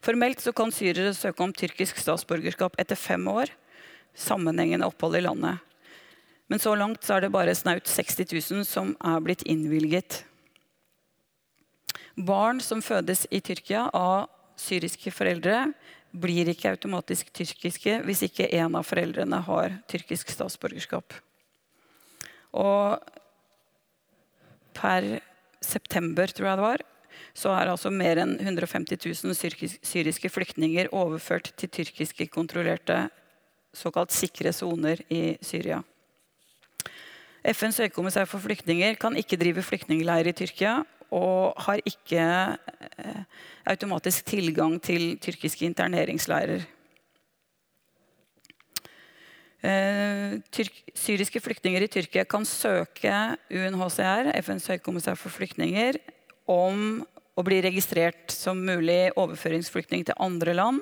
Formelt 0.04 0.42
så 0.42 0.52
kan 0.56 0.74
syrere 0.74 1.14
søke 1.16 1.46
om 1.46 1.54
tyrkisk 1.56 2.02
statsborgerskap 2.02 2.76
etter 2.82 3.00
fem 3.00 3.24
år. 3.30 3.54
Sammenhengende 4.18 4.90
opphold 4.90 5.18
i 5.18 5.24
landet. 5.24 5.62
Men 6.52 6.60
så 6.60 6.74
langt 6.76 7.06
så 7.06 7.16
er 7.16 7.26
det 7.26 7.34
bare 7.34 7.56
snaut 7.56 7.88
60 7.88 8.26
000 8.34 8.68
som 8.68 8.92
er 9.00 9.22
blitt 9.24 9.46
innvilget. 9.50 10.24
Barn 12.14 12.62
som 12.62 12.82
fødes 12.86 13.26
i 13.34 13.42
Tyrkia 13.42 13.88
av 13.94 14.30
syriske 14.60 15.12
foreldre, 15.14 15.72
blir 16.14 16.52
ikke 16.52 16.70
automatisk 16.70 17.32
tyrkiske 17.34 17.96
hvis 18.06 18.22
ikke 18.28 18.52
en 18.60 18.76
av 18.78 18.86
foreldrene 18.86 19.40
har 19.48 19.80
tyrkisk 19.90 20.30
statsborgerskap. 20.30 21.16
Og 22.54 23.02
per 24.78 25.08
september, 25.64 26.30
tror 26.30 26.52
jeg 26.52 26.60
det 26.60 26.68
var, 26.68 26.84
så 27.34 27.54
er 27.58 27.72
altså 27.72 27.90
mer 27.94 28.22
enn 28.22 28.36
150 28.38 29.00
000 29.26 29.80
syriske 29.82 30.30
flyktninger 30.30 30.92
overført 30.94 31.50
til 31.58 31.72
tyrkiske 31.82 32.28
kontrollerte 32.30 33.08
såkalt 33.74 34.14
sikre 34.14 34.54
soner 34.54 35.02
i 35.10 35.34
Syria. 35.42 35.82
FNs 37.44 37.82
høykommissær 37.82 38.30
for 38.30 38.40
flyktninger 38.40 38.96
kan 39.02 39.18
ikke 39.20 39.40
drive 39.42 39.66
flyktningleir 39.66 40.30
i 40.30 40.36
Tyrkia 40.38 40.84
og 41.14 41.54
har 41.68 41.82
ikke 41.88 42.24
eh, 42.58 43.24
automatisk 43.70 44.26
tilgang 44.34 44.80
til 44.84 45.14
tyrkiske 45.22 45.68
interneringsleirer. 45.70 46.66
Eh, 49.64 50.40
syriske 50.98 51.40
flyktninger 51.40 51.86
i 51.86 51.92
Tyrkia 51.92 52.26
kan 52.28 52.44
søke 52.48 53.14
UNHCR, 53.48 54.34
FNs 54.42 54.68
høykommissær 54.74 55.16
for 55.20 55.32
flyktninger, 55.32 56.02
om 56.52 57.04
å 57.34 57.44
bli 57.46 57.62
registrert 57.64 58.34
som 58.34 58.60
mulig 58.60 59.14
overføringsflyktning 59.16 60.04
til 60.10 60.20
andre 60.22 60.58
land. 60.58 60.82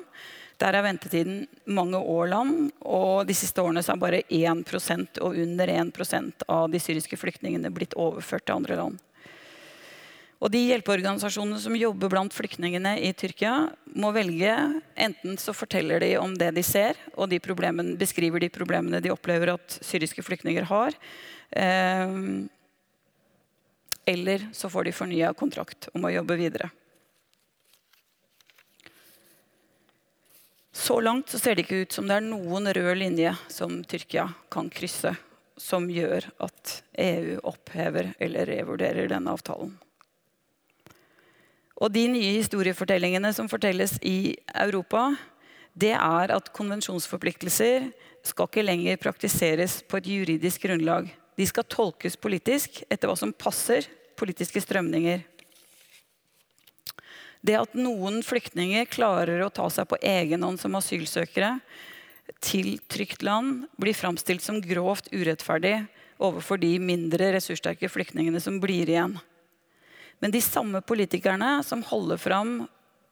Der 0.62 0.76
er 0.78 0.86
ventetiden 0.86 1.46
mange 1.74 1.98
år 1.98 2.28
lang, 2.34 2.52
og 2.82 3.28
de 3.30 3.36
siste 3.38 3.62
årene 3.64 3.82
så 3.86 3.96
er 3.96 4.02
bare 4.02 4.24
1 4.30 5.22
og 5.22 5.38
under 5.38 5.72
1% 5.74 6.46
av 6.50 6.68
de 6.74 6.82
syriske 6.82 7.18
flyktningene 7.18 7.72
blitt 7.74 7.96
overført 7.98 8.46
til 8.46 8.60
andre 8.60 8.78
land. 8.82 9.00
Og 10.42 10.50
de 10.50 10.64
hjelpeorganisasjonene 10.72 11.60
som 11.62 11.76
jobber 11.78 12.10
blant 12.10 12.34
flyktningene 12.34 12.96
i 13.06 13.12
Tyrkia, 13.14 13.70
må 13.94 14.10
velge. 14.16 14.56
Enten 14.98 15.38
så 15.38 15.54
forteller 15.54 16.02
de 16.02 16.16
om 16.18 16.34
det 16.34 16.50
de 16.56 16.64
ser, 16.66 16.98
og 17.14 17.30
de 17.30 17.38
beskriver 18.00 18.42
de 18.42 18.50
problemene 18.50 19.04
de 19.04 19.14
opplever 19.14 19.54
at 19.54 19.78
syriske 19.86 20.26
flyktninger 20.26 20.66
har. 20.66 20.98
Eh, 21.52 22.16
eller 24.10 24.48
så 24.54 24.70
får 24.70 24.90
de 24.90 24.96
fornya 24.98 25.34
kontrakt 25.38 25.92
om 25.94 26.10
å 26.10 26.14
jobbe 26.16 26.40
videre. 26.42 26.72
Så 30.74 30.98
langt 31.06 31.30
så 31.30 31.38
ser 31.38 31.56
det 31.56 31.68
ikke 31.68 31.84
ut 31.84 31.94
som 31.94 32.08
det 32.10 32.18
er 32.18 32.26
noen 32.26 32.66
rød 32.74 32.98
linje 32.98 33.36
som 33.52 33.84
Tyrkia 33.86 34.26
kan 34.50 34.72
krysse, 34.74 35.14
som 35.60 35.86
gjør 35.92 36.32
at 36.42 36.82
EU 36.98 37.38
opphever 37.46 38.16
eller 38.18 38.50
revurderer 38.50 39.12
denne 39.12 39.36
avtalen. 39.36 39.76
Og 41.82 41.90
de 41.90 42.06
nye 42.14 42.36
historiefortellingene 42.38 43.32
som 43.34 43.50
fortelles 43.50 43.96
i 44.06 44.36
Europa, 44.54 45.16
det 45.74 45.96
er 45.96 46.34
at 46.36 46.52
konvensjonsforpliktelser 46.54 47.88
skal 48.28 48.50
ikke 48.50 48.66
lenger 48.66 49.02
praktiseres 49.02 49.80
på 49.90 49.98
et 49.98 50.10
juridisk 50.12 50.68
grunnlag. 50.68 51.10
De 51.40 51.48
skal 51.50 51.66
tolkes 51.66 52.20
politisk 52.22 52.84
etter 52.86 53.10
hva 53.10 53.16
som 53.18 53.34
passer 53.34 53.88
politiske 54.20 54.62
strømninger. 54.62 55.24
Det 57.42 57.58
at 57.58 57.74
noen 57.74 58.20
flyktninger 58.22 58.86
klarer 58.92 59.42
å 59.42 59.50
ta 59.50 59.66
seg 59.74 59.88
på 59.90 59.98
egen 60.06 60.46
hånd 60.46 60.62
som 60.62 60.78
asylsøkere 60.78 61.56
til 62.46 62.76
trygt 62.92 63.26
land, 63.26 63.66
blir 63.82 63.98
framstilt 63.98 64.46
som 64.46 64.62
grovt 64.62 65.10
urettferdig 65.10 65.80
overfor 66.22 66.62
de 66.62 66.76
mindre 66.78 67.32
ressurssterke 67.34 67.90
flyktningene 67.90 68.40
som 68.44 68.62
blir 68.62 68.86
igjen. 68.86 69.18
Men 70.22 70.34
de 70.34 70.42
samme 70.44 70.84
politikerne 70.86 71.58
som 71.66 71.84
holder 71.86 72.22
fram 72.22 72.54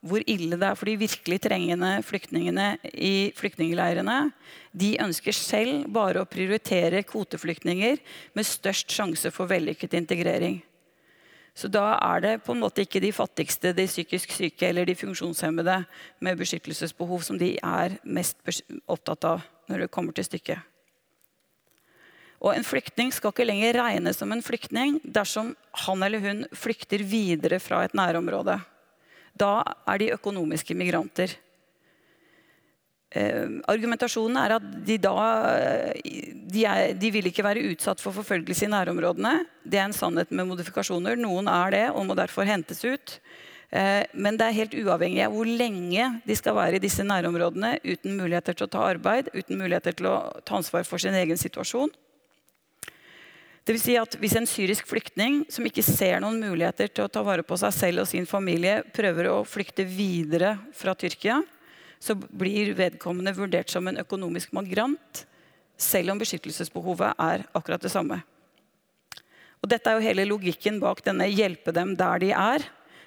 hvor 0.00 0.22
ille 0.30 0.56
det 0.56 0.64
er 0.64 0.78
for 0.78 0.88
de 0.88 0.96
virkelig 0.96 1.36
trengende 1.44 1.90
flyktningene 2.06 2.78
i 2.88 3.32
flyktningleirene, 3.36 4.30
de 4.72 4.94
ønsker 5.04 5.36
selv 5.36 5.90
bare 5.92 6.22
å 6.22 6.28
prioritere 6.28 7.02
kvoteflyktninger 7.04 8.00
med 8.36 8.48
størst 8.48 8.94
sjanse 8.96 9.32
for 9.34 9.50
vellykket 9.50 9.98
integrering. 9.98 10.62
Så 11.52 11.68
da 11.68 11.98
er 11.98 12.22
det 12.24 12.34
på 12.46 12.54
en 12.54 12.62
måte 12.62 12.86
ikke 12.86 13.02
de 13.02 13.12
fattigste, 13.12 13.74
de 13.76 13.84
psykisk 13.90 14.32
syke 14.32 14.70
eller 14.70 14.88
de 14.88 14.96
funksjonshemmede 14.96 15.82
med 16.24 16.40
beskyttelsesbehov 16.40 17.26
som 17.26 17.36
de 17.40 17.56
er 17.58 17.98
mest 18.04 18.40
opptatt 18.88 19.26
av 19.28 19.44
når 19.68 19.84
det 19.84 19.92
kommer 19.92 20.16
til 20.16 20.24
stykket. 20.30 20.69
Og 22.40 22.54
en 22.54 22.64
flyktning 22.64 23.12
skal 23.12 23.34
ikke 23.34 23.44
lenger 23.44 23.76
regnes 23.82 24.16
som 24.20 24.32
en 24.32 24.42
flyktning 24.44 24.96
dersom 25.04 25.52
han 25.84 26.02
eller 26.06 26.22
hun 26.24 26.46
flykter 26.56 27.04
videre 27.04 27.60
fra 27.60 27.82
et 27.84 27.96
nærområde. 27.96 28.56
Da 29.36 29.52
er 29.88 30.00
de 30.00 30.12
økonomiske 30.16 30.74
migranter. 30.76 31.34
Eh, 33.10 33.58
argumentasjonen 33.68 34.38
er 34.38 34.54
at 34.54 34.66
de 34.86 34.96
da 35.02 35.14
de, 36.00 36.64
er, 36.64 36.92
de, 36.94 37.10
vil 37.10 37.26
ikke 37.26 37.44
være 37.44 37.64
utsatt 37.72 38.00
for 38.00 38.14
forfølgelse 38.14 38.68
i 38.68 38.72
nærområdene. 38.72 39.34
Det 39.66 39.80
er 39.80 39.88
en 39.88 39.96
sannhet 39.96 40.32
med 40.32 40.48
modifikasjoner. 40.48 41.20
Noen 41.20 41.50
er 41.50 41.76
det 41.76 41.86
og 41.90 42.06
må 42.08 42.16
derfor 42.18 42.48
hentes 42.48 42.84
ut. 42.86 43.18
Eh, 43.70 44.02
men 44.14 44.38
det 44.38 44.48
er 44.48 44.56
helt 44.62 44.76
uavhengig 44.80 45.26
av 45.26 45.34
hvor 45.34 45.46
lenge 45.46 46.06
de 46.26 46.36
skal 46.38 46.56
være 46.56 46.80
i 46.80 46.82
disse 46.82 47.04
nærområdene 47.06 47.76
uten 47.84 48.16
muligheter 48.18 48.56
til 48.56 48.66
å 48.66 48.72
ta 48.72 48.86
arbeid, 48.94 49.28
uten 49.34 49.60
muligheter 49.60 49.94
til 49.98 50.08
å 50.10 50.16
ta 50.46 50.56
ansvar 50.58 50.88
for 50.88 51.02
sin 51.02 51.14
egen 51.14 51.38
situasjon. 51.38 51.92
Det 53.64 53.74
vil 53.76 53.82
si 53.82 53.96
at 54.00 54.16
Hvis 54.20 54.36
en 54.38 54.48
syrisk 54.48 54.88
flyktning 54.88 55.44
som 55.52 55.66
ikke 55.68 55.84
ser 55.84 56.20
noen 56.22 56.40
muligheter 56.40 56.88
til 56.88 57.04
å 57.04 57.12
ta 57.12 57.22
vare 57.26 57.44
på 57.46 57.58
seg 57.60 57.74
selv 57.76 58.04
og 58.04 58.08
sin 58.10 58.26
familie, 58.28 58.80
prøver 58.96 59.28
å 59.30 59.44
flykte 59.44 59.84
videre 59.84 60.56
fra 60.76 60.94
Tyrkia, 60.96 61.42
så 62.00 62.16
blir 62.16 62.72
vedkommende 62.78 63.34
vurdert 63.36 63.70
som 63.70 63.86
en 63.88 64.00
økonomisk 64.00 64.54
migrant, 64.56 65.24
selv 65.80 66.12
om 66.12 66.20
beskyttelsesbehovet 66.20 67.20
er 67.20 67.44
akkurat 67.56 67.82
det 67.84 67.92
samme. 67.92 68.22
Og 69.60 69.68
Dette 69.68 69.90
er 69.90 69.98
jo 69.98 70.06
hele 70.08 70.28
logikken 70.28 70.80
bak 70.80 71.04
denne 71.04 71.28
'hjelpe 71.28 71.72
dem 71.72 71.92
der 71.96 72.18
de 72.18 72.30
er', 72.32 72.64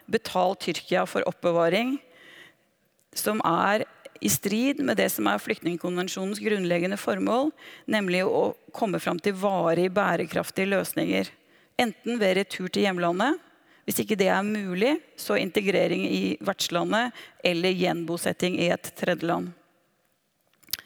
betal 0.09 0.55
Tyrkia 0.55 1.07
for 1.07 1.25
oppbevaring, 1.25 1.97
som 3.13 3.41
er 3.41 3.85
i 4.23 4.29
strid 4.31 4.79
med 4.79 4.95
det 4.97 5.09
som 5.11 5.27
er 5.27 5.41
flyktningkonvensjonens 5.43 6.39
grunnleggende 6.39 6.95
formål, 6.99 7.49
nemlig 7.91 8.21
å 8.23 8.53
komme 8.71 9.01
fram 9.03 9.19
til 9.19 9.35
varig 9.35 9.89
bærekraftige 9.91 10.69
løsninger. 10.71 11.27
Enten 11.83 12.21
ved 12.21 12.37
retur 12.39 12.69
til 12.71 12.87
hjemlandet, 12.87 13.41
hvis 13.83 13.99
ikke 13.99 14.15
det 14.15 14.29
er 14.31 14.45
mulig, 14.47 14.93
så 15.19 15.35
integrering 15.35 16.05
i 16.07 16.37
vertslandet 16.39 17.11
eller 17.43 17.75
gjenbosetting 17.75 18.55
i 18.63 18.71
et 18.71 18.93
tredjeland. 18.95 19.51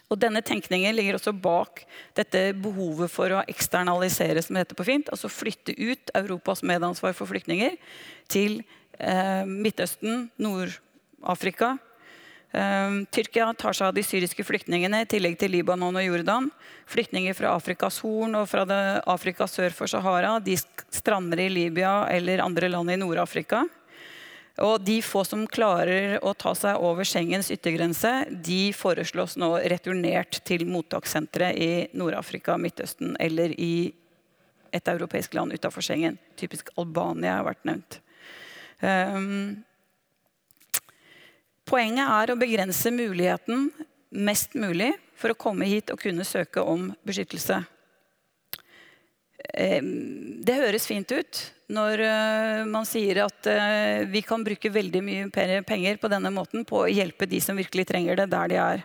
Og 0.08 0.17
Denne 0.17 0.41
tenkningen 0.41 0.95
ligger 0.95 1.19
også 1.19 1.36
bak 1.36 1.84
dette 2.17 2.56
behovet 2.58 3.12
for 3.12 3.30
å 3.36 3.43
eksternalisere, 3.52 4.41
som 4.41 4.58
heter 4.58 4.78
på 4.80 4.88
fint, 4.88 5.12
altså 5.13 5.30
flytte 5.30 5.76
ut 5.78 6.13
Europas 6.17 6.63
medansvar 6.65 7.13
for 7.13 7.30
flyktninger 7.30 7.76
til 8.32 8.63
eh, 8.97 9.43
Midtøsten, 9.45 10.32
Nord-Afrika 10.41 11.76
Tyrkia 12.51 13.49
tar 13.60 13.75
seg 13.75 13.89
av 13.89 13.95
de 13.97 14.03
syriske 14.05 14.43
flyktningene, 14.47 15.03
i 15.03 15.10
tillegg 15.10 15.36
til 15.39 15.51
Libanon 15.51 15.99
og 15.99 16.05
Jordan. 16.05 16.47
Flyktninger 16.88 17.36
fra 17.36 17.51
Afrikas 17.57 17.99
Horn 18.03 18.38
og 18.39 18.47
fra 18.49 18.63
Afrika 19.05 19.47
sør 19.51 19.75
for 19.75 19.91
Sahara 19.91 20.38
de 20.39 20.55
strander 20.57 21.43
i 21.43 21.49
Libya 21.51 22.07
eller 22.13 22.45
andre 22.45 22.71
land 22.71 22.95
i 22.95 22.99
Nord-Afrika. 23.01 23.65
Og 24.63 24.81
De 24.81 25.01
få 25.05 25.21
som 25.27 25.43
klarer 25.45 26.17
å 26.25 26.33
ta 26.33 26.55
seg 26.57 26.81
over 26.81 27.05
Schengens 27.05 27.51
yttergrense, 27.53 28.25
de 28.31 28.71
foreslås 28.73 29.36
nå 29.38 29.51
returnert 29.69 30.39
til 30.47 30.65
mottakssentre 30.65 31.51
i 31.53 31.71
Nord-Afrika, 31.93 32.57
Midtøsten 32.57 33.13
eller 33.21 33.53
i 33.53 33.91
et 34.73 34.89
europeisk 34.89 35.38
land 35.38 35.53
utenfor 35.53 35.86
Schengen. 35.86 36.17
Typisk 36.39 36.71
Albania 36.77 37.38
har 37.38 37.45
vært 37.51 37.69
nevnt. 37.69 37.99
Um, 38.81 39.66
Poenget 41.67 42.08
er 42.08 42.32
å 42.32 42.39
begrense 42.39 42.91
muligheten 42.95 43.67
mest 44.15 44.53
mulig 44.56 44.93
for 45.19 45.34
å 45.34 45.39
komme 45.39 45.67
hit 45.67 45.91
og 45.91 45.99
kunne 45.99 46.23
søke 46.27 46.63
om 46.63 46.93
beskyttelse. 47.08 47.60
Det 50.47 50.56
høres 50.56 50.88
fint 50.88 51.12
ut 51.12 51.41
når 51.71 52.01
eh, 52.03 52.62
man 52.69 52.88
sier 52.88 53.19
at 53.25 53.47
eh, 53.51 54.06
vi 54.08 54.21
kan 54.23 54.43
bruke 54.43 54.71
veldig 54.71 55.01
mye 55.03 55.62
penger 55.67 55.99
på 55.99 56.10
denne 56.12 56.32
måten 56.32 56.63
på 56.67 56.86
å 56.86 56.91
hjelpe 56.91 57.27
de 57.27 57.41
som 57.43 57.60
virkelig 57.60 57.88
trenger 57.89 58.19
det, 58.21 58.30
der 58.32 58.51
de 58.51 58.60
er. 58.63 58.84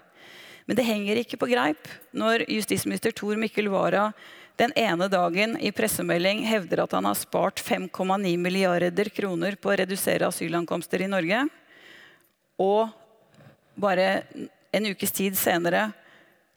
Men 0.67 0.79
det 0.79 0.87
henger 0.87 1.21
ikke 1.23 1.39
på 1.39 1.51
greip 1.51 1.91
når 2.15 2.47
justisminister 2.51 3.15
Tor 3.15 3.39
Mikkel 3.39 3.71
Wara 3.71 4.11
den 4.59 4.75
ene 4.79 5.09
dagen 5.11 5.55
i 5.63 5.73
pressemelding 5.75 6.43
hevder 6.47 6.85
at 6.85 6.95
han 6.99 7.07
har 7.09 7.19
spart 7.19 7.63
5,9 7.63 8.35
milliarder 8.39 9.11
kroner 9.15 9.57
på 9.57 9.73
å 9.73 9.79
redusere 9.81 10.29
asylankomster 10.29 11.07
i 11.07 11.11
Norge 11.11 11.47
og 12.63 12.93
bare 13.75 14.23
en 14.73 14.87
ukes 14.93 15.13
tid 15.13 15.37
senere, 15.39 15.91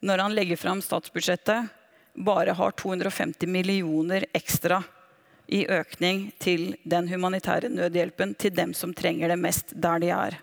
når 0.06 0.22
han 0.22 0.36
legger 0.38 0.60
fram 0.60 0.82
statsbudsjettet, 0.84 1.72
bare 2.16 2.54
har 2.56 2.76
250 2.80 3.50
millioner 3.52 4.26
ekstra 4.34 4.84
i 5.48 5.66
økning 5.70 6.30
til 6.42 6.74
den 6.84 7.10
humanitære 7.12 7.70
nødhjelpen 7.70 8.34
til 8.40 8.54
dem 8.56 8.74
som 8.74 8.94
trenger 8.96 9.34
det 9.34 9.40
mest 9.42 9.74
der 9.76 10.02
de 10.02 10.12
er. 10.16 10.38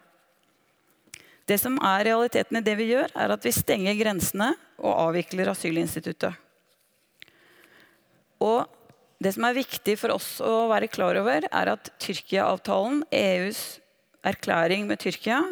Det 1.48 1.58
som 1.58 1.78
er 1.82 2.04
realiteten 2.06 2.60
i 2.60 2.64
det 2.64 2.76
vi 2.78 2.92
gjør, 2.92 3.10
er 3.18 3.34
at 3.34 3.44
vi 3.44 3.54
stenger 3.54 3.98
grensene 3.98 4.52
og 4.78 5.08
avvikler 5.08 5.50
asylinstituttet. 5.50 6.36
Og 8.42 8.66
det 9.22 9.34
som 9.34 9.46
er 9.46 9.58
viktig 9.58 9.96
for 9.98 10.14
oss 10.14 10.36
å 10.42 10.66
være 10.70 10.90
klar 10.90 11.18
over, 11.18 11.46
er 11.46 11.72
at 11.74 11.90
Tyrkia-avtalen, 12.02 13.02
EUs 13.14 13.81
erklæring 14.26 14.86
med 14.86 15.02
Tyrkia, 15.02 15.42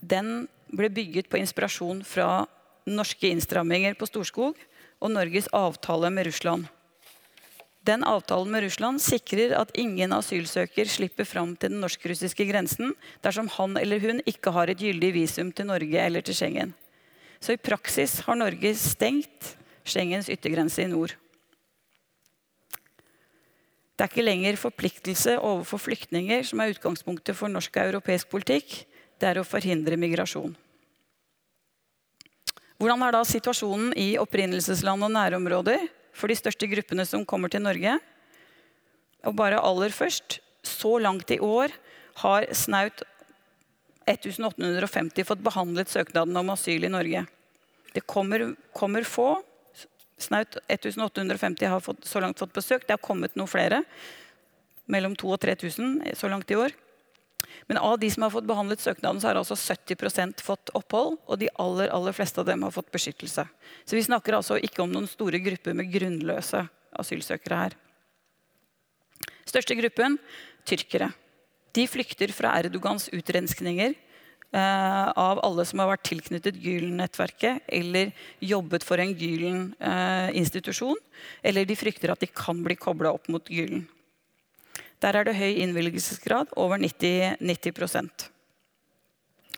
den 0.00 0.48
ble 0.72 0.88
bygget 0.90 1.28
på 1.30 1.38
inspirasjon 1.38 2.02
fra 2.06 2.44
norske 2.88 3.30
innstramminger 3.30 3.94
på 3.98 4.08
Storskog 4.08 4.58
og 5.02 5.12
Norges 5.12 5.48
avtale 5.54 6.10
med 6.10 6.26
Russland. 6.26 6.66
Den 7.82 8.04
avtalen 8.06 8.52
med 8.54 8.62
Russland 8.62 9.02
sikrer 9.02 9.56
at 9.58 9.72
ingen 9.74 10.14
asylsøker 10.14 10.86
slipper 10.86 11.26
fram 11.26 11.56
til 11.56 11.72
den 11.72 11.82
norsk-russiske 11.82 12.46
grensen 12.46 12.94
dersom 13.26 13.48
han 13.56 13.74
eller 13.80 14.02
hun 14.02 14.22
ikke 14.22 14.52
har 14.54 14.70
et 14.70 14.78
gyldig 14.78 15.10
visum 15.16 15.50
til 15.50 15.66
Norge 15.66 15.98
eller 15.98 16.22
til 16.22 16.38
Schengen. 16.38 16.76
Så 17.42 17.56
i 17.56 17.58
praksis 17.58 18.20
har 18.22 18.38
Norge 18.38 18.74
stengt 18.78 19.56
Schengens 19.82 20.30
yttergrense 20.30 20.84
i 20.84 20.90
nord. 20.90 21.16
Det 24.02 24.08
er 24.08 24.10
ikke 24.16 24.22
lenger 24.26 24.56
forpliktelse 24.58 25.32
overfor 25.38 25.78
flyktninger 25.78 26.40
som 26.42 26.58
er 26.58 26.72
utgangspunktet 26.72 27.36
for 27.38 27.46
norsk 27.46 27.76
og 27.78 27.92
europeisk 27.92 28.32
politikk. 28.32 28.72
Det 29.14 29.28
er 29.28 29.38
å 29.38 29.44
forhindre 29.46 29.94
migrasjon. 29.94 30.56
Hvordan 32.82 33.04
er 33.06 33.14
da 33.14 33.20
situasjonen 33.22 33.92
i 33.94 34.16
opprinnelsesland 34.18 35.06
og 35.06 35.12
nærområder 35.14 35.84
for 36.18 36.26
de 36.26 36.34
største 36.34 36.66
gruppene 36.66 37.06
som 37.06 37.22
kommer 37.22 37.54
til 37.54 37.62
Norge? 37.62 37.94
Og 39.22 39.38
bare 39.38 39.62
aller 39.62 39.94
først, 39.94 40.40
så 40.66 40.96
langt 40.98 41.30
i 41.30 41.38
år 41.38 41.70
har 42.24 42.50
snaut 42.58 43.06
1850 44.10 45.30
fått 45.30 45.46
behandlet 45.46 45.94
søknaden 45.94 46.42
om 46.42 46.50
asyl 46.56 46.90
i 46.90 46.90
Norge. 46.90 47.22
Det 47.94 48.02
kommer, 48.02 48.50
kommer 48.74 49.06
få. 49.06 49.30
Snaut 50.22 50.56
1850 50.68 51.68
har 51.70 51.82
fått, 51.84 52.04
så 52.06 52.22
langt 52.22 52.40
fått 52.40 52.54
besøk. 52.54 52.86
Det 52.86 52.94
har 52.96 53.02
kommet 53.02 53.34
noen 53.38 53.50
flere. 53.50 53.82
Mellom 54.90 55.16
2000 55.18 55.34
og 55.34 55.42
3000 55.42 56.18
så 56.18 56.30
langt 56.30 56.50
i 56.50 56.58
år. 56.58 56.74
Men 57.66 57.78
av 57.78 57.98
de 57.98 58.10
som 58.10 58.24
har 58.24 58.32
fått 58.34 58.46
behandlet 58.48 58.82
søknaden, 58.82 59.20
så 59.20 59.30
har 59.30 59.40
altså 59.40 59.56
70% 59.58 60.42
fått 60.44 60.72
opphold. 60.78 61.18
Og 61.26 61.40
de 61.40 61.50
aller, 61.62 61.90
aller 61.94 62.14
fleste 62.16 62.42
av 62.42 62.48
dem 62.48 62.62
har 62.66 62.74
fått 62.74 62.92
beskyttelse. 62.94 63.46
Så 63.84 63.98
vi 63.98 64.04
snakker 64.06 64.38
altså 64.38 64.58
ikke 64.58 64.84
om 64.84 64.92
noen 64.92 65.10
store 65.10 65.42
grupper 65.42 65.76
med 65.78 65.90
grunnløse 65.92 66.64
asylsøkere 67.02 67.64
her. 67.64 67.76
Største 69.48 69.76
gruppen 69.78 70.18
tyrkere. 70.68 71.10
De 71.72 71.86
flykter 71.88 72.32
fra 72.34 72.52
Erdogans 72.60 73.08
utrenskninger 73.14 73.94
eh, 73.94 74.11
av 74.52 75.40
alle 75.40 75.64
som 75.64 75.80
har 75.80 75.88
vært 75.94 76.04
tilknyttet 76.10 76.58
Gylen-nettverket 76.60 77.64
eller 77.72 78.12
jobbet 78.44 78.84
for 78.84 79.00
en 79.00 79.14
Gylen-institusjon. 79.16 80.98
Eh, 80.98 81.48
eller 81.48 81.64
de 81.68 81.76
frykter 81.78 82.12
at 82.12 82.20
de 82.20 82.28
kan 82.28 82.60
bli 82.64 82.76
kobla 82.76 83.14
opp 83.16 83.30
mot 83.32 83.48
Gylen. 83.48 83.86
Der 85.02 85.18
er 85.18 85.26
det 85.26 85.38
høy 85.38 85.56
innvilgelsesgrad, 85.64 86.52
over 86.56 86.78
90, 86.78 87.40
90 87.40 88.28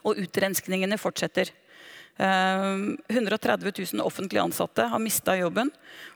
Og 0.04 0.16
utrenskningene 0.16 0.98
fortsetter. 1.00 1.50
130 2.16 3.66
eh, 3.66 3.84
000 3.94 4.06
offentlig 4.06 4.38
ansatte 4.38 4.86
har 4.86 5.02
mista 5.02 5.34
jobben. 5.36 5.70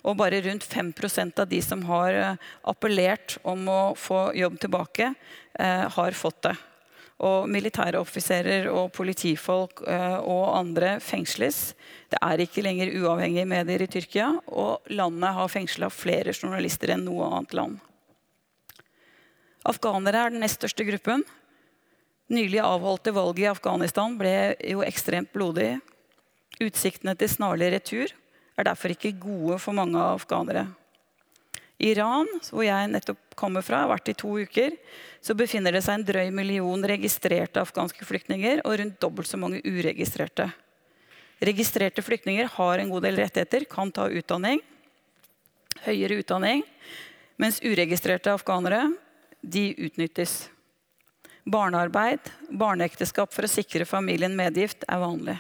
Og 0.07 0.17
bare 0.17 0.41
rundt 0.47 0.65
5% 0.65 1.43
av 1.43 1.49
de 1.49 1.61
som 1.63 1.83
har 1.91 2.15
eh, 2.15 2.37
appellert 2.63 3.39
om 3.43 3.69
å 3.69 3.83
få 3.99 4.29
jobb 4.39 4.61
tilbake, 4.61 5.15
eh, 5.59 5.89
har 5.91 6.13
fått 6.13 6.43
det. 6.43 6.57
Og 7.19 7.49
militære 7.51 7.99
offiserer 7.99 8.69
og 8.71 8.93
politifolk 8.95 9.83
og 9.83 10.45
andre 10.55 11.01
fengsles. 11.03 11.73
Det 12.07 12.21
er 12.23 12.45
ikke 12.45 12.63
lenger 12.63 12.93
uavhengige 13.01 13.49
medier 13.51 13.83
i 13.83 13.89
Tyrkia, 13.91 14.29
og 14.47 14.87
landet 14.95 15.35
har 15.35 15.51
fengsla 15.51 15.91
flere 15.91 16.31
journalister 16.31 16.95
enn 16.95 17.03
noe 17.09 17.27
annet 17.27 17.57
land. 17.59 17.75
Afghanere 19.67 20.23
er 20.29 20.33
den 20.33 20.45
nest 20.47 20.61
største 20.61 20.87
gruppen. 20.87 21.27
Nylig 22.31 22.63
avholdte 22.63 23.13
valget 23.17 23.43
i 23.43 23.51
Afghanistan 23.51 24.15
ble 24.21 24.55
jo 24.71 24.87
ekstremt 24.87 25.33
blodig. 25.35 25.81
Utsiktene 26.63 27.19
til 27.19 27.35
snarlig 27.35 27.73
retur 27.75 28.15
er 28.59 28.69
derfor 28.71 28.95
ikke 28.95 29.17
gode 29.19 29.59
for 29.63 29.75
mange 29.75 29.99
afghanere. 29.99 30.69
Iran, 31.79 32.27
hvor 32.51 32.65
jeg 32.67 32.91
nettopp 32.91 33.37
kommer 33.39 33.63
fra, 33.63 33.85
har 33.85 33.93
vært 33.93 34.11
i 34.11 34.17
to 34.19 34.33
uker, 34.43 34.75
så 35.23 35.37
befinner 35.39 35.75
det 35.75 35.85
seg 35.87 36.01
en 36.01 36.07
drøy 36.09 36.31
million 36.35 36.83
registrerte 36.91 37.63
afghanske 37.63 38.07
flyktninger 38.07 38.65
og 38.65 38.79
rundt 38.81 38.99
dobbelt 39.03 39.31
så 39.31 39.39
mange 39.39 39.61
uregistrerte. 39.63 40.49
Registrerte 41.39 42.03
flyktninger 42.03 42.51
har 42.57 42.83
en 42.83 42.91
god 42.91 43.07
del 43.07 43.21
rettigheter, 43.23 43.67
kan 43.71 43.93
ta 43.95 44.09
utdanning, 44.11 44.59
høyere 45.85 46.19
utdanning, 46.19 46.65
mens 47.39 47.61
uregistrerte 47.63 48.35
afghanere 48.35 48.89
de 49.43 49.71
utnyttes. 49.79 50.49
Barnearbeid, 51.49 52.27
barneekteskap 52.51 53.31
for 53.33 53.47
å 53.47 53.53
sikre 53.53 53.87
familien 53.89 54.35
medgift 54.37 54.83
er 54.91 54.99
vanlig. 55.01 55.39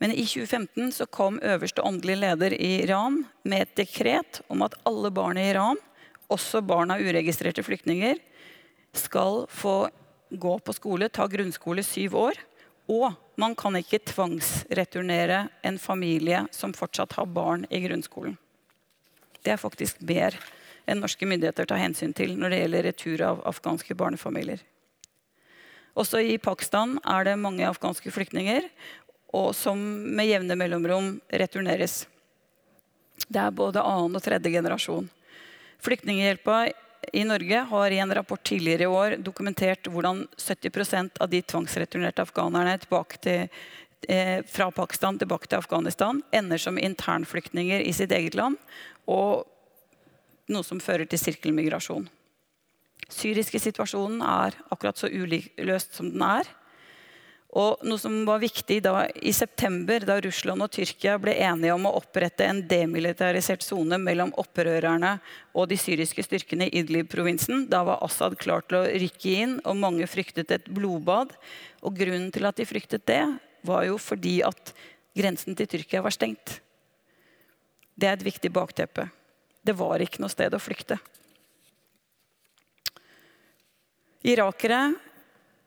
Men 0.00 0.12
i 0.12 0.24
2015 0.24 0.92
så 0.96 1.06
kom 1.06 1.38
øverste 1.44 1.84
åndelige 1.84 2.22
leder 2.22 2.54
i 2.56 2.70
Iran 2.82 3.24
med 3.44 3.66
et 3.66 3.74
dekret 3.82 4.40
om 4.48 4.64
at 4.64 4.78
alle 4.88 5.10
barn 5.12 5.36
i 5.36 5.50
Iran, 5.50 5.76
også 6.32 6.62
barn 6.64 6.94
av 6.94 7.02
uregistrerte 7.04 7.62
flyktninger, 7.66 8.16
skal 8.96 9.44
få 9.52 9.90
gå 10.30 10.54
på 10.58 10.72
skole, 10.72 11.10
ta 11.12 11.26
grunnskole 11.28 11.84
syv 11.84 12.16
år. 12.16 12.40
Og 12.90 13.12
man 13.38 13.52
kan 13.54 13.76
ikke 13.76 14.00
tvangsreturnere 14.08 15.42
en 15.68 15.78
familie 15.78 16.46
som 16.54 16.72
fortsatt 16.74 17.18
har 17.18 17.28
barn 17.28 17.66
i 17.70 17.82
grunnskolen. 17.84 18.38
Det 19.44 19.52
er 19.52 19.60
faktisk 19.60 20.00
mer 20.00 20.36
enn 20.88 21.00
norske 21.04 21.28
myndigheter 21.28 21.68
tar 21.68 21.80
hensyn 21.80 22.16
til 22.16 22.34
når 22.38 22.52
det 22.52 22.62
gjelder 22.62 22.86
retur 22.88 23.22
av 23.28 23.44
afghanske 23.52 23.94
barnefamilier. 23.94 24.64
Også 25.98 26.22
i 26.22 26.38
Pakistan 26.40 26.96
er 27.04 27.26
det 27.26 27.38
mange 27.40 27.66
afghanske 27.68 28.12
flyktninger 28.14 28.66
og 29.36 29.54
som 29.54 29.78
med 30.16 30.28
jevne 30.28 30.56
mellomrom 30.58 31.14
returneres. 31.30 32.04
Det 33.28 33.40
er 33.40 33.54
både 33.54 33.82
annen 33.82 34.16
og 34.16 34.24
tredje 34.24 34.52
generasjon. 34.52 35.08
Flyktninghjelpa 35.80 36.64
i 37.12 37.24
Norge 37.24 37.60
har 37.70 37.90
i 37.90 37.98
en 37.98 38.14
rapport 38.14 38.42
tidligere 38.42 38.82
i 38.82 38.90
år 38.90 39.16
dokumentert 39.24 39.88
hvordan 39.88 40.26
70% 40.36 41.20
av 41.20 41.30
de 41.30 41.40
tvangsreturnerte 41.42 42.22
afghanerne 42.26 42.76
til, 43.20 43.48
eh, 44.08 44.42
fra 44.42 44.70
Pakistan 44.70 45.18
tilbake 45.18 45.48
til 45.48 45.58
Afghanistan 45.58 46.22
ender 46.32 46.58
som 46.58 46.78
internflyktninger 46.78 47.86
i 47.86 47.92
sitt 47.92 48.12
eget 48.12 48.34
land. 48.34 48.58
Og 49.06 49.46
noe 50.48 50.62
som 50.62 50.80
fører 50.80 51.08
til 51.08 51.18
sirkelmigrasjon. 51.18 52.08
Syriske 53.10 53.58
situasjonen 53.58 54.22
er 54.22 54.54
akkurat 54.70 54.98
så 54.98 55.08
uløst 55.08 55.94
som 55.94 56.10
den 56.10 56.22
er. 56.22 56.44
Og 57.50 57.80
noe 57.82 57.98
som 57.98 58.14
var 58.28 58.38
viktig 58.38 58.76
da, 58.84 59.08
I 59.10 59.32
september, 59.34 60.04
da 60.06 60.20
Russland 60.22 60.62
og 60.62 60.70
Tyrkia 60.70 61.16
ble 61.18 61.32
enige 61.42 61.74
om 61.74 61.88
å 61.88 61.96
opprette 61.98 62.46
en 62.46 62.60
demilitarisert 62.70 63.64
sone 63.66 63.98
mellom 63.98 64.30
opprørerne 64.38 65.16
og 65.58 65.66
de 65.72 65.78
syriske 65.80 66.22
styrkene 66.22 66.68
i 66.68 66.84
Idlib-provinsen, 66.84 67.66
da 67.72 67.82
var 67.88 68.04
Assad 68.06 68.38
klar 68.38 68.62
til 68.68 68.78
å 68.78 68.86
rykke 68.86 69.34
inn, 69.42 69.58
og 69.66 69.80
mange 69.82 70.06
fryktet 70.06 70.54
et 70.54 70.70
blodbad. 70.70 71.34
Og 71.82 71.98
Grunnen 71.98 72.30
til 72.30 72.46
at 72.46 72.60
de 72.60 72.68
fryktet 72.70 73.08
det, 73.10 73.24
var 73.66 73.82
jo 73.88 73.98
fordi 74.00 74.38
at 74.46 74.70
grensen 75.18 75.58
til 75.58 75.66
Tyrkia 75.74 76.04
var 76.06 76.14
stengt. 76.14 76.60
Det 77.98 78.06
er 78.06 78.14
et 78.14 78.28
viktig 78.30 78.54
bakteppe. 78.54 79.10
Det 79.60 79.74
var 79.76 80.00
ikke 80.00 80.22
noe 80.22 80.32
sted 80.32 80.54
å 80.54 80.62
flykte. 80.62 80.96
Irakere 84.22 84.84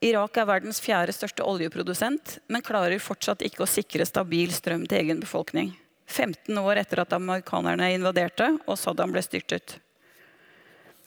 Irak 0.03 0.35
er 0.35 0.49
verdens 0.49 0.81
fjerde 0.83 1.13
største 1.15 1.45
oljeprodusent, 1.47 2.37
men 2.51 2.65
klarer 2.65 2.99
fortsatt 2.99 3.43
ikke 3.45 3.63
å 3.63 3.69
sikre 3.69 4.03
stabil 4.07 4.51
strøm 4.51 4.83
til 4.89 4.99
egen 4.99 5.21
befolkning. 5.23 5.71
15 6.11 6.59
år 6.59 6.81
etter 6.81 6.99
at 7.05 7.15
amerikanerne 7.15 7.93
invaderte 7.95 8.49
og 8.67 8.75
Saddam 8.79 9.13
ble 9.15 9.23
styrtet. 9.23 9.77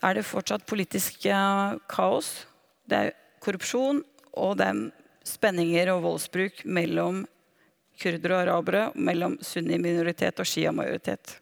Er 0.04 0.16
det 0.16 0.24
fortsatt 0.28 0.64
politisk 0.68 1.26
eh, 1.28 1.76
kaos. 1.92 2.46
Det 2.88 2.96
er 2.96 3.14
korrupsjon, 3.44 4.00
og 4.36 4.56
det 4.60 4.70
er 4.72 4.82
spenninger 5.26 5.90
og 5.92 6.04
voldsbruk 6.06 6.64
mellom 6.64 7.24
kurdere 8.00 8.36
og 8.36 8.42
arabere, 8.44 8.86
mellom 8.94 9.36
sunni-minoritet 9.44 10.40
og 10.40 10.48
shia-majoritet. 10.48 11.36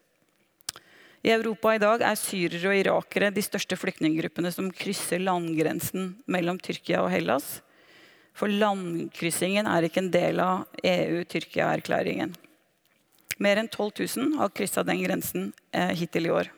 I 1.25 1.31
Europa 1.33 1.71
i 1.73 1.81
dag 1.81 2.03
er 2.05 2.17
syrere 2.21 2.69
og 2.69 2.77
irakere 2.77 3.31
de 3.33 3.41
største 3.41 3.73
flyktninggruppene 3.81 4.51
som 4.53 4.67
krysser 4.69 5.23
landgrensen 5.23 6.11
mellom 6.29 6.59
Tyrkia 6.61 6.99
og 7.01 7.09
Hellas. 7.09 7.63
For 8.37 8.51
landkryssingen 8.51 9.65
er 9.65 9.87
ikke 9.87 10.03
en 10.03 10.11
del 10.13 10.41
av 10.43 10.83
EU-Tyrkia-erklæringen. 10.85 12.35
Mer 13.41 13.57
enn 13.57 13.69
12 13.71 14.03
000 14.05 14.35
har 14.37 14.51
kryssa 14.53 14.83
den 14.85 15.01
grensen 15.01 15.47
eh, 15.73 15.95
hittil 15.97 16.29
i 16.29 16.33
år. 16.35 16.51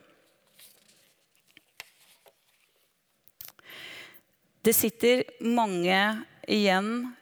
Det 4.68 4.74
sitter 4.76 5.24
mange 5.40 6.02
igjen 6.44 7.14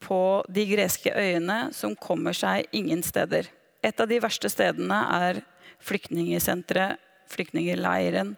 på 0.00 0.22
de 0.48 0.64
greske 0.70 1.12
øyene 1.12 1.58
som 1.76 1.92
kommer 1.92 2.32
seg 2.32 2.64
ingen 2.72 3.04
steder. 3.04 3.50
Et 3.84 4.00
av 4.00 4.08
de 4.08 4.22
verste 4.24 4.48
stedene 4.48 5.02
er 5.18 5.42
flyktningsenteret, 5.82 7.00
flyktningleiren 7.30 8.36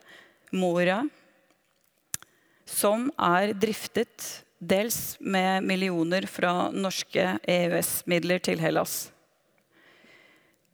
Moria, 0.57 1.03
som 2.69 3.09
er 3.17 3.53
driftet 3.57 4.45
dels 4.59 5.17
med 5.21 5.65
millioner 5.65 6.27
fra 6.27 6.71
norske 6.75 7.37
EØS-midler 7.47 8.43
til 8.43 8.61
Hellas. 8.61 9.11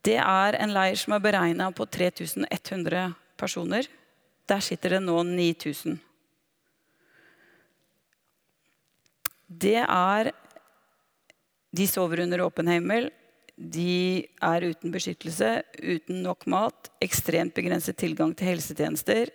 Det 0.05 0.17
er 0.21 0.59
en 0.61 0.73
leir 0.75 0.99
som 1.01 1.15
er 1.17 1.23
beregna 1.25 1.71
på 1.73 1.87
3100 1.87 3.15
personer. 3.41 3.89
Der 4.49 4.61
sitter 4.61 4.97
det 4.97 5.05
nå 5.05 5.23
9000. 5.25 5.99
Det 9.49 9.81
er 9.81 10.33
De 11.75 11.87
sover 11.91 12.21
under 12.23 12.45
åpen 12.45 12.69
himmel. 12.71 13.09
De 13.55 14.27
er 14.43 14.67
uten 14.67 14.91
beskyttelse, 14.91 15.63
uten 15.79 16.23
nok 16.25 16.47
mat, 16.51 16.91
ekstremt 17.03 17.55
begrenset 17.55 17.97
tilgang 18.01 18.35
til 18.35 18.51
helsetjenester. 18.51 19.31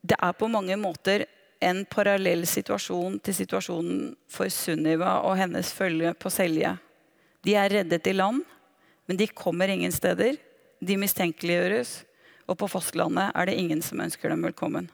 Det 0.00 0.16
er 0.16 0.36
på 0.38 0.48
mange 0.48 0.76
måter 0.80 1.26
en 1.60 1.82
parallell 1.90 2.46
situasjon 2.48 3.18
til 3.20 3.36
situasjonen 3.36 4.12
for 4.30 4.48
Sunniva 4.52 5.18
og 5.26 5.36
hennes 5.40 5.72
følge 5.74 6.14
på 6.16 6.32
Selje. 6.32 6.76
De 7.44 7.56
er 7.58 7.70
reddet 7.80 8.06
i 8.08 8.14
land, 8.16 8.44
men 9.08 9.18
de 9.18 9.28
kommer 9.28 9.68
ingen 9.68 9.92
steder. 9.92 10.38
De 10.80 10.96
mistenkeliggjøres, 10.96 12.04
og 12.48 12.56
på 12.60 12.68
fastlandet 12.70 13.34
er 13.34 13.48
det 13.48 13.58
ingen 13.60 13.82
som 13.84 14.00
ønsker 14.00 14.32
dem 14.32 14.46
velkommen. 14.46 14.88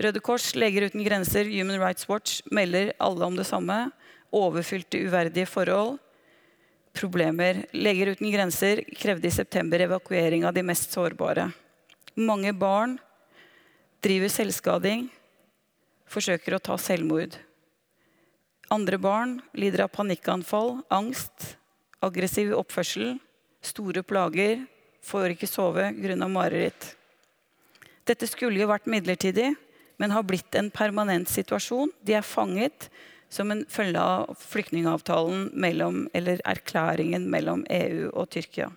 Røde 0.00 0.22
Kors, 0.24 0.54
Leger 0.56 0.86
uten 0.88 1.04
grenser, 1.04 1.44
Human 1.44 1.80
Rights 1.82 2.08
Watch 2.08 2.40
melder 2.48 2.94
alle 2.96 3.26
om 3.26 3.36
det 3.36 3.44
samme. 3.44 3.90
Overfylte, 4.32 5.02
uverdige 5.04 5.44
forhold. 5.50 5.98
Problemer. 7.00 7.62
Leger 7.72 8.12
uten 8.12 8.28
grenser 8.28 8.82
krevde 8.98 9.28
i 9.28 9.32
september 9.32 9.80
evakuering 9.80 10.44
av 10.44 10.52
de 10.52 10.60
mest 10.62 10.92
sårbare. 10.92 11.46
Mange 12.20 12.52
barn 12.52 12.98
driver 14.04 14.28
selvskading, 14.28 15.06
forsøker 16.10 16.58
å 16.58 16.60
ta 16.60 16.76
selvmord. 16.76 17.38
Andre 18.68 18.98
barn 19.00 19.38
lider 19.56 19.86
av 19.86 19.94
panikkanfall, 19.94 20.82
angst, 20.92 21.54
aggressiv 22.04 22.52
oppførsel, 22.58 23.14
store 23.64 24.04
plager, 24.04 24.66
får 25.00 25.38
ikke 25.38 25.48
sove 25.48 25.86
grunnet 25.96 26.32
mareritt. 26.36 26.90
Dette 28.04 28.28
skulle 28.28 28.60
jo 28.60 28.68
vært 28.68 28.90
midlertidig, 28.92 29.54
men 29.96 30.12
har 30.12 30.28
blitt 30.28 30.52
en 30.60 30.68
permanent 30.68 31.32
situasjon. 31.32 31.96
De 32.04 32.20
er 32.20 32.26
fanget 32.26 32.90
som 33.30 33.52
en 33.54 33.62
følge 33.70 34.02
av 34.02 34.34
flyktningavtalen 34.38 35.50
mellom, 35.54 36.04
eller 36.14 36.42
erklæringen 36.50 37.28
mellom 37.30 37.62
EU 37.70 38.10
og 38.10 38.30
Tyrkia. 38.34 38.70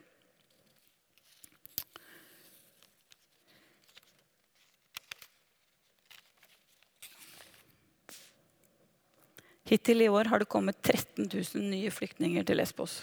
Hittil 9.73 10.03
i 10.05 10.11
år 10.11 10.29
har 10.29 10.43
det 10.43 10.51
kommet 10.51 10.77
13 10.83 11.25
000 11.25 11.65
nye 11.71 11.89
flyktninger 11.89 12.45
til 12.45 12.59
Lesbos. 12.59 12.99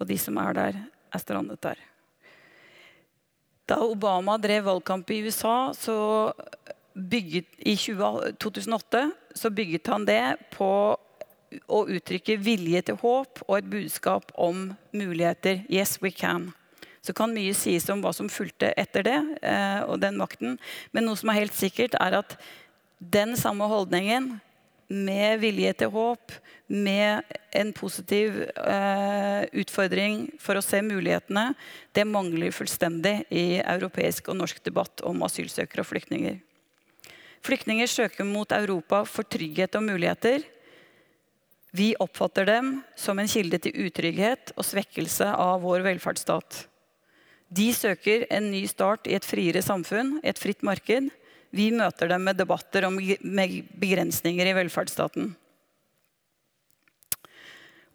Og 0.00 0.08
de 0.08 0.16
som 0.16 0.38
er 0.40 0.56
der, 0.56 0.78
er 1.12 1.20
strandet 1.20 1.60
der. 1.60 1.80
Da 3.68 3.76
Obama 3.84 4.38
drev 4.40 4.64
valgkamp 4.64 5.10
i 5.12 5.20
USA 5.26 5.74
bygget, 6.98 7.46
i 7.58 7.76
2008, 7.76 9.10
så 9.34 9.50
bygget 9.50 9.86
han 9.86 10.06
det 10.08 10.22
på 10.54 10.70
å 11.68 11.82
uttrykke 11.88 12.36
vilje 12.42 12.82
til 12.90 12.98
håp 13.00 13.42
og 13.46 13.54
et 13.58 13.68
budskap 13.70 14.32
om 14.36 14.72
muligheter. 14.92 15.62
Yes, 15.72 15.96
we 16.02 16.10
can. 16.12 16.50
Så 17.00 17.14
kan 17.16 17.32
mye 17.32 17.54
sies 17.56 17.86
om 17.92 18.02
hva 18.04 18.12
som 18.12 18.28
fulgte 18.28 18.72
etter 18.76 19.06
det, 19.06 19.18
eh, 19.42 19.80
og 19.86 20.00
den 20.02 20.18
makten. 20.20 20.58
Men 20.92 21.08
noe 21.08 21.16
som 21.16 21.30
er 21.30 21.40
helt 21.44 21.56
sikkert, 21.56 21.96
er 22.00 22.18
at 22.20 22.36
den 22.98 23.36
samme 23.38 23.64
holdningen 23.70 24.40
med 24.88 25.40
vilje 25.40 25.72
til 25.78 25.92
håp, 25.94 26.32
med 26.68 27.24
en 27.56 27.70
positiv 27.72 28.42
eh, 28.44 29.44
utfordring 29.56 30.26
for 30.40 30.58
å 30.58 30.64
se 30.64 30.82
mulighetene, 30.84 31.54
det 31.96 32.04
mangler 32.08 32.52
fullstendig 32.52 33.22
i 33.32 33.62
europeisk 33.62 34.28
og 34.28 34.36
norsk 34.42 34.60
debatt 34.66 35.00
om 35.08 35.24
asylsøkere 35.24 35.84
og 35.84 35.88
flyktninger. 35.88 36.36
Flyktninger 37.44 37.88
søker 37.90 38.26
mot 38.26 38.52
Europa 38.52 39.04
for 39.06 39.26
trygghet 39.26 39.76
og 39.78 39.84
muligheter. 39.86 40.42
Vi 41.70 41.92
oppfatter 42.00 42.48
dem 42.48 42.78
som 42.96 43.18
en 43.20 43.28
kilde 43.28 43.60
til 43.62 43.76
utrygghet 43.86 44.54
og 44.56 44.66
svekkelse 44.66 45.28
av 45.34 45.62
vår 45.62 45.84
velferdsstat. 45.86 46.64
De 47.48 47.70
søker 47.72 48.26
en 48.34 48.50
ny 48.52 48.64
start 48.68 49.08
i 49.08 49.16
et 49.16 49.24
friere 49.24 49.62
samfunn, 49.64 50.18
et 50.24 50.40
fritt 50.40 50.64
marked. 50.66 51.10
Vi 51.54 51.70
møter 51.72 52.10
dem 52.10 52.24
med 52.28 52.36
debatter 52.36 52.84
om 52.88 52.98
begrensninger 52.98 54.50
i 54.50 54.56
velferdsstaten. 54.56 55.30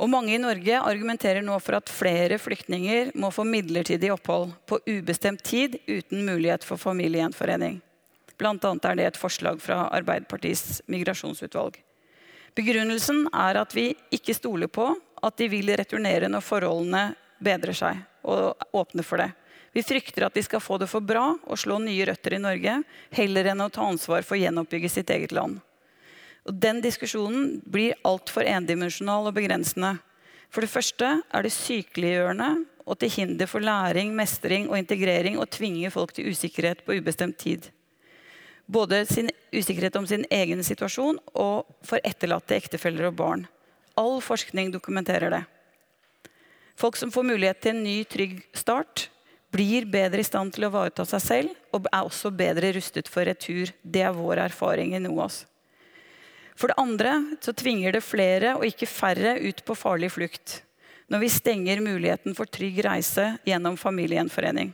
Og 0.02 0.10
Mange 0.10 0.34
i 0.36 0.42
Norge 0.42 0.80
argumenterer 0.82 1.46
nå 1.46 1.56
for 1.62 1.78
at 1.78 1.92
flere 1.92 2.40
flyktninger 2.42 3.14
må 3.16 3.30
få 3.32 3.46
midlertidig 3.48 4.10
opphold 4.12 4.52
på 4.68 4.82
ubestemt 4.90 5.44
tid 5.46 5.78
uten 5.88 6.26
mulighet 6.26 6.66
for 6.66 6.82
familiegjenforening. 6.82 7.78
Annet 8.50 8.86
er 8.86 9.00
det 9.00 9.08
et 9.08 9.20
forslag 9.20 9.62
fra 9.62 9.88
Arbeiderpartiets 9.94 10.82
migrasjonsutvalg. 10.92 11.80
Begrunnelsen 12.54 13.26
er 13.34 13.58
at 13.64 13.74
vi 13.74 13.92
ikke 14.14 14.36
stoler 14.38 14.70
på 14.70 14.92
at 15.24 15.38
de 15.40 15.48
vil 15.50 15.72
returnere 15.78 16.30
når 16.30 16.46
forholdene 16.46 17.04
bedrer 17.44 17.76
seg, 17.76 18.02
og 18.24 18.60
åpner 18.76 19.06
for 19.08 19.24
det. 19.24 19.32
Vi 19.74 19.82
frykter 19.82 20.28
at 20.28 20.36
de 20.38 20.44
skal 20.46 20.62
få 20.62 20.78
det 20.78 20.88
for 20.92 21.02
bra 21.02 21.32
og 21.34 21.58
slå 21.58 21.80
nye 21.82 22.06
røtter 22.06 22.36
i 22.38 22.42
Norge, 22.42 22.76
heller 23.16 23.50
enn 23.50 23.64
å 23.66 23.72
ta 23.74 23.88
ansvar 23.90 24.22
for 24.22 24.38
å 24.38 24.42
gjenoppbygge 24.44 24.92
sitt 24.92 25.10
eget 25.14 25.34
land. 25.34 25.58
Og 26.46 26.60
Den 26.62 26.82
diskusjonen 26.84 27.58
blir 27.66 27.98
altfor 28.06 28.46
endimensjonal 28.46 29.32
og 29.32 29.38
begrensende. 29.38 29.96
For 30.54 30.62
det 30.62 30.70
første 30.70 31.16
er 31.26 31.46
det 31.46 31.56
sykeliggjørende 31.56 32.52
og 32.84 33.00
til 33.00 33.14
hinder 33.16 33.50
for 33.50 33.64
læring, 33.64 34.12
mestring 34.14 34.68
og 34.70 34.78
integrering 34.78 35.40
å 35.40 35.50
tvinge 35.50 35.90
folk 35.94 36.14
til 36.14 36.30
usikkerhet 36.30 36.84
på 36.86 37.00
ubestemt 37.00 37.40
tid. 37.42 37.72
Både 38.66 39.06
sin 39.06 39.30
usikkerhet 39.52 39.96
om 40.00 40.08
sin 40.08 40.26
egen 40.32 40.64
situasjon 40.64 41.20
og 41.34 41.70
for 41.86 42.02
etterlatte 42.04 42.56
ektefeller 42.56 43.10
og 43.10 43.18
barn. 43.20 43.48
All 44.00 44.22
forskning 44.24 44.72
dokumenterer 44.74 45.34
det. 45.34 45.44
Folk 46.80 46.98
som 46.98 47.12
får 47.14 47.28
mulighet 47.28 47.60
til 47.62 47.76
en 47.76 47.84
ny, 47.86 47.98
trygg 48.10 48.40
start, 48.58 49.10
blir 49.54 49.86
bedre 49.86 50.24
i 50.24 50.26
stand 50.26 50.56
til 50.56 50.66
å 50.66 50.72
ivareta 50.72 51.06
seg 51.06 51.22
selv 51.22 51.76
og 51.76 51.86
er 51.92 52.08
også 52.08 52.32
bedre 52.34 52.72
rustet 52.74 53.10
for 53.12 53.28
retur. 53.30 53.70
Det 53.84 54.02
er 54.02 54.16
vår 54.16 54.42
erfaring 54.48 54.96
i 54.96 55.02
NOAS. 55.04 55.44
For 56.58 56.70
det 56.70 56.80
andre 56.82 57.14
så 57.42 57.54
tvinger 57.58 57.94
det 57.94 58.06
flere 58.06 58.56
og 58.58 58.66
ikke 58.66 58.90
færre 58.90 59.36
ut 59.42 59.62
på 59.66 59.78
farlig 59.78 60.12
flukt 60.14 60.62
når 61.12 61.22
vi 61.22 61.30
stenger 61.30 61.82
muligheten 61.84 62.34
for 62.34 62.50
trygg 62.50 62.80
reise 62.86 63.36
gjennom 63.46 63.76
familiegjenforening. 63.78 64.72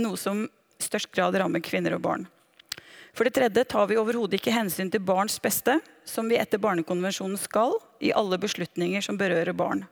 Noe 0.00 0.16
som 0.20 0.44
i 0.46 0.84
størst 0.84 1.10
grad 1.12 1.36
rammer 1.36 1.60
kvinner 1.64 1.96
og 1.96 2.04
barn. 2.06 2.24
For 3.14 3.26
det 3.26 3.36
tredje 3.36 3.64
tar 3.70 3.86
vi 3.86 3.98
overhodet 4.00 4.40
ikke 4.40 4.54
hensyn 4.54 4.90
til 4.90 5.02
barns 5.02 5.36
beste, 5.42 5.78
som 6.04 6.26
vi 6.28 6.38
etter 6.40 6.58
Barnekonvensjonen 6.58 7.38
skal 7.38 7.76
i 8.02 8.10
alle 8.12 8.38
beslutninger 8.42 9.04
som 9.06 9.18
berører 9.18 9.54
barn. 9.54 9.84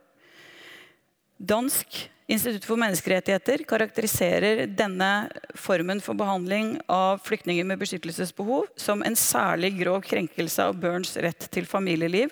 Dansk 1.39 2.03
Institutt 2.31 2.63
for 2.63 2.79
menneskerettigheter 2.79 3.65
karakteriserer 3.67 4.61
denne 4.71 5.27
formen 5.59 5.99
for 6.01 6.15
behandling 6.15 6.77
av 6.87 7.19
flyktninger 7.25 7.67
med 7.67 7.81
beskyttelsesbehov 7.81 8.69
som 8.79 9.03
en 9.03 9.17
særlig 9.19 9.73
grov 9.81 10.05
krenkelse 10.07 10.69
av 10.69 10.79
børns 10.79 11.17
rett 11.19 11.49
til 11.51 11.67
familieliv. 11.67 12.31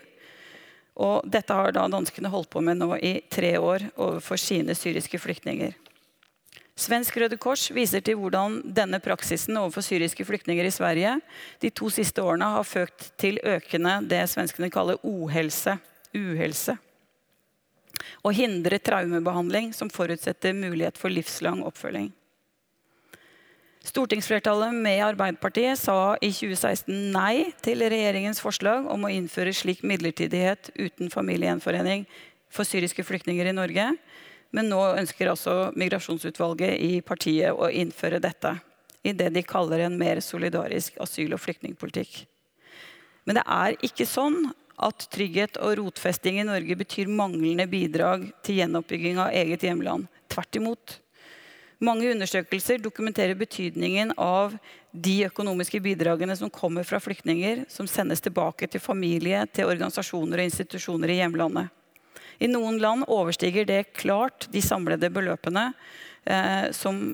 Og 0.95 1.27
dette 1.27 1.55
har 1.55 1.75
da 1.75 1.83
danskene 1.91 2.31
holdt 2.31 2.49
på 2.53 2.63
med 2.63 2.79
nå 2.79 2.95
i 3.03 3.17
tre 3.31 3.57
år 3.59 3.89
overfor 3.97 4.39
sine 4.39 4.75
syriske 4.79 5.19
flyktninger. 5.19 5.75
Svensk 6.81 7.17
Røde 7.21 7.37
Kors 7.37 7.67
viser 7.75 8.01
til 8.01 8.17
hvordan 8.17 8.59
denne 8.65 8.97
praksisen 9.03 9.57
overfor 9.59 9.85
syriske 9.85 10.25
flyktninger 10.25 10.65
i 10.65 10.73
Sverige 10.73 11.17
de 11.61 11.69
to 11.69 11.91
siste 11.93 12.23
årene 12.25 12.47
har 12.55 12.65
ført 12.65 13.11
til 13.21 13.37
økende 13.45 13.99
det 14.09 14.23
svenskene 14.31 14.71
kaller 14.73 15.01
ohelse. 15.05 15.77
Uhelse 16.17 16.75
og 18.25 18.33
hindre 18.37 18.79
traumebehandling 18.81 19.71
som 19.75 19.91
forutsetter 19.93 20.55
mulighet 20.57 20.97
for 20.99 21.13
livslang 21.13 21.61
oppfølging. 21.67 22.09
Stortingsflertallet 23.81 24.75
med 24.77 25.01
Arbeiderpartiet 25.01 25.79
sa 25.81 26.13
i 26.21 26.29
2016 26.29 26.91
nei 27.15 27.49
til 27.65 27.81
regjeringens 27.81 28.41
forslag 28.43 28.85
om 28.93 29.07
å 29.07 29.13
innføre 29.13 29.53
slik 29.57 29.81
midlertidighet 29.87 30.69
uten 30.77 31.09
familiegjenforening 31.13 32.05
for 32.53 32.67
syriske 32.67 33.05
flyktninger 33.07 33.49
i 33.49 33.55
Norge. 33.57 33.87
Men 34.51 34.69
nå 34.71 34.81
ønsker 34.99 35.31
altså 35.31 35.55
Migrasjonsutvalget 35.79 36.79
i 36.83 36.99
partiet 37.05 37.55
å 37.55 37.69
innføre 37.71 38.19
dette 38.23 38.57
i 39.03 39.13
det 39.17 39.31
de 39.33 39.43
kaller 39.47 39.85
en 39.85 39.97
mer 39.97 40.19
solidarisk 40.21 40.99
asyl- 41.01 41.33
og 41.33 41.41
flyktningpolitikk. 41.41 42.25
Men 43.25 43.39
det 43.39 43.45
er 43.45 43.77
ikke 43.85 44.05
sånn 44.09 44.51
at 44.81 45.05
trygghet 45.13 45.59
og 45.61 45.77
rotfesting 45.79 46.39
i 46.41 46.47
Norge 46.47 46.77
betyr 46.77 47.09
manglende 47.09 47.67
bidrag 47.69 48.27
til 48.45 48.61
gjenoppbygging 48.61 49.19
av 49.21 49.33
eget 49.37 49.65
hjemland. 49.67 50.07
Tvert 50.31 50.57
imot. 50.57 50.97
Mange 51.81 52.11
undersøkelser 52.13 52.81
dokumenterer 52.81 53.37
betydningen 53.37 54.13
av 54.21 54.53
de 54.91 55.15
økonomiske 55.25 55.79
bidragene 55.81 56.35
som 56.37 56.51
kommer 56.53 56.85
fra 56.85 56.99
flyktninger, 57.01 57.63
som 57.69 57.87
sendes 57.89 58.21
tilbake 58.21 58.67
til 58.69 58.83
familie, 58.83 59.45
til 59.49 59.69
organisasjoner 59.69 60.41
og 60.41 60.49
institusjoner 60.49 61.13
i 61.13 61.21
hjemlandet. 61.21 61.71
I 62.41 62.49
noen 62.49 62.79
land 62.81 63.05
overstiger 63.11 63.67
det 63.69 63.91
klart 63.99 64.47
de 64.53 64.63
samlede 64.65 65.11
beløpene 65.13 65.67
eh, 66.25 66.71
som 66.73 67.13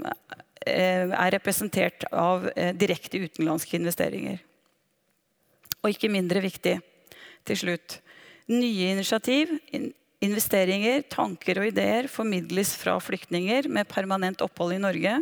eh, 0.64 1.04
er 1.12 1.34
representert 1.36 2.08
av 2.12 2.48
eh, 2.56 2.74
direkte 2.76 3.20
utenlandske 3.26 3.76
investeringer. 3.80 4.40
Og 5.84 5.92
ikke 5.92 6.12
mindre 6.12 6.44
viktig 6.44 6.78
til 7.48 7.60
slutt. 7.60 8.00
Nye 8.48 8.94
initiativ, 8.96 9.52
investeringer, 10.24 11.04
tanker 11.12 11.60
og 11.60 11.74
ideer 11.74 12.08
formidles 12.12 12.72
fra 12.80 12.96
flyktninger 13.04 13.68
med 13.72 13.90
permanent 13.92 14.42
opphold 14.46 14.78
i 14.78 14.84
Norge. 14.84 15.18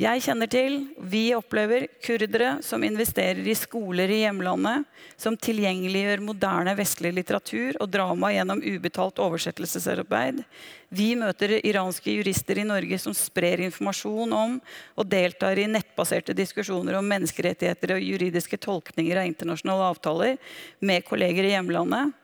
Jeg 0.00 0.22
kjenner 0.24 0.48
til, 0.48 0.76
vi 1.12 1.26
opplever 1.36 1.82
kurdere 2.00 2.54
som 2.64 2.80
investerer 2.86 3.44
i 3.44 3.56
skoler 3.58 4.08
i 4.08 4.22
hjemlandet, 4.22 4.86
som 5.20 5.34
tilgjengeliggjør 5.36 6.22
moderne 6.24 6.72
vestlig 6.78 7.10
litteratur 7.18 7.76
og 7.76 7.90
drama 7.92 8.30
gjennom 8.32 8.62
ubetalt 8.64 9.20
oversettelsesarbeid. 9.20 10.40
Vi 10.88 11.10
møter 11.20 11.58
iranske 11.58 12.14
jurister 12.14 12.62
i 12.62 12.64
Norge 12.70 12.96
som 13.02 13.12
sprer 13.12 13.60
informasjon 13.66 14.32
om 14.32 14.56
og 14.96 15.10
deltar 15.10 15.60
i 15.60 15.68
nettbaserte 15.68 16.32
diskusjoner 16.38 16.96
om 16.96 17.12
menneskerettigheter 17.12 17.98
og 17.98 18.06
juridiske 18.06 18.56
tolkninger 18.56 19.20
av 19.20 19.28
internasjonale 19.28 19.92
avtaler 19.92 20.40
med 20.80 21.04
kolleger 21.04 21.44
i 21.44 21.52
hjemlandet. 21.58 22.16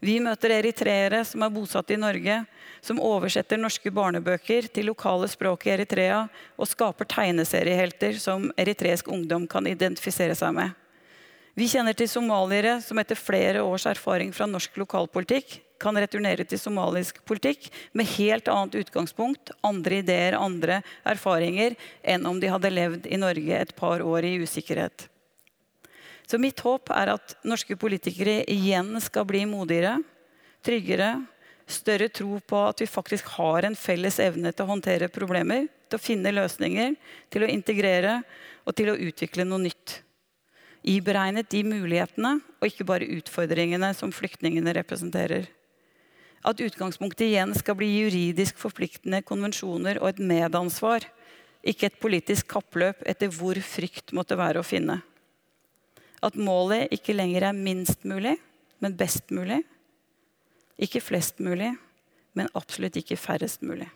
Vi 0.00 0.18
møter 0.20 0.52
eritreere 0.58 1.22
som 1.24 1.42
er 1.42 1.52
bosatt 1.52 1.90
i 1.90 1.98
Norge, 2.00 2.42
som 2.84 3.00
oversetter 3.02 3.58
norske 3.60 3.90
barnebøker 3.90 4.68
til 4.68 4.90
lokale 4.90 5.28
språk 5.30 5.66
i 5.66 5.72
Eritrea 5.74 6.26
og 6.56 6.68
skaper 6.68 7.08
tegneseriehelter 7.10 8.18
som 8.20 8.50
eritreisk 8.60 9.08
ungdom 9.08 9.46
kan 9.50 9.66
identifisere 9.66 10.36
seg 10.38 10.52
med. 10.58 10.74
Vi 11.56 11.70
kjenner 11.72 11.96
til 11.96 12.10
somaliere 12.12 12.76
som 12.84 13.00
etter 13.00 13.16
flere 13.16 13.62
års 13.64 13.86
erfaring 13.88 14.34
fra 14.36 14.44
norsk 14.50 14.76
lokalpolitikk 14.76 15.62
kan 15.80 15.96
returnere 15.96 16.44
til 16.48 16.60
somalisk 16.60 17.22
politikk 17.28 17.70
med 17.96 18.08
helt 18.16 18.48
annet 18.52 18.76
utgangspunkt, 18.82 19.52
andre 19.64 20.02
ideer, 20.02 20.36
andre 20.36 20.82
erfaringer 21.08 21.76
enn 22.04 22.28
om 22.28 22.40
de 22.40 22.52
hadde 22.52 22.72
levd 22.72 23.08
i 23.08 23.20
Norge 23.20 23.60
et 23.60 23.76
par 23.76 24.04
år 24.04 24.28
i 24.28 24.36
usikkerhet. 24.44 25.08
Så 26.26 26.38
mitt 26.42 26.60
håp 26.66 26.90
er 26.90 27.12
at 27.14 27.36
norske 27.46 27.76
politikere 27.78 28.40
igjen 28.50 28.96
skal 29.02 29.26
bli 29.28 29.44
modigere, 29.46 30.00
tryggere, 30.66 31.20
større 31.66 32.08
tro 32.10 32.40
på 32.42 32.62
at 32.66 32.82
vi 32.82 32.88
faktisk 32.90 33.30
har 33.36 33.66
en 33.66 33.78
felles 33.78 34.18
evne 34.22 34.50
til 34.52 34.66
å 34.66 34.72
håndtere 34.72 35.10
problemer, 35.12 35.68
til 35.86 35.98
å 35.98 36.02
finne 36.02 36.34
løsninger, 36.34 36.96
til 37.30 37.46
å 37.46 37.50
integrere 37.50 38.20
og 38.66 38.74
til 38.74 38.90
å 38.90 38.98
utvikle 39.06 39.46
noe 39.46 39.68
nytt. 39.68 40.00
Iberegnet 40.86 41.50
de 41.50 41.62
mulighetene 41.66 42.36
og 42.58 42.68
ikke 42.68 42.86
bare 42.86 43.10
utfordringene 43.18 43.92
som 43.98 44.14
flyktningene 44.14 44.74
representerer. 44.76 45.46
At 46.46 46.62
utgangspunktet 46.62 47.26
igjen 47.26 47.54
skal 47.58 47.74
bli 47.78 47.88
juridisk 47.90 48.58
forpliktende 48.60 49.22
konvensjoner 49.26 49.98
og 50.02 50.12
et 50.12 50.22
medansvar, 50.22 51.06
ikke 51.66 51.90
et 51.90 51.98
politisk 52.02 52.46
kappløp 52.52 53.02
etter 53.06 53.30
hvor 53.34 53.58
frykt 53.58 54.14
måtte 54.14 54.38
være 54.38 54.62
å 54.62 54.66
finne. 54.66 55.00
At 56.24 56.36
målet 56.36 56.92
ikke 56.94 57.16
lenger 57.16 57.48
er 57.48 57.56
minst 57.56 58.04
mulig, 58.08 58.36
men 58.80 58.96
best 58.96 59.30
mulig. 59.34 59.62
Ikke 60.78 61.00
flest 61.00 61.40
mulig, 61.40 61.72
men 62.36 62.52
absolutt 62.54 62.96
ikke 63.00 63.18
færrest 63.20 63.62
mulig. 63.64 63.88